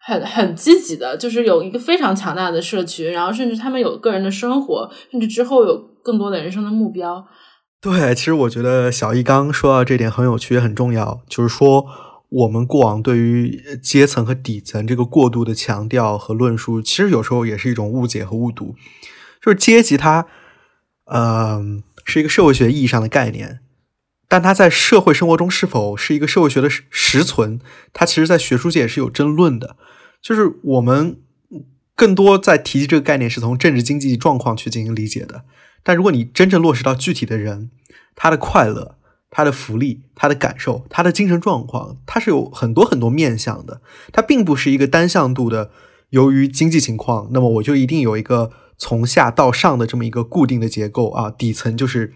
[0.00, 7.26] 很很积极的，就是有一个非常强大的社群，然后甚至他们有个人的生活，甚至之后有更多的人生的目标。
[7.78, 11.84] 对，其实我觉得小易刚说到这点很有趣，也很重要，就是说
[12.30, 18.74] 我们过往对于阶层和底层这个过度的强调和论述，其实有时候也是一种误解和误读。
[19.42, 20.26] 就是阶级它，
[21.12, 23.58] 嗯，是一个社会学意义上的概念，
[24.28, 27.58] 但它在社会生活中是否是一个社会学的实存，
[27.94, 29.76] 它其实在学术界也是有争论的。
[30.20, 31.18] 就是我们
[31.94, 35.44] 更多在提及这个概念，是从政治经济状况去进行理解的。
[35.82, 37.70] 但如果你真正落实到具体的人，
[38.14, 38.96] 他的快乐、
[39.30, 43.80] 他的福利、他的感受、他的精神状况，它是有很多很多面向的。
[44.12, 45.70] 它并不是一个单向度的，
[46.10, 52.12] 由于经济情况，那么我就一定有一个从下到上的这么一个固定的结构啊，底层就是。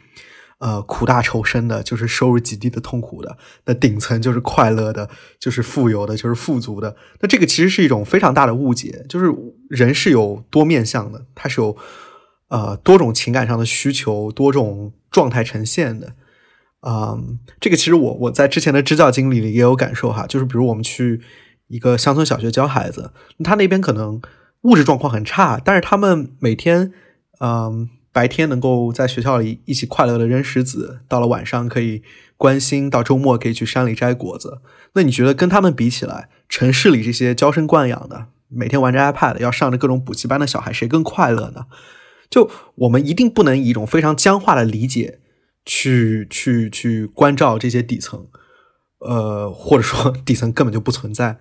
[0.63, 3.29] 呃，苦大仇深的，就是收入极低的痛苦的；
[3.65, 5.11] 那顶层就是快乐的，
[5.41, 6.95] 就是富有的，就是富足的。
[7.19, 9.27] 那这个其实是一种非常大的误解，就是
[9.69, 11.77] 人是有多面向的，它是有
[12.47, 16.13] 呃多种情感上的需求，多种状态呈现的。
[16.87, 21.21] 嗯，这个其实我我在之前的支教经历里也有感受哈，就是比如我们去
[21.67, 23.11] 一个乡村小学教孩子，
[23.43, 24.23] 他那边可能
[24.61, 26.93] 物质状况很差，但是他们每天
[27.41, 27.89] 嗯。
[28.13, 32.03] 白天能够在学校里一起快乐的扔石子，到了晚上可以
[32.37, 34.61] 关心，到周末可以去山里摘果子。
[34.93, 41.65] 那你觉得跟他们比起来，城市里这些娇生惯养的，每天玩着 iPad 要上着各种补习班的小孩，谁更快乐呢？
[42.29, 45.21] 就我们一定不能以一种非常僵化的理解
[45.65, 48.27] 去去去关照这些底层，
[48.99, 51.39] 呃，或者说 底层根本就不存在。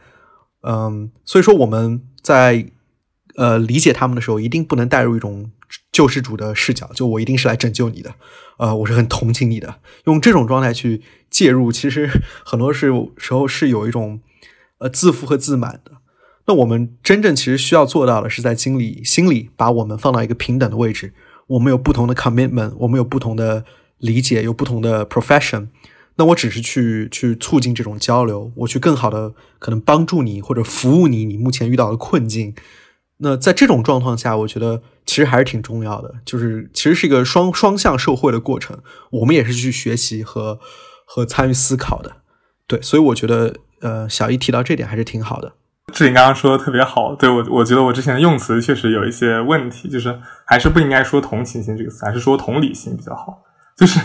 [0.62, 2.66] 嗯，所以说我们在
[3.36, 5.52] 呃理解他们的时候，一定不能带入一种。
[5.92, 8.16] 救世主的视角，就我一定是来拯救你的，
[8.58, 9.76] 呃，我是很同情你的。
[10.06, 12.10] 用这种状态去介入，其实
[12.46, 14.22] 很多是时候是有一种
[14.78, 15.92] 呃自负和自满的。
[16.48, 21.14] 那我们真正其实需要做到的是，在心里心里把我们放到一个平等的位置。
[21.48, 23.66] 我们有不同的 commitment，我们有不同的
[23.98, 25.68] 理解，有不同的 profession。
[26.16, 32.56] 那我只是去去促进这种交流，我去更好的可能帮助你或者服务你，你目前遇到的困境。
[33.24, 38.80] 那在这种状况下，我觉得其实还是挺重要的，就是其实是一个双双向受惠的过程。
[39.12, 40.60] 我们也是去学习和
[41.06, 42.18] 和参与思考的，
[42.66, 45.54] 对，所以我觉得呃，小易提到这点还是挺好的。
[45.94, 53.44] 志玲刚刚说的特别好，对我我觉得我之前的用词确实有一些问题，就是还是不应该说同情心这个词，还是说同理心比较好。
[53.78, 54.00] 就是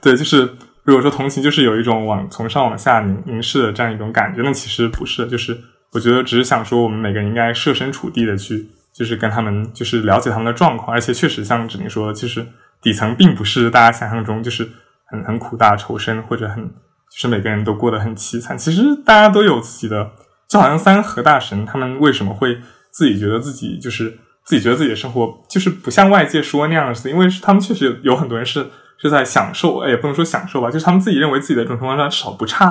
[0.00, 0.48] 对，就是
[0.84, 5.60] 如果说同情，就是有一种往从上往下凝凝视的这样一种感觉，那其实不是，就是。
[5.92, 10.94] 我觉得只是想说，我们每个人应该设身处地的去，就是跟他们，就是了解他们的状况。
[10.94, 12.46] 而且确实像志明说的，其实
[12.80, 14.66] 底层并不是大家想象中就是
[15.04, 18.56] 很很苦大仇深，或者很就是每个人都过得很凄惨。
[18.56, 20.12] 其实大家都有自己的，
[20.48, 22.58] 就好像三和大神，他们为什么会
[22.90, 27.10] 自己觉得自己就是自己觉得自己的生活就是不像外界说那样子？
[27.10, 28.66] 因为他们确实有很多人是
[28.96, 32.70] 是在享受，哎也不能说享受吧，就是他们自己认为自己的这种生活至少不差，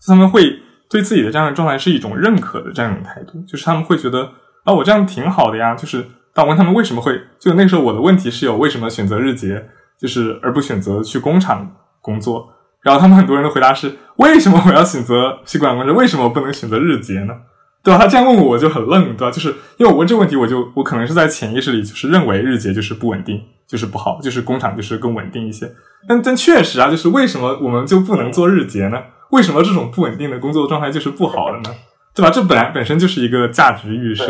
[0.00, 0.58] 就他们会。
[0.92, 4.30] 对自己的这样的状态是一种认可的这样一种态度，就是他们会觉得
[4.64, 5.74] 啊，我这样挺好的呀。
[5.74, 9.64] 就是当我问他们为什么会，就那时候我的问题是有为什么选择日结，
[9.98, 12.46] 就是而不选择去工厂工作。
[12.82, 15.94] 然后他们很多人的回答是为什么我要选择去工厂工作？
[15.94, 17.34] 为什么不能选择日结呢？
[17.82, 17.98] 对吧？
[17.98, 19.30] 他这样问我，我就很愣，对吧？
[19.30, 19.48] 就是
[19.78, 25.68] 因为我问这个问题，我就我可能是在潜意识里就是认为日结就是不稳定，就是不好，就是工厂就是更稳定一些。
[26.06, 28.98] 但但确实啊，就是为什么我们就不能做日结呢？
[29.32, 31.74] 为什么这种不稳定的工作状态就是不好的呢？
[32.14, 32.30] 对吧？
[32.30, 34.26] 这本来本身就是一个价值预设，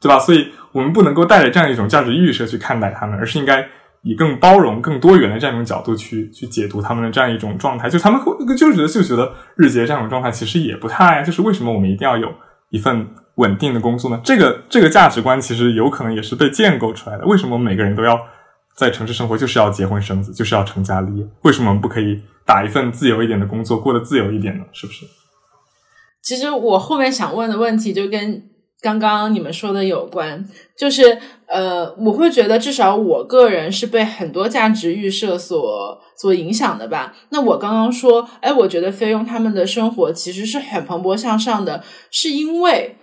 [0.00, 0.18] 对吧？
[0.20, 3.68] 所以我们不能够带着这样一种价值预设去看待他们，而是应该
[4.02, 7.90] 以更包容、更多元的这样一种角度去去解读他们的这样一种状态。
[7.90, 12.32] 就他们会就觉得就觉得日结这样一种状态其实也不太，就是为什么我们一定要有
[12.70, 13.04] 一份
[13.34, 14.20] 稳定的工作呢？
[14.22, 17.26] 这个这个价值观其实有可能也是被建构出来的。
[17.26, 18.16] 为什么每个人都要
[18.78, 21.26] 在城市生活，就是要结婚生子，就是要成家立业？
[21.42, 24.64] 为什么不可以打一份自由一点的工作，过得自由一点呢？
[24.72, 25.04] 是不是？
[26.22, 28.48] 其实我后面想问的问题就跟
[28.80, 30.46] 刚刚你们说的有关，
[30.78, 31.18] 就是
[31.48, 37.16] 呃，我会觉得至少我个人是被很多价值预设所所影响的吧。
[37.30, 41.82] 那我刚刚说，哎，我觉得菲佣他们的生活其实是很蓬勃向上的，
[42.12, 42.94] 是因为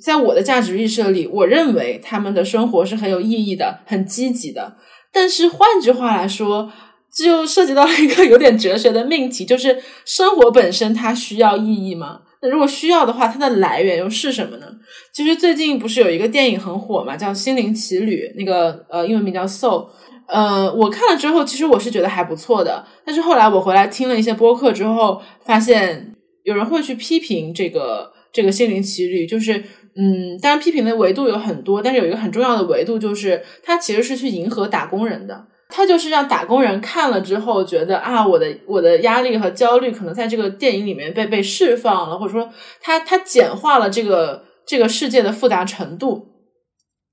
[0.00, 4.76] 在我的价值预设里，我认为他们的生活是很有意义的、很积极的。
[5.12, 6.70] 但是换句话来说，
[7.16, 12.20] 就涉及到了一个有点哲学的命题，就是生活本身它需要意义吗？
[12.40, 14.66] 那如果需要的话，它的来源又是什么呢？
[15.12, 19.86] 其实最近不是有一个电影很火嘛，叫《心灵奇旅》，那个呃英文名叫《Soul》。
[20.28, 22.84] 呃，我看了之后，其实我是觉得还不错的。
[23.04, 26.14] 但是后来我回来听了一些播客之后，发现
[26.44, 29.64] 有人会去批评这个这个《心灵奇旅》，就是
[30.00, 35.46] 嗯，当然批评的维度有很多，但是有一个很重要的维度就是，它其实是去迎合打工人的。
[35.68, 42.48] 他就是让打工人看了之后觉得啊，我的我的压力和焦虑可能在这个电影里面被被释放了，或者说
[42.80, 46.28] 他他简化了这个这个世界的复杂程度，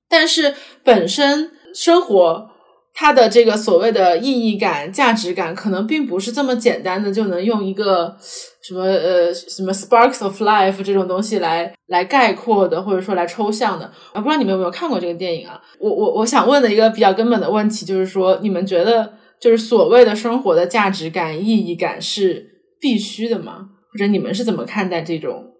[0.08, 0.54] 但是
[0.84, 2.55] 本身生活。
[2.98, 8.16] 它的这个所谓的意义感、价值感，可能并不是这么简单的就能用一个
[8.64, 13.92] 什么呃什么 sparks of life 这种东西来来概括的，或者说来抽象的。
[14.14, 15.62] 我不知道你们有没有看过这个电影啊？
[15.78, 22.50] 我我我想问的一个比较根本的问题就是说，你们觉得就是所谓的生活的价值感、意义感是
[22.80, 23.72] 必须的吗？
[23.92, 25.52] 或者你们是怎么看待这种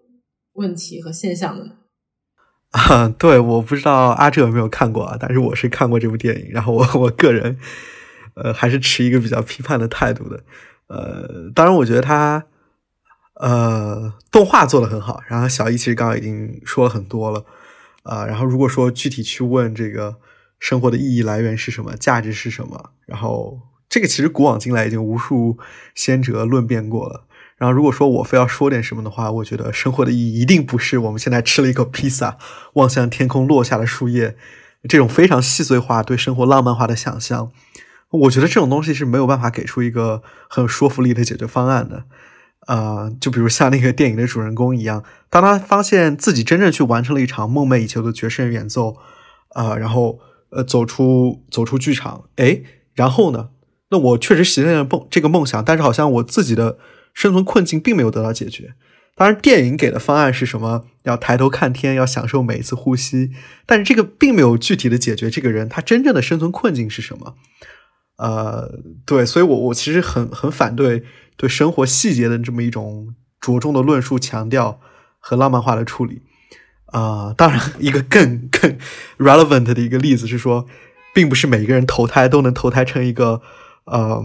[0.54, 1.72] 问题和现象的呢？
[2.76, 7.56] 啊， 对，我不知道阿哲有没有看过啊，但是我是看过这部电影，然后我我个人，
[8.34, 10.44] 呃，还是持一个比较批判的态度的，
[10.88, 12.44] 呃，当然我觉得他，
[13.40, 17.46] 呃，动画做的很好，然后小易其实刚刚已经说了很多了，
[18.02, 20.16] 啊，然后如果说具体去问这个
[20.58, 23.58] 生活的意义来源是什么，价值是什么，然后
[23.88, 25.56] 这个其实古往今来已经无数
[25.94, 27.24] 先哲论辩过了。
[27.58, 32.36] 然后，如果说我非要说点什么的话，我觉得生活的意义一定不是我们现在吃了一口披萨，
[32.74, 34.36] 望向天空落下的树叶，
[34.86, 37.50] 这种非常细碎化对生活浪漫化的想象。
[38.10, 42.04] 我觉得这种东西是没有办法给出一个很有说服力的解决方案的。
[42.66, 48.96] 呃，就比如像那个电影的主人公一样，当他发现自己真正去完成了一场梦寐以求的爵士演奏，
[49.54, 50.18] 啊，然后
[50.50, 52.60] 呃走出走出剧场，哎，
[52.92, 53.48] 然后呢？
[53.88, 56.76] 那我确实实现了梦这个梦想，但是好像我自己的。
[57.16, 58.74] 生存困境并没有得到解决。
[59.16, 60.84] 当然，电影给的方案是什么？
[61.04, 63.30] 要抬头看天，要享受每一次呼吸。
[63.64, 67.34] 但是这个并没有具体的解决这个人他真正的生存困境是什么。
[68.18, 71.04] 呃，对，所以我我其实很很反对
[71.38, 74.80] 对生活细节的这么一种着重的论述、强调
[75.18, 76.20] 和浪漫化的处理。
[76.92, 78.76] 啊，当然，一个更更
[79.16, 80.66] relevant 的一个例子是说，
[81.14, 83.40] 并不是每一个人投胎都能投胎成一个
[83.86, 84.22] 呃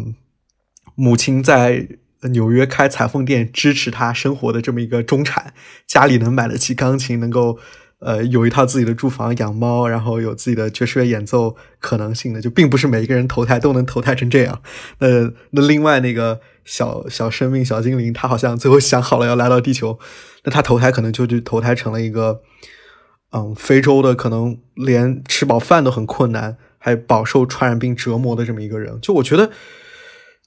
[0.95, 1.87] 母亲在。
[2.29, 5.53] 纽约开裁缝店支持他生活的这么一个中产，
[5.87, 7.57] 家里能买得起钢琴，能够
[7.99, 14.61] 呃有一套自己的住房，养猫，然后有自己的爵士乐演奏可能性的，就并不是每一个人投胎都能投胎成这样。
[14.99, 19.99] 那那另外那个小小生命小精灵，他好像最后想好了要来到地球，
[20.43, 22.41] 那他投胎可能就去投胎成了一个
[23.31, 28.99] 嗯非洲的，可能连吃饱饭都很困难，还饱受传染病折磨的这么一个人。
[29.01, 29.49] 就我觉得，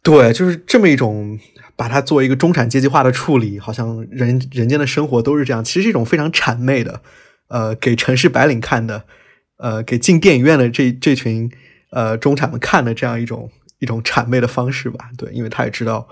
[0.04, 1.40] 对，就是这么一种。
[1.76, 7.02] 把它作为一个中产阶级化的处理，好像人人间的生活都是这样，其实是一种非常谄媚的，
[7.48, 9.02] 呃，给城市白领看的，
[9.56, 11.50] 呃，给进电影院的这这群
[11.90, 13.50] 呃中产们看的这样一种
[13.80, 15.10] 一种谄媚的方式吧。
[15.18, 16.06] 对，因为他也知道，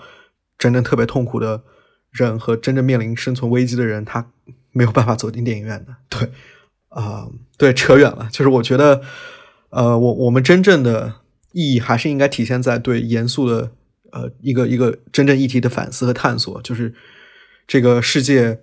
[0.57, 1.63] 真正特别痛苦的
[2.11, 4.31] 人和真正面临生存危机的人，他
[4.73, 5.95] 没有办法走进电影院的。
[6.09, 6.29] 对，
[6.89, 7.25] 啊，
[7.57, 9.01] 对，扯远了，就是我觉得，
[9.69, 11.13] 呃，我我们真正的
[11.53, 13.71] 意义还是应该体现在对严肃的。
[14.13, 16.93] 呃，一个一个真正议题的反思和探索，就是
[17.67, 18.61] 这个世界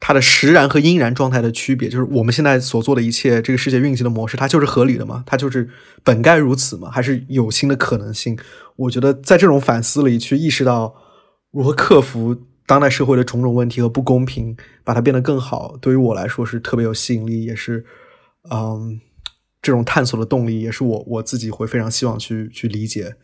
[0.00, 5.22] 它的实然和应然状态的区别，就是我们现在所做的一切，这个世界运行的模式，它就是合理的吗？
[5.26, 5.68] 它就是
[6.02, 6.90] 本该如此吗？
[6.90, 8.38] 还是有新的可能性？
[8.76, 10.94] 我觉得在这种反思里，去意识到
[11.50, 17.84] 如何克服当代社会的种种问题和不公平，把它变得更好，对于我来说是特别有吸引力，也是
[18.50, 19.00] 嗯，
[19.60, 23.14] 这种探索的动力，也是我我自己会非常希望去去理解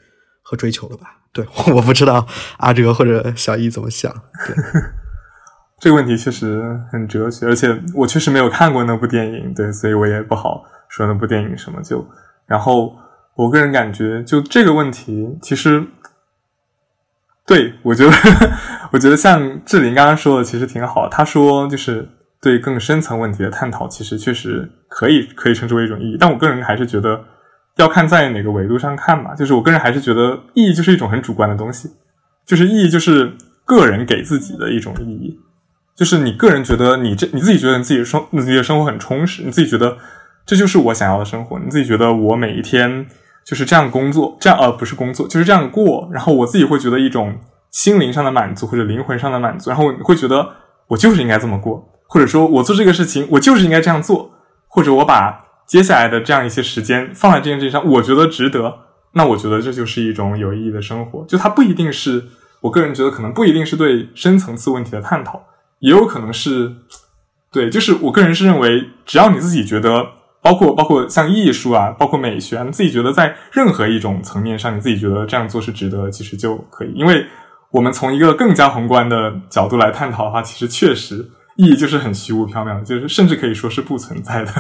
[0.43, 1.22] 和追求的吧。
[1.33, 2.27] 对，我不知道
[2.59, 4.13] 阿哲或者小易怎么想。
[4.47, 4.55] 对。
[5.81, 12.07] 这个问题确实很哲学，而且我确实没有看过那部电影，对，所以我也不好说那部电影什么就。
[12.47, 12.95] 然后
[13.35, 15.85] 我个人感觉，就这个问题，其实，
[17.45, 18.13] 对我觉得，
[18.93, 21.09] 我觉得像志玲刚刚说的，其实挺好。
[21.09, 22.09] 他说，就是
[22.41, 26.17] 对更深层问题的探讨，其实确实可以可以称之为一种意义。
[26.21, 27.25] 但我个人还是觉得，
[27.77, 29.35] 要看在哪个维度上看吧。
[29.35, 31.90] 就是我个人还是觉得，意义就是一种很主观的东西，
[32.47, 33.32] 就是意义就是
[33.65, 35.39] 个人给自己的一种意义。
[35.94, 39.97] 就是你个人觉得你这你自己觉得你自己生你自己的生活很充实，你自己觉得
[40.47, 43.07] 这就是我想要的生活，你自己觉得我每一天
[43.44, 47.36] 就是这样工作，这样呃不是工作就是这样过，然后我自己会觉得一种
[47.70, 50.49] 心灵上的满足或者灵魂上的满足，然后你会觉得
[50.89, 54.31] 我就是应该这么过，或者说我做这个事情我就是应该这样做，
[54.69, 58.74] 或者我把接下来的这样一些时间放在这件事情上，我觉得值得，
[59.12, 62.24] 那我觉得这就是一种有意义的生活，就它不一定是
[62.60, 65.44] 我个人觉得可能不一定是对深层次问题的探讨。
[65.80, 66.72] 也有可能是，
[67.51, 70.06] 对，就是我个人是认为，只要你自己觉得，
[70.40, 76.93] 包括包括像艺术啊，包括美学，你自己觉得在任何一种层面上，你自己觉得这样做是值得，其实就可以。
[76.94, 77.26] 因为
[77.72, 84.52] 我们从一个更加宏观的角度来探讨的话，其实确实意义就是很虚无缥缈，就是甚至可以说是不存在的。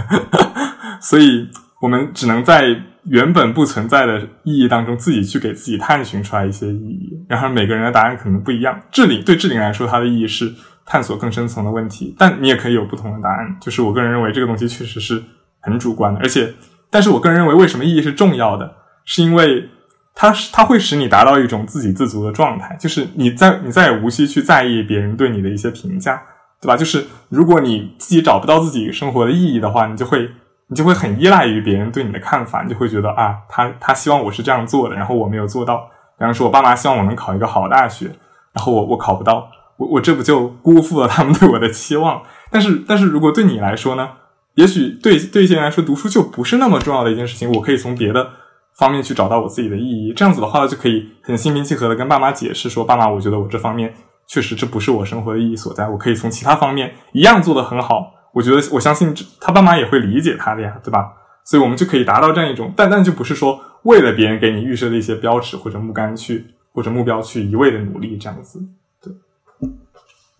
[1.02, 1.46] 所以
[1.82, 2.64] 我们只能在
[3.04, 7.10] 原本不存在的意义当中，自己去给自己探寻出来一些意义。
[7.28, 8.80] 然后每个人的答案可能不一样。
[8.90, 10.54] 智理对智理来说，它的意义是。
[10.84, 13.56] 探索更深层的问题，但你也可以有不同的答案。
[13.60, 15.22] 就是我个人认为这个东西确实是
[15.60, 16.52] 很主观的，而且，
[16.90, 18.74] 但是我个人认为为什么意义是重要的，
[19.04, 19.70] 是因为
[20.12, 26.20] 它是它会使你达到一种自给自足的状态，就是你在你再也无需去在意别人对你的一些评价，
[26.60, 26.76] 对吧？
[26.76, 30.28] 就是如果你自己找不到自己生活的意义的话，你就会
[30.72, 35.86] 你就会很依赖于别人对你的看法，你就会觉得啊，他他希望我是这样做的，然后我没有做到。
[36.18, 38.06] 比方说，我爸妈希望我能考一个好大学，
[38.54, 39.46] 然后我我考不到。
[39.76, 42.22] 我我这不就辜负了他们对我的期望？
[42.50, 44.08] 但是但是如果对你来说呢？
[44.54, 47.50] 也许对对一些人来说，读书就不是那么重要的一件事情。
[47.52, 48.30] 我可以从别的
[48.78, 50.14] 方面去找到我自己的意义。
[50.14, 53.94] 这样子的话，就可以很心平气和的跟爸妈解释说：“爸妈，我觉得我这方面
[54.26, 55.88] 确实这不是我生活的意义所在。
[55.88, 58.12] 我可以从其他方面一样做得很好。
[58.32, 61.12] 我觉得我相信他爸妈也会理解他的呀，对吧？
[61.44, 68.60] 所以我们就可以达到这样一种，但但就不是说为了别人给你预设的一些标尺或者目标去或者目标去一味的努力这样子。”
[69.02, 69.12] 对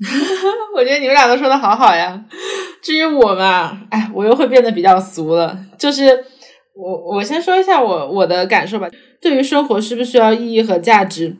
[0.75, 2.25] 我觉得你们俩都说的好好呀。
[2.83, 5.57] 至于我嘛，哎，我又会变得比较俗了。
[5.79, 6.25] 就是
[6.75, 8.89] 我，我先说一下我我的感受吧。
[9.21, 11.37] 对于生活是不需要意义和价值，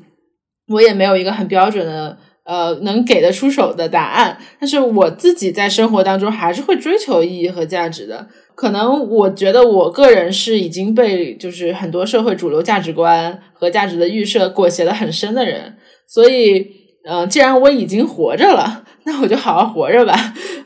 [0.69, 4.39] 我也没有一个很标准的呃能给得出手的答案。
[4.61, 8.29] 但是我自己在生活当中还是会追求意义和价值的。
[8.55, 16.83] 可能我觉得我个人是已经被就是很多社会主流价值观和价值的预设裹挟的很深的人，所以。
[17.05, 20.15] 嗯，既然我已经活着了， 那我就好好活着吧。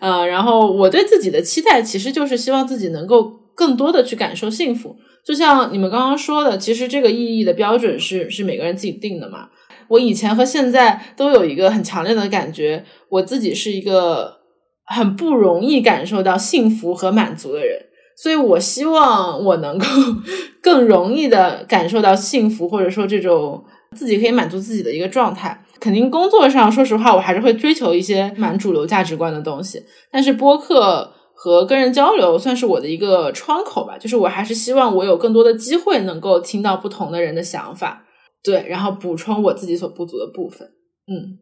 [0.01, 3.23] 嗯， 然后我对自己的期待其实就是希望自己能够
[3.55, 4.94] 更多的去感受幸福。
[5.24, 9.48] 就像你们刚刚说的，其实这个意义的标准是是每个人自己定的嘛。
[9.88, 14.38] 我以前和现在都有一个很强烈的感觉，我自己是一个
[14.84, 17.78] 很不容易感受到幸福和满足的人，
[18.16, 19.86] 所以我希望我能够
[20.62, 23.64] 更容易的感受到幸福，或者说这种
[23.94, 25.62] 自己可以满足自己的一个状态。
[25.78, 29.84] 肯定工作上，说实话，我还是会追求一些蛮主流价值观的东西。
[30.10, 38.05] 但是播客和跟人交流算是我的一个窗口吧，就是我还是希望我有更多的机会能够听到不同的人的想法，
[38.47, 40.66] 对，然后补充我自己所不足的部分。
[41.09, 41.39] 嗯，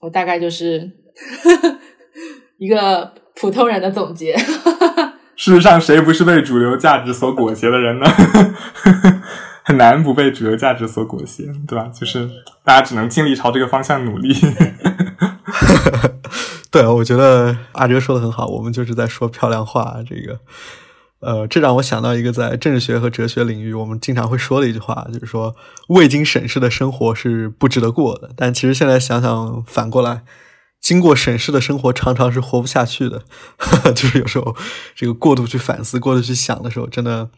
[0.00, 0.90] 我大概就是
[2.58, 4.34] 一个普通人的总结。
[5.36, 8.06] 事实上，谁不是被主流价值所裹挟的人呢？
[9.66, 11.88] 很难不被主流价值所裹挟，对吧？
[11.88, 12.28] 就是
[12.64, 14.32] 大家只能尽力朝这个方向努力。
[16.70, 19.96] 对，我觉得阿哲说的很好，我们就是在说漂亮话。
[20.08, 20.38] 这个，
[21.24, 25.56] 呃，这让我想到一个在政治学和哲学领域我们经常会说的一句话，就是说
[25.88, 28.30] 未经审视的生活是不值得过的。
[28.36, 30.22] 但其实现在想想，反过来，
[30.80, 33.22] 经过审视的生活常常是活不下去的。
[33.96, 34.54] 就是有时候
[34.94, 37.30] 这个过度去反思、过度去想的时候，真的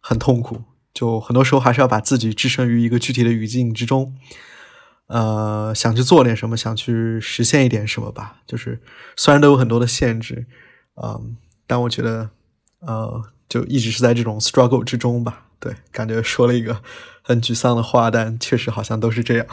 [0.00, 0.62] 很痛苦。
[0.92, 4.14] 就很多时候还是要把自己置身于一个具体的语境之中，
[5.06, 8.38] 呃，想去做点什么，想去实现一点什么吧。
[8.46, 8.82] 就是
[9.16, 10.46] 虽然都有很多的限制，
[11.00, 11.36] 嗯，
[11.68, 12.30] 但我觉得，
[12.86, 15.46] 呃，就一直是在这种 struggle 之中吧。
[15.58, 16.80] 对，感觉说了一个
[17.22, 19.46] 很沮丧的话，但确实好像都是这样。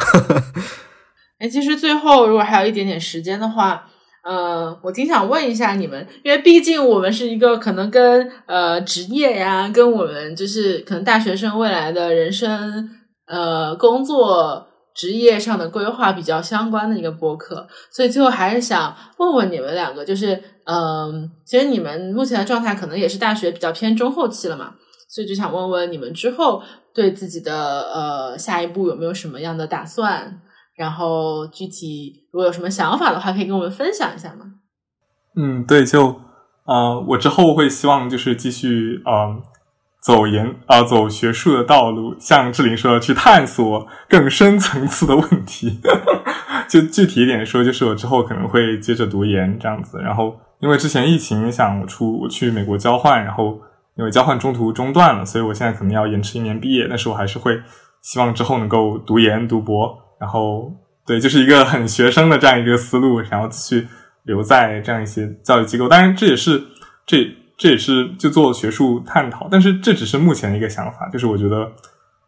[1.39, 3.89] 哎，其实最后如果还有一点点时间的话。
[4.23, 12.89] 呃，我挺想问一下你们，因为毕竟我们是一个可能跟呃职业呀，跟我们就是可能大学生未来的人生
[13.27, 24.75] 呃工作职业上的规划比较相关的一个播客，所以最后还是想问问你们两个，就是嗯，其实你们目前的状态可能也是大学比较偏中后期了嘛，
[25.09, 26.61] 所以就想问问你们之后
[26.93, 30.41] 对自己的呃下一步有没有什么样的打算？
[30.75, 34.45] 然后具体如果有什么想法的话，可以跟我们分享一下吗？
[35.35, 36.19] 嗯，对，就
[36.65, 39.41] 呃，我之后会希望就是继续呃
[40.07, 45.81] 走研啊走学术的道路，像志玲说的，去探索更深层次的问题。
[46.69, 49.99] 就具体一点说，就是我之后可能会接着读研这样子。
[49.99, 53.59] 然后因为之前疫情影响，我出我去美国交换，然后
[53.97, 56.87] 因为交换中途中断了，所以我现在可能要延迟一年毕业。
[56.87, 57.59] 但是我还是会
[58.01, 59.93] 希望之后能够读研读博。
[60.21, 60.71] 然后，
[61.05, 63.85] 对，就是一个很学生的这样一个思路，然后继续
[64.23, 65.89] 留在这样一些教育机构。
[65.89, 66.63] 当然，这也是
[67.05, 67.27] 这
[67.57, 71.09] 这也是就做学术探讨，但是这只是目前的一个想法。
[71.09, 71.71] 就是我觉得，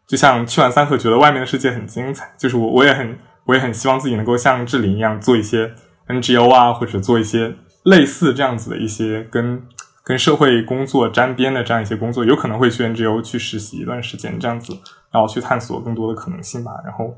[0.06, 2.34] 就像去完三河，觉得外面的世界很精彩。
[2.36, 5.72] 就是我我也很我也很希望自己能够像志玲一样做一些
[6.08, 7.54] NGO 啊，或者做一些
[7.84, 9.62] 类似这样子的一些跟
[10.02, 12.24] 跟社会工作沾边的这样一些工作。
[12.24, 14.72] 有可能会去 NGO 去实习一段时间，这样子，
[15.12, 16.72] 然后去探索更多的可能性吧。
[16.84, 17.14] 然后。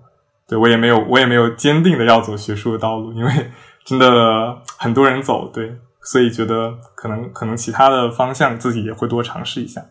[0.49, 3.33] 对我也没有，我也没有坚定的要走学术的道路，因为
[3.87, 9.87] 真的很多人走，对，所以觉得可能可能其他的方向自己也会多尝试一下。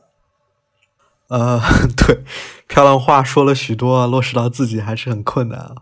[1.29, 1.59] 呃，
[1.95, 2.23] 对，
[2.67, 5.75] 漂亮话说了许多，落实到自己还是很困难啊。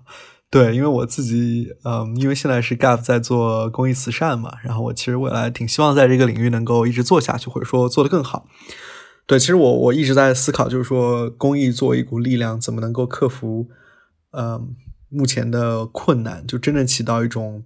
[0.51, 8.47] 对，因为我自己，嗯，因为现在是 Gap 在做公益慈善嘛，然后我其实未来挺希望在这个领域能够一直做下去，或者说做得更好。
[9.27, 13.67] 对，其实我我一直在思考，就是说公益作为一股力量，怎么能够克服。
[14.31, 14.61] 呃，
[15.09, 17.63] 目前的困难就真正起到一种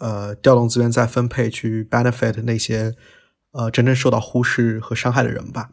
[0.00, 2.94] 呃调动资源再分配去 benefit 那些
[3.52, 5.70] 呃真正受到忽视和伤害的人吧。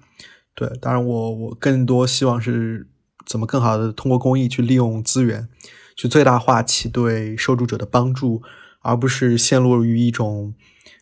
[0.53, 2.87] 对，当然我我更多希望是
[3.25, 5.49] 怎么更好的通过公益去利用资源，
[5.95, 8.41] 去最大化其对受助者的帮助，
[8.81, 10.53] 而不是陷入于一种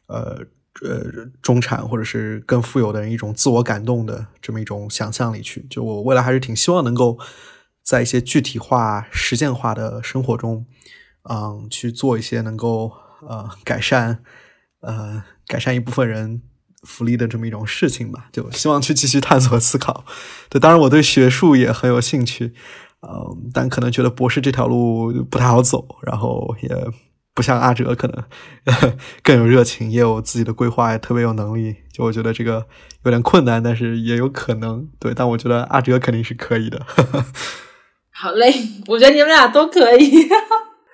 [0.08, 0.46] 呃
[0.82, 5.68] 呃中产或者是更富有的人一种自我感动的这么一种想象里去。
[5.70, 7.20] 就我未来还是挺希望能够。
[7.88, 10.66] 在一些具体化、实践化的生活中，
[11.30, 12.92] 嗯，去做一些能够
[13.28, 14.20] 呃改善
[14.82, 16.42] 呃改善一部分人
[16.84, 18.28] 福利的这么一种事情吧。
[18.32, 20.06] 就希望去继续探索思考。
[20.50, 22.54] 对，当然我对学术也很有兴趣，
[23.02, 26.70] 嗯，但可能觉得博士这条路不太好走，然后也
[27.34, 28.24] 不像阿哲可能
[29.22, 31.76] 更有热情，也有自己的规划，也特别有能力。
[31.92, 32.66] 就我觉得这个
[33.04, 34.88] 有点困难，但是也有可能。
[35.00, 36.86] 对，但我觉得阿哲肯定是可以的。
[38.12, 38.54] 好嘞，
[38.88, 40.30] 我觉得你们俩都可以，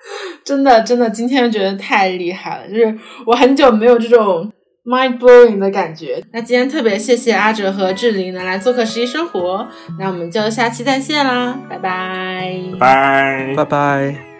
[0.44, 4.50] 真的真的，今天觉得太厉害了，就是我很久没有这种
[4.84, 6.22] mind blowing 的感觉。
[6.32, 9.68] 那今天特别谢谢阿哲和志玲能来做客实习生活，
[9.98, 14.31] 那我们就下期再见啦，拜拜，拜拜拜。